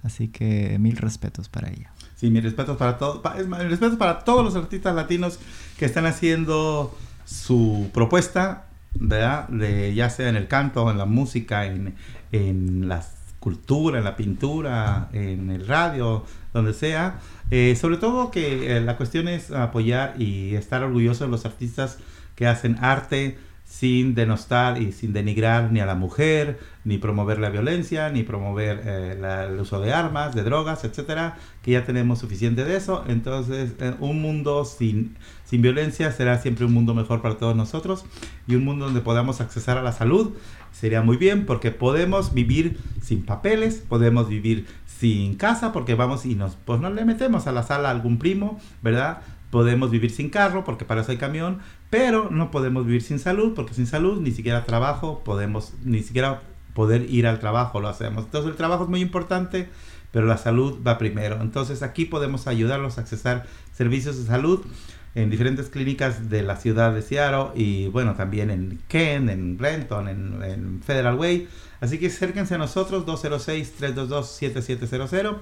así 0.03 0.29
que 0.29 0.77
mil 0.79 0.97
respetos 0.97 1.49
para 1.49 1.71
ella. 1.71 1.93
Sí, 2.17 2.31
mis 2.31 2.43
respetos 2.43 2.77
para 2.77 2.99
todos, 2.99 3.23
mis 3.47 3.71
respetos 3.71 3.97
para 3.97 4.19
todos 4.25 4.45
los 4.45 4.57
artistas 4.57 4.95
latinos 4.95 5.39
que 5.79 5.87
están 5.87 6.05
haciendo 6.05 6.95
su 7.25 7.89
propuesta, 7.95 8.67
¿verdad? 8.95 9.49
De, 9.49 9.95
ya 9.95 10.11
sea 10.11 10.29
en 10.29 10.37
el 10.37 10.49
canto, 10.49 10.91
en 10.91 10.99
la 10.99 11.07
música, 11.07 11.65
en, 11.65 11.95
en 12.33 12.89
la 12.89 13.03
cultura, 13.41 13.99
en 13.99 14.05
la 14.05 14.17
pintura, 14.17 15.09
en 15.13 15.51
el 15.51 15.67
radio, 15.67 16.25
donde 16.53 16.73
sea. 16.75 17.21
Eh, 17.51 17.77
sobre 17.77 17.97
todo 17.97 18.31
que 18.31 18.77
eh, 18.77 18.81
la 18.81 18.97
cuestión 18.97 19.29
es 19.29 19.51
apoyar 19.51 20.21
y 20.21 20.55
estar 20.55 20.83
orgulloso 20.83 21.25
de 21.25 21.31
los 21.31 21.45
artistas 21.45 21.99
que 22.35 22.47
hacen 22.47 22.77
arte, 22.81 23.39
sin 23.69 24.15
denostar 24.15 24.81
y 24.81 24.93
sin 24.93 25.13
denigrar 25.13 25.71
ni 25.71 25.81
a 25.81 25.87
la 25.87 25.95
mujer, 25.95 26.59
ni 26.85 26.97
promover 26.97 27.39
la 27.39 27.51
violencia, 27.51 28.09
ni 28.09 28.23
promover 28.23 28.81
eh, 28.85 29.47
el 29.51 29.61
uso 29.61 29.79
de 29.81 29.93
armas, 29.93 30.35
de 30.35 30.43
drogas, 30.43 30.85
etcétera, 30.85 31.37
que 31.63 31.73
ya 31.73 31.85
tenemos 31.85 32.19
suficiente 32.19 32.65
de 32.65 32.77
eso. 32.77 33.05
Entonces, 33.09 33.75
eh, 33.81 33.95
un 34.01 34.23
mundo 34.23 34.65
sin, 34.65 35.17
sin 35.49 35.63
violencia 35.63 36.13
será 36.13 36.39
siempre 36.39 36.67
un 36.67 36.75
mundo 36.75 36.95
mejor 36.95 37.23
para 37.23 37.39
todos 37.39 37.57
nosotros 37.57 38.05
y 38.47 38.55
un 38.55 38.65
mundo 38.65 38.85
donde 38.85 39.01
podamos 39.01 39.41
accesar 39.41 39.79
a 39.79 39.83
la 39.83 39.93
salud 39.93 40.35
sería 40.73 41.01
muy 41.01 41.17
bien 41.17 41.47
porque 41.47 41.71
podemos 41.71 42.35
vivir 42.35 42.79
sin 43.01 43.25
papeles, 43.25 43.77
podemos 43.77 44.29
vivir 44.29 44.67
sin 44.87 45.37
casa 45.37 45.73
porque 45.73 45.95
vamos 45.95 46.27
y 46.27 46.35
nos 46.35 46.57
pues 46.57 46.81
no 46.81 46.91
le 46.91 47.07
metemos 47.07 47.47
a 47.47 47.53
la 47.53 47.63
sala 47.63 47.89
a 47.89 47.93
algún 47.93 48.19
primo, 48.19 48.61
¿verdad? 48.83 49.23
Podemos 49.51 49.91
vivir 49.91 50.11
sin 50.11 50.29
carro 50.29 50.65
porque 50.65 50.85
para 50.85 51.01
eso 51.01 51.13
hay 51.13 51.17
camión, 51.17 51.61
pero 51.89 52.29
no 52.31 52.51
podemos 52.51 52.85
vivir 52.85 53.01
sin 53.01 53.19
salud 53.19 53.55
porque 53.55 53.73
sin 53.73 53.87
salud 53.87 54.21
ni 54.21 54.33
siquiera 54.33 54.65
trabajo 54.65 55.23
podemos, 55.25 55.73
ni 55.83 56.03
siquiera 56.03 56.43
poder 56.75 57.09
ir 57.09 57.27
al 57.27 57.39
trabajo 57.39 57.81
lo 57.81 57.89
hacemos. 57.89 58.27
Entonces 58.27 58.51
el 58.51 58.57
trabajo 58.59 58.85
es 58.85 58.91
muy 58.91 59.01
importante, 59.01 59.71
pero 60.13 60.27
la 60.27 60.37
salud 60.37 60.79
va 60.87 60.99
primero. 60.99 61.41
Entonces 61.41 61.83
aquí 61.83 62.05
podemos 62.05 62.47
ayudarlos 62.47 62.99
a 62.99 63.01
accesar 63.01 63.47
servicios 63.73 64.19
de 64.19 64.25
salud 64.25 64.67
en 65.15 65.31
diferentes 65.31 65.69
clínicas 65.69 66.29
de 66.31 66.43
la 66.43 66.57
ciudad 66.57 66.93
de 66.93 67.03
Seattle 67.03 67.51
y 67.55 67.87
bueno, 67.89 68.15
también 68.15 68.51
en 68.51 68.81
Kent, 68.89 69.31
en 69.31 69.59
Renton, 69.59 70.09
en, 70.09 70.43
en 70.43 70.83
Federal 70.83 71.17
Way. 71.17 71.49
Así 71.81 71.99
que 71.99 72.09
acérquense 72.09 72.55
a 72.55 72.59
nosotros 72.59 73.07
206-322-7700 73.07 75.37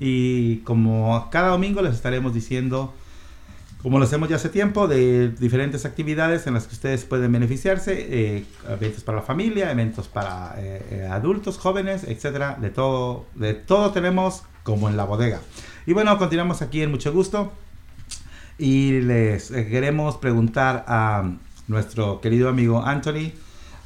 y 0.00 0.56
como 0.58 1.28
cada 1.30 1.48
domingo 1.48 1.82
les 1.82 1.94
estaremos 1.94 2.32
diciendo 2.34 2.94
como 3.82 3.98
lo 3.98 4.04
hacemos 4.04 4.28
ya 4.28 4.36
hace 4.36 4.48
tiempo, 4.48 4.86
de 4.86 5.30
diferentes 5.30 5.84
actividades 5.84 6.46
en 6.46 6.54
las 6.54 6.68
que 6.68 6.74
ustedes 6.74 7.04
pueden 7.04 7.32
beneficiarse, 7.32 8.06
eh, 8.08 8.44
eventos 8.70 9.02
para 9.02 9.18
la 9.18 9.24
familia, 9.24 9.72
eventos 9.72 10.06
para 10.06 10.54
eh, 10.58 10.82
eh, 10.90 11.08
adultos, 11.10 11.58
jóvenes, 11.58 12.04
etcétera, 12.04 12.56
de 12.60 12.70
todo, 12.70 13.26
de 13.34 13.54
todo 13.54 13.90
tenemos 13.90 14.44
como 14.62 14.88
en 14.88 14.96
la 14.96 15.04
bodega. 15.04 15.40
Y 15.84 15.94
bueno, 15.94 16.16
continuamos 16.16 16.62
aquí 16.62 16.80
en 16.80 16.92
mucho 16.92 17.12
gusto 17.12 17.50
y 18.62 19.00
les 19.00 19.50
queremos 19.50 20.18
preguntar 20.18 20.84
a 20.86 21.32
nuestro 21.66 22.20
querido 22.20 22.48
amigo 22.48 22.80
Anthony 22.80 23.32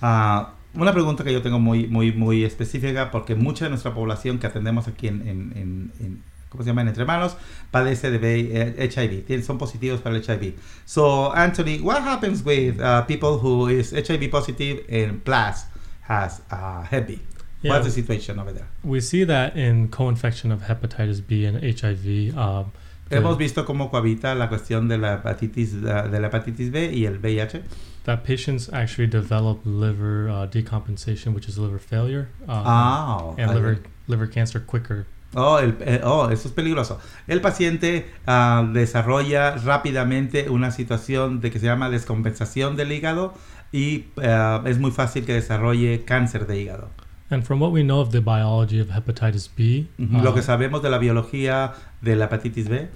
uh, 0.03 0.47
una 0.74 0.93
pregunta 0.93 1.24
que 1.24 1.33
yo 1.33 1.41
tengo 1.41 1.59
muy, 1.59 1.87
muy, 1.87 2.12
muy 2.12 2.45
específica 2.45 3.11
porque 3.11 3.35
mucha 3.35 3.64
de 3.64 3.70
nuestra 3.70 3.95
población 3.95 4.39
que 4.39 4.47
atendemos 4.47 4.87
aquí 4.87 5.09
en, 5.09 5.22
en, 5.22 5.53
en, 5.57 5.93
en 6.01 6.22
¿cómo 6.51 6.62
se 6.62 6.68
llama? 6.68 6.83
Entre 6.83 7.07
manos, 7.07 7.39
padece 7.70 8.11
de 8.11 8.91
HIV, 8.95 9.43
son 9.43 9.57
positivos 9.57 10.03
para 10.03 10.14
el 10.14 10.22
HIV. 10.22 10.57
So, 10.85 11.35
Anthony, 11.35 11.81
what 11.81 12.03
happens 12.03 12.45
with 12.45 12.79
uh, 12.79 13.07
people 13.07 13.39
who 13.39 13.68
is 13.68 13.93
HIV 13.93 14.31
positive 14.31 14.85
and 14.91 15.24
plus 15.24 15.64
has 16.03 16.43
uh, 16.51 16.83
Hep 16.83 17.07
B? 17.07 17.18
Yeah. 17.62 17.72
What's 17.72 17.87
the 17.87 17.93
situation 17.93 18.39
over 18.39 18.53
there? 18.53 18.68
We 18.85 19.01
see 19.01 19.24
that 19.24 19.57
in 19.57 19.89
co-infection 19.89 20.53
of 20.53 20.64
hepatitis 20.64 21.27
B 21.27 21.47
and 21.47 21.62
HIV. 21.62 22.37
Um, 22.37 22.72
the- 23.09 23.16
Hemos 23.18 23.36
visto 23.38 23.64
cómo 23.64 23.90
cohabita 23.90 24.34
la 24.34 24.48
cuestión 24.48 24.88
de 24.88 24.98
la 24.98 25.14
hepatitis, 25.14 25.74
uh, 25.74 26.09
de 26.11 26.20
la 26.20 26.26
hepatitis 26.28 26.70
B 26.70 26.92
y 26.92 27.07
el 27.07 27.18
VIH. 27.18 27.62
that 28.04 28.22
patients 28.24 28.70
actually 28.72 29.09
develop 29.09 29.61
liver 29.64 30.28
uh, 30.30 30.46
decompensation, 30.48 31.34
which 31.34 31.48
is 31.48 31.59
liver 31.59 31.80
failure, 31.80 32.28
um, 32.46 32.62
Ah, 32.64 33.34
and 33.36 33.52
liver 33.52 33.80
liver 34.07 34.28
cancer 34.30 34.61
quicker. 34.64 35.07
Oh, 35.34 35.59
el- 35.59 35.74
eh, 35.80 36.00
oh, 36.04 36.30
eso 36.30 36.46
es 36.48 36.54
peligroso. 36.54 37.00
El 37.26 37.40
paciente 37.40 38.07
ah, 38.26 38.64
desarrolla 38.72 39.57
rápidamente 39.57 40.48
una 40.48 40.70
situación 40.70 41.40
de 41.40 41.50
que 41.50 41.59
se 41.59 41.66
llama 41.66 41.90
descompensación 41.90 42.76
del 42.76 42.92
hígado 42.92 43.34
y 43.72 44.04
ah, 44.22 44.62
es 44.66 44.78
muy 44.78 44.92
fácil 44.92 45.24
que 45.26 45.32
desarrolle 45.34 46.04
cáncer 46.04 46.46
de 46.46 46.61
hígado. 46.61 46.90
And 47.31 47.45
from 47.45 47.59
what 47.61 47.72
we 47.72 47.83
know 47.83 48.01
of 48.01 48.12
the 48.12 48.20
biology 48.20 48.79
of 48.79 48.89
hepatitis 48.89 49.49
B, 49.55 49.89
Ujú. 49.99 50.22
Lo 50.22 50.31
uh, 50.31 50.35
que 50.35 50.43
sabemos 50.43 50.81
de 50.83 50.89
la 50.91 50.99
biología 50.99 51.74
de 52.03 52.14
la 52.14 52.27
hepatitis 52.29 52.68
B, 52.68 52.87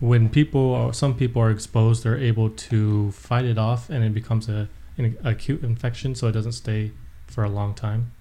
when 0.00 0.28
people 0.28 0.60
or 0.60 0.94
some 0.94 1.14
people 1.14 1.42
are 1.42 1.50
exposed, 1.50 2.02
they're 2.04 2.16
able 2.18 2.48
to 2.50 3.10
fight 3.12 3.44
it 3.44 3.58
off, 3.58 3.90
and 3.90 4.02
it 4.04 4.14
becomes 4.14 4.48
a 4.48 4.68
an 4.98 5.14
acute 5.24 5.62
infection, 5.62 6.14
so 6.14 6.26
it 6.28 6.32
doesn't 6.32 6.52
stay 6.52 6.90
for 7.26 7.44
a 7.44 7.50
long 7.50 7.74
time. 7.74 8.12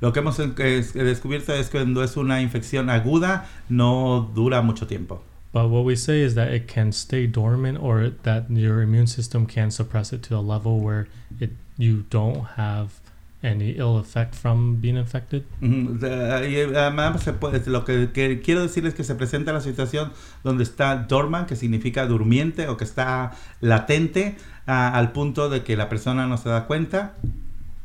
lo 0.00 0.10
que 0.12 0.20
hemos 0.22 0.38
en- 0.40 0.54
es- 0.58 0.94
eh, 0.96 1.02
descubierto 1.04 1.52
es 1.52 1.68
que 1.68 1.78
cuando 1.80 2.02
es 2.02 2.16
una 2.16 2.40
infección 2.40 2.88
aguda 2.90 3.44
no 3.68 4.30
dura 4.34 4.62
mucho 4.62 4.86
tiempo. 4.86 5.20
But 5.52 5.68
what 5.68 5.84
we 5.84 5.96
say 5.96 6.22
is 6.22 6.34
that 6.34 6.52
it 6.52 6.66
can 6.68 6.92
stay 6.92 7.26
dormant, 7.26 7.78
or 7.80 8.10
that 8.24 8.50
your 8.50 8.82
immune 8.82 9.06
system 9.06 9.46
can 9.46 9.70
suppress 9.70 10.12
it 10.12 10.22
to 10.24 10.36
a 10.36 10.40
level 10.42 10.78
where 10.80 11.06
it 11.40 11.50
you 11.76 12.04
don't 12.10 12.44
have 12.56 13.00
any 13.42 13.70
ill 13.78 13.98
effect 14.00 14.34
from 14.34 14.80
being 14.80 14.96
infected. 14.96 15.44
Ujú, 15.62 15.98
de- 16.00 16.50
y 16.50 16.74
además 16.74 17.22
se 17.22 17.32
puede- 17.32 17.62
lo 17.70 17.84
que, 17.84 18.10
que 18.12 18.40
quiero 18.40 18.62
decir 18.62 18.84
es 18.86 18.94
que 18.94 19.04
se 19.04 19.14
presenta 19.14 19.52
la 19.52 19.60
situación 19.60 20.10
donde 20.42 20.64
está 20.64 20.96
dormant, 20.96 21.46
que 21.48 21.54
significa 21.54 22.06
durmiente 22.06 22.66
o 22.68 22.76
que 22.76 22.84
está 22.84 23.32
latente 23.60 24.36
ah, 24.66 24.90
al 24.98 25.12
punto 25.12 25.48
de 25.48 25.62
que 25.62 25.76
la 25.76 25.88
persona 25.88 26.26
no 26.26 26.36
se 26.36 26.48
da 26.48 26.66
cuenta. 26.66 27.14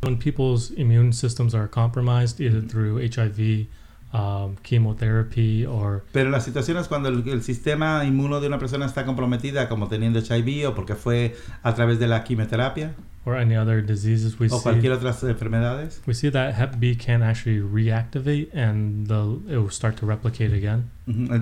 When 0.03 0.17
people's 0.17 0.71
immune 0.75 1.13
systems 1.13 1.53
are 1.55 1.69
compromised, 1.69 2.41
either 2.41 2.61
through 2.67 2.99
HIV, 2.99 3.67
um, 4.13 4.55
chemotherapy, 4.63 5.65
or 5.65 6.03
Pero 6.11 6.29
la 6.29 6.39
situación 6.39 6.77
es 6.77 6.87
cuando 6.87 7.09
el, 7.09 7.27
el 7.27 7.43
sistema 7.43 8.05
inmuno 8.05 8.39
de 8.39 8.47
una 8.47 8.59
persona 8.59 8.85
está 8.85 9.05
comprometida, 9.05 9.67
como 9.67 9.87
teniendo 9.87 10.19
HIV 10.19 10.69
o 10.69 10.75
porque 10.75 10.95
fue 10.95 11.35
a 11.63 11.73
través 11.73 11.99
de 11.99 12.07
la 12.07 12.23
quimioterapia 12.23 12.93
or 13.25 13.37
any 13.37 13.55
other 13.55 13.81
diseases, 13.81 14.37
we 14.39 14.47
o 14.47 14.57
see 14.57 14.63
cualquier 14.63 14.91
otras 14.93 15.23
enfermedades. 15.23 16.01
we 16.05 16.13
see 16.13 16.29
that 16.29 16.55
Hep 16.55 16.79
B 16.79 16.95
can 16.95 17.23
actually 17.23 17.59
reactivate 17.59 18.53
and 18.53 19.07
the 19.07 19.39
it 19.47 19.57
will 19.57 19.69
start 19.69 19.95
to 19.97 20.05
replicate 20.05 20.53
again. 20.53 20.89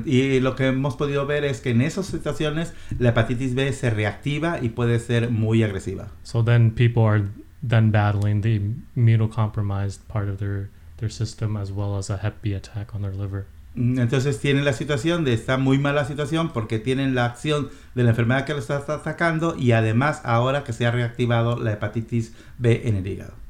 Y 0.05 0.39
lo 0.39 0.55
que 0.55 0.67
hemos 0.67 0.95
podido 0.95 1.25
ver 1.25 1.43
es 1.43 1.61
que 1.61 1.71
en 1.71 1.81
esas 1.81 2.07
situaciones 2.07 2.73
la 2.99 3.09
hepatitis 3.09 3.55
B 3.55 3.71
se 3.73 3.89
reactiva 3.89 4.59
y 4.61 4.69
puede 4.69 4.99
ser 4.99 5.29
muy 5.29 5.63
agresiva. 5.63 6.09
So 6.23 6.43
then 6.43 6.71
people 6.71 7.03
are 7.03 7.27
then 7.67 7.91
battling 7.91 8.41
the 8.41 8.59
immunocompromised 8.95 10.07
part 10.07 10.29
of 10.29 10.39
their 10.39 10.69
system 11.09 11.57
as 11.57 11.71
well 11.71 11.97
as 11.97 12.09
a 12.09 12.33
B 12.41 12.55
attack 12.55 12.93
on 12.93 13.01
their 13.01 13.15
liver. 13.15 13.45
Mm, 13.75 13.99
Entonces 13.99 14.39
tienen 14.39 14.65
la 14.65 14.73
situación 14.73 15.23
de 15.23 15.33
está 15.33 15.57
muy 15.57 15.77
mala 15.77 16.05
situación 16.05 16.51
porque 16.51 16.79
tienen 16.79 17.15
la 17.15 17.25
acción 17.25 17.69
de 17.95 18.03
la 18.03 18.09
enfermedad 18.09 18.45
que 18.45 18.53
los 18.53 18.69
está 18.69 18.95
atacando 18.95 19.55
y 19.57 19.71
además 19.71 20.21
ahora 20.23 20.63
que 20.63 20.73
se 20.73 20.85
ha 20.85 20.91
reactivado 20.91 21.57
la 21.57 21.73
hepatitis 21.73 22.33
B 22.57 22.81
en 22.85 22.97
el 22.97 23.07
hígado. 23.07 23.40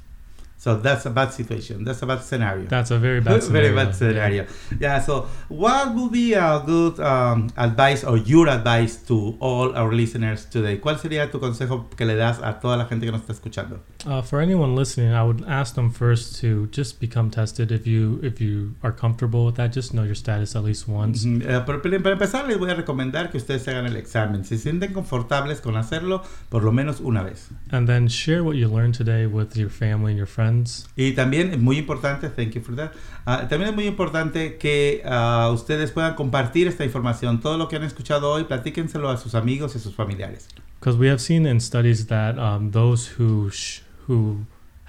So 0.62 0.76
that's 0.78 1.08
a 1.08 1.10
bad 1.10 1.34
situation. 1.34 1.84
That's 1.84 2.04
a 2.04 2.06
bad 2.06 2.22
scenario. 2.22 2.68
That's 2.68 2.92
a 2.92 3.00
very 3.00 3.20
bad 3.20 3.42
scenario. 3.42 3.74
Very 3.74 3.76
bad 3.76 3.96
scenario. 3.96 4.46
Yeah. 4.80 5.02
So, 5.02 5.26
what 5.50 5.96
would 5.96 6.12
be 6.12 6.34
a 6.36 6.62
good 6.64 7.00
um, 7.00 7.50
advice 7.58 8.04
or 8.04 8.18
your 8.18 8.48
advice 8.48 8.98
to 9.08 9.36
all 9.40 9.76
our 9.76 9.92
listeners 9.92 10.46
today? 10.46 10.78
¿Cuál 10.78 11.00
sería 11.00 11.32
tu 11.32 11.40
consejo 11.40 11.90
que 11.98 12.06
le 12.06 12.14
das 12.16 12.40
a 12.44 12.60
toda 12.60 12.78
la 12.78 12.86
gente 12.86 13.08
que 13.08 13.12
nos 13.12 13.22
está 13.22 13.34
escuchando? 13.34 13.80
Uh, 14.06 14.22
for 14.22 14.40
anyone 14.40 14.76
listening, 14.76 15.12
I 15.12 15.24
would 15.24 15.44
ask 15.48 15.74
them 15.74 15.90
first 15.90 16.40
to 16.42 16.68
just 16.72 17.00
become 17.00 17.32
tested. 17.32 17.72
If 17.72 17.88
you 17.88 18.20
if 18.22 18.40
you 18.40 18.76
are 18.84 18.92
comfortable 18.92 19.48
with 19.48 19.56
that, 19.56 19.74
just 19.74 19.94
know 19.94 20.04
your 20.04 20.14
status 20.16 20.56
at 20.56 20.64
least 20.64 20.88
once. 20.88 21.26
Ujú, 21.26 21.42
eh, 21.42 21.64
pero- 21.66 21.82
pero 21.82 22.00
para 22.04 22.14
empezar, 22.14 22.48
les 22.48 22.60
voy 22.60 22.70
a 22.70 22.76
recomendar 22.76 23.32
que 23.32 23.38
ustedes 23.38 23.68
hagan 23.68 23.88
el 23.88 23.96
examen. 23.96 24.44
Si 24.46 24.58
se 24.58 24.70
sienten 24.70 24.94
confortables 24.94 25.60
con 25.60 25.76
hacerlo, 25.76 26.22
por 26.50 26.64
lo 26.64 26.72
menos 26.72 27.00
una 27.00 27.24
vez. 27.24 27.50
And 27.72 27.88
then 27.88 28.08
share 28.08 28.44
what 28.44 28.58
you 28.58 28.68
learned 28.70 28.94
today 28.96 29.26
with 29.26 29.56
your 29.56 29.72
family 29.72 30.12
and 30.12 30.18
your 30.18 30.28
friends. 30.28 30.51
Y 30.96 31.12
también 31.14 31.54
es 31.54 31.60
muy 31.60 31.78
importante, 31.78 32.30
thank 32.30 32.52
you 32.52 32.62
for 32.62 32.76
that. 32.76 32.92
ah, 33.26 33.48
también 33.50 33.70
es 33.70 33.76
muy 33.76 33.86
importante 33.88 34.58
que 34.58 35.02
ah, 35.06 35.50
ustedes 35.54 35.92
puedan 35.92 36.16
compartir 36.16 36.68
esta 36.68 36.84
información. 36.86 37.40
Todo 37.40 37.58
lo 37.58 37.68
que 37.68 37.76
han 37.78 37.84
escuchado 37.84 38.32
hoy, 38.32 38.44
platíquenselo 38.46 39.10
a 39.10 39.18
sus 39.18 39.36
amigos 39.36 39.74
y 39.76 39.78
a 39.78 39.82
sus 39.82 39.96
familiares. 39.96 40.48
Because 40.80 40.98
we 40.98 41.10
have 41.10 41.20
seen 41.20 41.46
in 41.46 41.60
studies 41.62 42.08
that 42.08 42.38
um, 42.40 42.72
those 42.72 43.12
who 43.20 43.50
sh- 43.52 43.82
who 44.08 44.46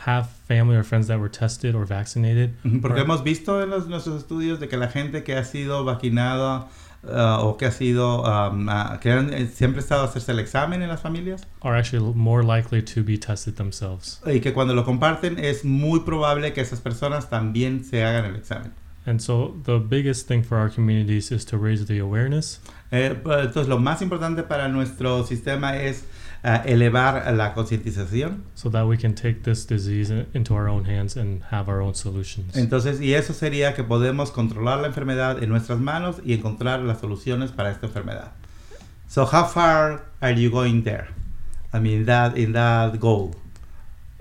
have 0.07 0.27
family 0.49 0.75
or 0.77 0.83
friends 0.83 1.07
that 1.07 1.19
were 1.21 1.31
tested 1.31 1.75
or 1.77 1.85
vaccinated, 1.87 2.51
Porque 2.81 2.99
or- 3.01 3.05
hemos 3.05 3.23
visto 3.23 3.63
en 3.63 3.71
los- 3.71 3.87
nuestros 3.89 4.17
estudios 4.23 4.59
de 4.59 4.69
que 4.69 4.77
la 4.77 4.89
gente 4.89 5.23
que 5.23 5.37
ha 5.37 5.45
sido 5.45 5.85
vacunada 5.85 6.69
uh, 7.05 7.45
o 7.45 7.57
que 7.57 7.67
ha 7.67 7.71
sido, 7.71 8.23
um, 8.23 8.69
uh, 8.69 8.99
que 9.01 9.11
han 9.11 9.33
eh, 9.33 9.47
siempre 9.47 9.81
estado 9.81 10.03
a 10.03 10.05
hacerse 10.07 10.33
el 10.33 10.39
examen 10.39 10.83
en 10.83 10.89
las 10.89 11.01
familias 11.01 11.47
are 11.63 11.79
actually 11.79 12.13
more 12.15 12.43
likely 12.43 12.83
to 12.83 13.03
be 13.03 13.19
tested 13.19 13.55
themselves. 13.55 14.21
y 14.27 14.41
que 14.41 14.53
cuando 14.53 14.75
lo 14.75 14.85
comparten 14.85 15.39
es 15.39 15.65
muy 15.65 16.01
probable 16.01 16.53
que 16.53 16.61
esas 16.61 16.81
personas 16.81 17.29
también 17.29 17.85
se 17.85 18.05
hagan 18.05 18.25
el 18.25 18.37
examen. 18.37 18.73
And 19.05 19.21
so 19.21 19.57
the 19.65 19.79
biggest 19.79 20.29
thing 20.29 20.45
for 20.45 20.59
our 20.59 20.71
communities 20.71 21.33
is 21.33 21.45
to 21.47 21.59
raise 21.59 21.87
the 21.87 21.99
awareness 21.99 22.61
Eh, 22.93 23.19
pues, 23.21 23.47
entonces 23.47 23.69
lo 23.69 23.79
más 23.79 24.03
importante 24.03 24.43
para 24.43 24.69
nuestro 24.69 25.25
sistema 25.25 25.77
es 25.77 26.05
uh, 26.45 26.63
elevar 26.67 27.33
la 27.35 27.55
concientización. 27.55 28.43
so 28.55 28.69
that 28.69 28.87
we 28.87 28.97
can 28.97 29.15
take 29.15 29.45
this 29.45 29.65
disease 29.65 30.11
into 30.11 30.55
our 30.55 30.69
own 30.69 30.85
hands 30.85 31.17
and 31.17 31.43
have 31.51 31.69
our 31.69 31.81
own 31.81 31.95
solutions. 31.95 32.57
Entonces, 32.57 33.01
y 33.01 33.15
eso 33.15 33.33
sería 33.33 33.75
que 33.75 33.85
podemos 33.85 34.31
controlar 34.31 34.81
la 34.81 34.89
enfermedad 34.89 35.43
en 35.43 35.49
nuestras 35.49 35.79
manos 35.79 36.21
y 36.25 36.33
encontrar 36.35 36.81
las 36.81 37.01
soluciones 37.01 37.53
para 37.53 37.71
esta 37.71 37.87
enfermedad. 37.87 38.33
So, 39.09 39.25
how 39.25 39.45
far 39.45 40.03
are 40.21 40.33
you 40.33 40.51
going 40.51 40.83
there? 40.85 41.09
I 41.73 41.79
mean, 41.81 42.07
that 42.07 42.37
in 42.37 42.53
that 42.53 42.99
goal. 42.99 43.35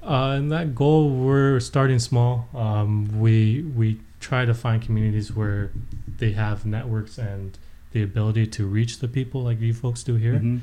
Uh, 0.04 0.36
and 0.38 0.52
that 0.52 0.74
goal, 0.74 1.10
we're 1.10 1.60
starting 1.60 2.00
small. 2.00 2.48
Um, 2.56 3.20
we 3.20 3.64
we 3.76 4.00
try 4.20 4.46
to 4.46 4.54
find 4.54 4.82
communities 4.82 5.34
where 5.34 5.72
they 6.18 6.32
have 6.32 6.66
networks 6.66 7.18
and 7.18 7.58
the 7.92 8.02
ability 8.04 8.48
to 8.48 8.66
reach 8.66 9.00
the 9.00 9.08
people 9.08 9.44
like 9.44 9.60
you 9.60 9.74
folks 9.74 10.04
do 10.04 10.16
here. 10.16 10.40
Ujú. 10.40 10.60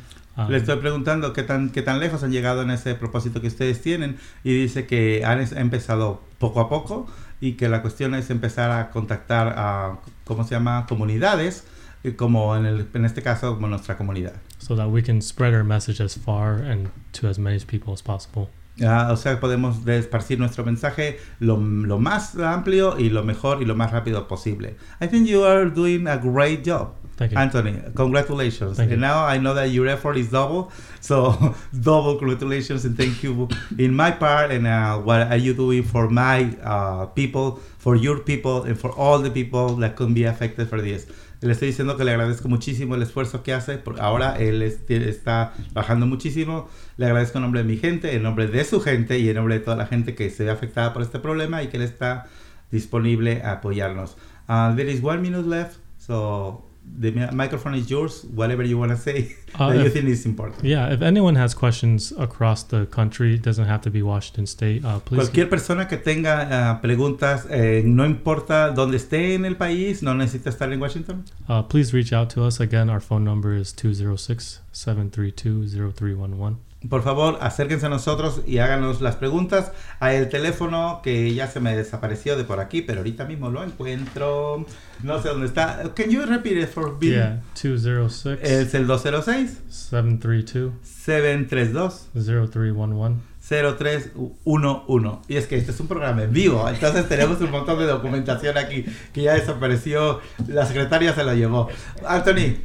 Le 0.47 0.57
estoy 0.59 0.77
preguntando 0.77 1.33
qué 1.33 1.43
tan, 1.43 1.71
qué 1.71 1.83
tan 1.83 1.99
lejos 1.99 2.23
han 2.23 2.31
llegado 2.31 2.63
en 2.63 2.71
ese 2.71 2.95
propósito 2.95 3.41
que 3.41 3.49
ustedes 3.49 3.81
tienen 3.81 4.19
y 4.45 4.53
dice 4.55 4.87
que 4.87 5.25
han 5.25 5.41
empezado 5.57 6.23
poco 6.39 6.61
a 6.61 6.69
poco 6.69 7.07
y 7.41 7.53
que 7.55 7.69
la 7.69 7.83
cuestión 7.83 8.15
es 8.15 8.31
empezar 8.31 8.71
a 8.71 8.91
contactar 8.91 9.55
a, 9.57 9.99
¿cómo 10.25 10.45
se 10.45 10.51
llama?, 10.55 10.87
comunidades, 10.89 11.65
eh, 12.05 12.15
como 12.15 12.57
en, 12.57 12.67
el, 12.67 12.87
en 12.95 13.05
este 13.05 13.23
caso, 13.23 13.55
como 13.55 13.67
nuestra 13.69 13.97
comunidad. 13.97 14.35
so 14.61 14.75
that 14.77 14.89
we 14.89 15.03
can 15.03 15.21
spread 15.23 15.55
our 15.55 15.63
message 15.65 16.01
as 16.03 16.17
far 16.19 16.61
and 16.63 16.89
to 17.13 17.29
as 17.29 17.39
many 17.39 17.59
people 17.61 17.93
as 17.93 18.03
possible. 18.03 18.49
Ah, 18.81 19.09
o 19.13 19.17
sea, 19.17 19.41
podemos 19.41 19.85
de- 19.85 19.99
esparcir 19.99 20.39
nuestro 20.39 20.65
mensaje 20.65 21.19
lo, 21.41 21.57
lo 21.57 21.99
más 21.99 22.37
amplio 22.37 22.97
y 22.99 23.09
lo 23.11 23.25
mejor 23.25 23.61
y 23.63 23.65
lo 23.65 23.75
más 23.75 23.91
rápido 23.91 24.29
posible. 24.29 24.77
I 25.01 25.09
think 25.09 25.27
you 25.29 25.45
are 25.45 25.69
doing 25.71 26.07
a 26.07 26.17
great 26.17 26.65
job. 26.65 26.91
Thank 27.19 27.33
you. 27.33 27.39
Anthony, 27.39 27.75
congratulations. 27.97 28.77
Thank 28.77 28.93
and 28.93 29.01
you. 29.01 29.07
now 29.09 29.25
I 29.27 29.39
know 29.39 29.53
that 29.55 29.71
your 29.71 29.87
effort 29.89 30.17
is 30.17 30.31
double. 30.31 30.71
So, 31.01 31.55
double 31.83 32.17
congratulations 32.17 32.85
and 32.85 32.97
thank 32.97 33.23
you 33.25 33.49
in 33.77 33.93
my 33.95 34.13
part. 34.13 34.51
And 34.53 34.67
uh, 34.67 34.99
what 34.99 35.23
are 35.31 35.37
you 35.37 35.53
doing 35.53 35.83
for 35.83 36.09
my 36.09 36.45
uh, 36.63 37.07
people, 37.07 37.59
for 37.79 37.97
your 37.97 38.21
people, 38.21 38.63
and 38.63 38.79
for 38.79 38.91
all 38.93 39.19
the 39.19 39.31
people 39.31 39.75
that 39.83 39.97
could 39.97 40.15
be 40.15 40.25
affected 40.25 40.69
for 40.69 40.81
this? 40.81 41.07
Le 41.41 41.53
estoy 41.53 41.69
diciendo 41.69 41.97
que 41.97 42.05
le 42.05 42.13
agradezco 42.13 42.49
muchísimo 42.49 42.95
el 42.97 43.03
esfuerzo 43.03 43.43
que 43.45 43.53
hace. 43.53 43.79
Por 43.79 44.01
ahora 44.01 44.37
él 44.39 44.63
es- 44.63 44.81
está 44.89 45.53
bajando 45.73 46.07
muchísimo. 46.07 46.69
Le 46.97 47.07
agradezco 47.07 47.39
en 47.39 47.43
nombre 47.43 47.63
de 47.63 47.69
mi 47.69 47.77
gente, 47.77 48.15
en 48.15 48.23
nombre 48.23 48.47
de 48.49 48.65
su 48.65 48.81
gente 48.81 49.19
y 49.19 49.29
en 49.29 49.37
nombre 49.37 49.59
de 49.59 49.65
toda 49.65 49.77
la 49.77 49.87
gente 49.87 50.15
que 50.17 50.31
se 50.31 50.45
ve 50.45 50.51
afectada 50.51 50.93
por 50.93 51.03
este 51.03 51.19
problema 51.21 51.63
y 51.63 51.69
que 51.69 51.77
él 51.77 51.85
está 51.85 52.27
disponible 52.73 53.43
a 53.45 53.53
apoyarnos. 53.53 54.17
Uh, 54.49 54.75
there 54.77 54.89
is 54.91 55.03
one 55.03 55.21
minute 55.23 55.47
left, 55.47 55.77
so 55.99 56.65
the 57.01 57.11
microphone 57.33 57.75
is 57.75 57.91
yours. 57.91 58.25
Whatever 58.35 58.63
you 58.65 58.79
want 58.79 58.91
to 58.93 58.97
say 58.97 59.35
Uh, 59.55 59.69
that 59.71 59.79
you 59.79 59.85
if- 59.87 59.93
think 59.93 60.09
is 60.09 60.25
important. 60.27 60.65
Yeah, 60.65 60.93
if 60.93 61.01
anyone 61.03 61.37
has 61.37 61.55
questions 61.55 62.13
across 62.19 62.63
the 62.65 62.87
country, 62.87 63.35
it 63.35 63.43
doesn't 63.43 63.67
have 63.67 63.81
to 63.83 63.91
be 63.91 64.03
Washington 64.03 64.47
State. 64.47 64.85
Uh, 64.85 64.99
please 65.01 65.19
Cualquier 65.21 65.49
persona 65.49 65.87
que 65.89 65.97
tenga 65.97 66.49
ah, 66.51 66.81
preguntas, 66.83 67.47
eh, 67.51 67.83
no 67.85 68.05
importa 68.05 68.71
dónde 68.75 68.97
esté 68.97 69.35
en 69.35 69.45
el 69.45 69.57
país, 69.57 70.03
no 70.03 70.15
necesita 70.15 70.51
estar 70.51 70.73
en 70.73 70.81
Washington. 70.81 71.25
uh, 71.49 71.63
please 71.63 71.93
reach 71.95 72.13
out 72.13 72.29
to 72.31 72.43
us. 72.45 72.61
Again, 72.61 72.91
our 72.91 73.01
phone 73.01 73.25
number 73.25 73.53
is 73.55 73.73
206-732-0311. 73.73 76.57
Por 76.89 77.03
favor, 77.03 77.39
acérquense 77.41 77.87
a 77.87 77.89
nosotros 77.89 78.43
y 78.47 78.59
háganos 78.59 79.01
las 79.01 79.17
preguntas 79.17 79.73
a 79.99 80.15
el 80.15 80.29
teléfono 80.29 81.01
que 81.03 81.35
ya 81.35 81.49
se 81.49 81.59
me 81.59 81.77
desapareció 81.77 82.37
de 82.37 82.45
por 82.45 82.61
aquí, 82.61 82.83
pero 82.83 82.99
ahorita 83.01 83.25
mismo 83.25 83.51
lo 83.51 83.65
encuentro. 83.65 84.65
No 85.03 85.21
sé 85.21 85.29
dónde 85.29 85.47
está. 85.47 85.83
Can 85.97 86.11
you 86.11 86.25
repeat 86.25 86.57
it 86.57 86.69
for 86.69 86.97
me? 87.01 87.09
Yeah, 87.09 87.43
206 87.61 88.39
Es 88.43 88.75
el 88.75 88.87
206 88.87 89.59
732 89.69 90.73
732 90.83 92.11
0311. 92.15 93.29
0311. 93.49 95.19
Y 95.29 95.37
es 95.37 95.47
que 95.47 95.57
este 95.57 95.73
es 95.73 95.81
un 95.81 95.89
programa 95.89 96.23
en 96.23 96.33
vivo, 96.33 96.69
entonces 96.69 97.09
tenemos 97.09 97.41
un 97.41 97.51
montón 97.51 97.79
de 97.79 97.87
documentación 97.87 98.57
aquí 98.59 98.85
que 99.13 99.23
ya 99.23 99.35
desapareció. 99.35 100.21
La 100.47 100.67
secretaria 100.67 101.15
se 101.15 101.25
la 101.25 101.35
llevó. 101.35 101.69
Anthony, 102.07 102.57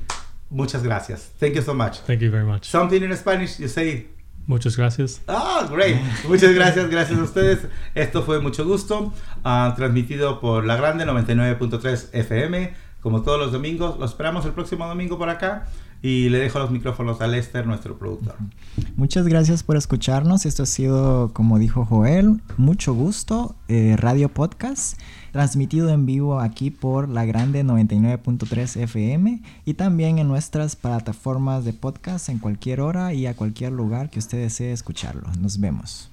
muchas 0.53 0.83
gracias. 0.83 1.31
Thank 1.39 1.55
you 1.55 1.61
so 1.61 1.73
much. 1.73 1.99
Thank 2.07 2.21
you 2.21 2.31
very 2.31 2.45
much. 2.45 2.63
Something 2.65 3.01
in 3.03 3.15
Spanish, 3.17 3.57
you 3.59 3.67
say. 3.67 4.07
Muchas 4.45 4.75
gracias. 4.75 5.21
Ah, 5.27 5.67
great. 5.71 5.97
Muchas 6.27 6.53
gracias, 6.53 6.89
gracias 6.89 7.17
a 7.17 7.23
ustedes. 7.23 7.59
Esto 7.95 8.23
fue 8.23 8.39
mucho 8.41 8.65
gusto, 8.65 9.13
ah, 9.43 9.73
transmitido 9.75 10.39
por 10.41 10.65
La 10.65 10.75
Grande 10.75 11.05
99.3 11.05 12.09
FM, 12.13 12.73
como 13.01 13.21
todos 13.21 13.39
los 13.39 13.51
domingos. 13.51 13.97
Lo 13.99 14.05
esperamos 14.05 14.45
el 14.45 14.51
próximo 14.51 14.85
domingo 14.87 15.17
por 15.17 15.29
acá 15.29 15.67
y 16.01 16.27
le 16.27 16.39
dejo 16.39 16.59
los 16.59 16.71
micrófonos 16.71 17.21
a 17.21 17.27
Lester, 17.27 17.65
nuestro 17.65 17.97
productor. 17.97 18.35
Muchas 18.97 19.25
gracias 19.29 19.63
por 19.63 19.77
escucharnos. 19.77 20.45
Esto 20.45 20.63
ha 20.63 20.65
sido, 20.65 21.31
como 21.33 21.57
dijo 21.57 21.85
Joel, 21.85 22.41
mucho 22.57 22.93
gusto. 22.93 23.55
eh, 23.69 23.95
Radio 23.97 24.27
Podcast, 24.27 24.99
transmitido 25.33 25.89
en 25.89 26.05
vivo 26.05 26.39
aquí 26.39 26.69
por 26.69 27.09
La 27.09 27.25
Grande 27.25 27.65
99.3 27.65 28.81
FM 28.83 29.41
y 29.65 29.73
también 29.73 30.19
en 30.19 30.27
nuestras 30.27 30.75
plataformas 30.75 31.65
de 31.65 31.73
podcast 31.73 32.29
en 32.29 32.37
cualquier 32.37 32.79
hora 32.79 33.13
y 33.13 33.25
a 33.25 33.35
cualquier 33.35 33.71
lugar 33.71 34.11
que 34.11 34.19
usted 34.19 34.37
desee 34.37 34.71
escucharlo. 34.71 35.27
Nos 35.39 35.59
vemos. 35.59 36.11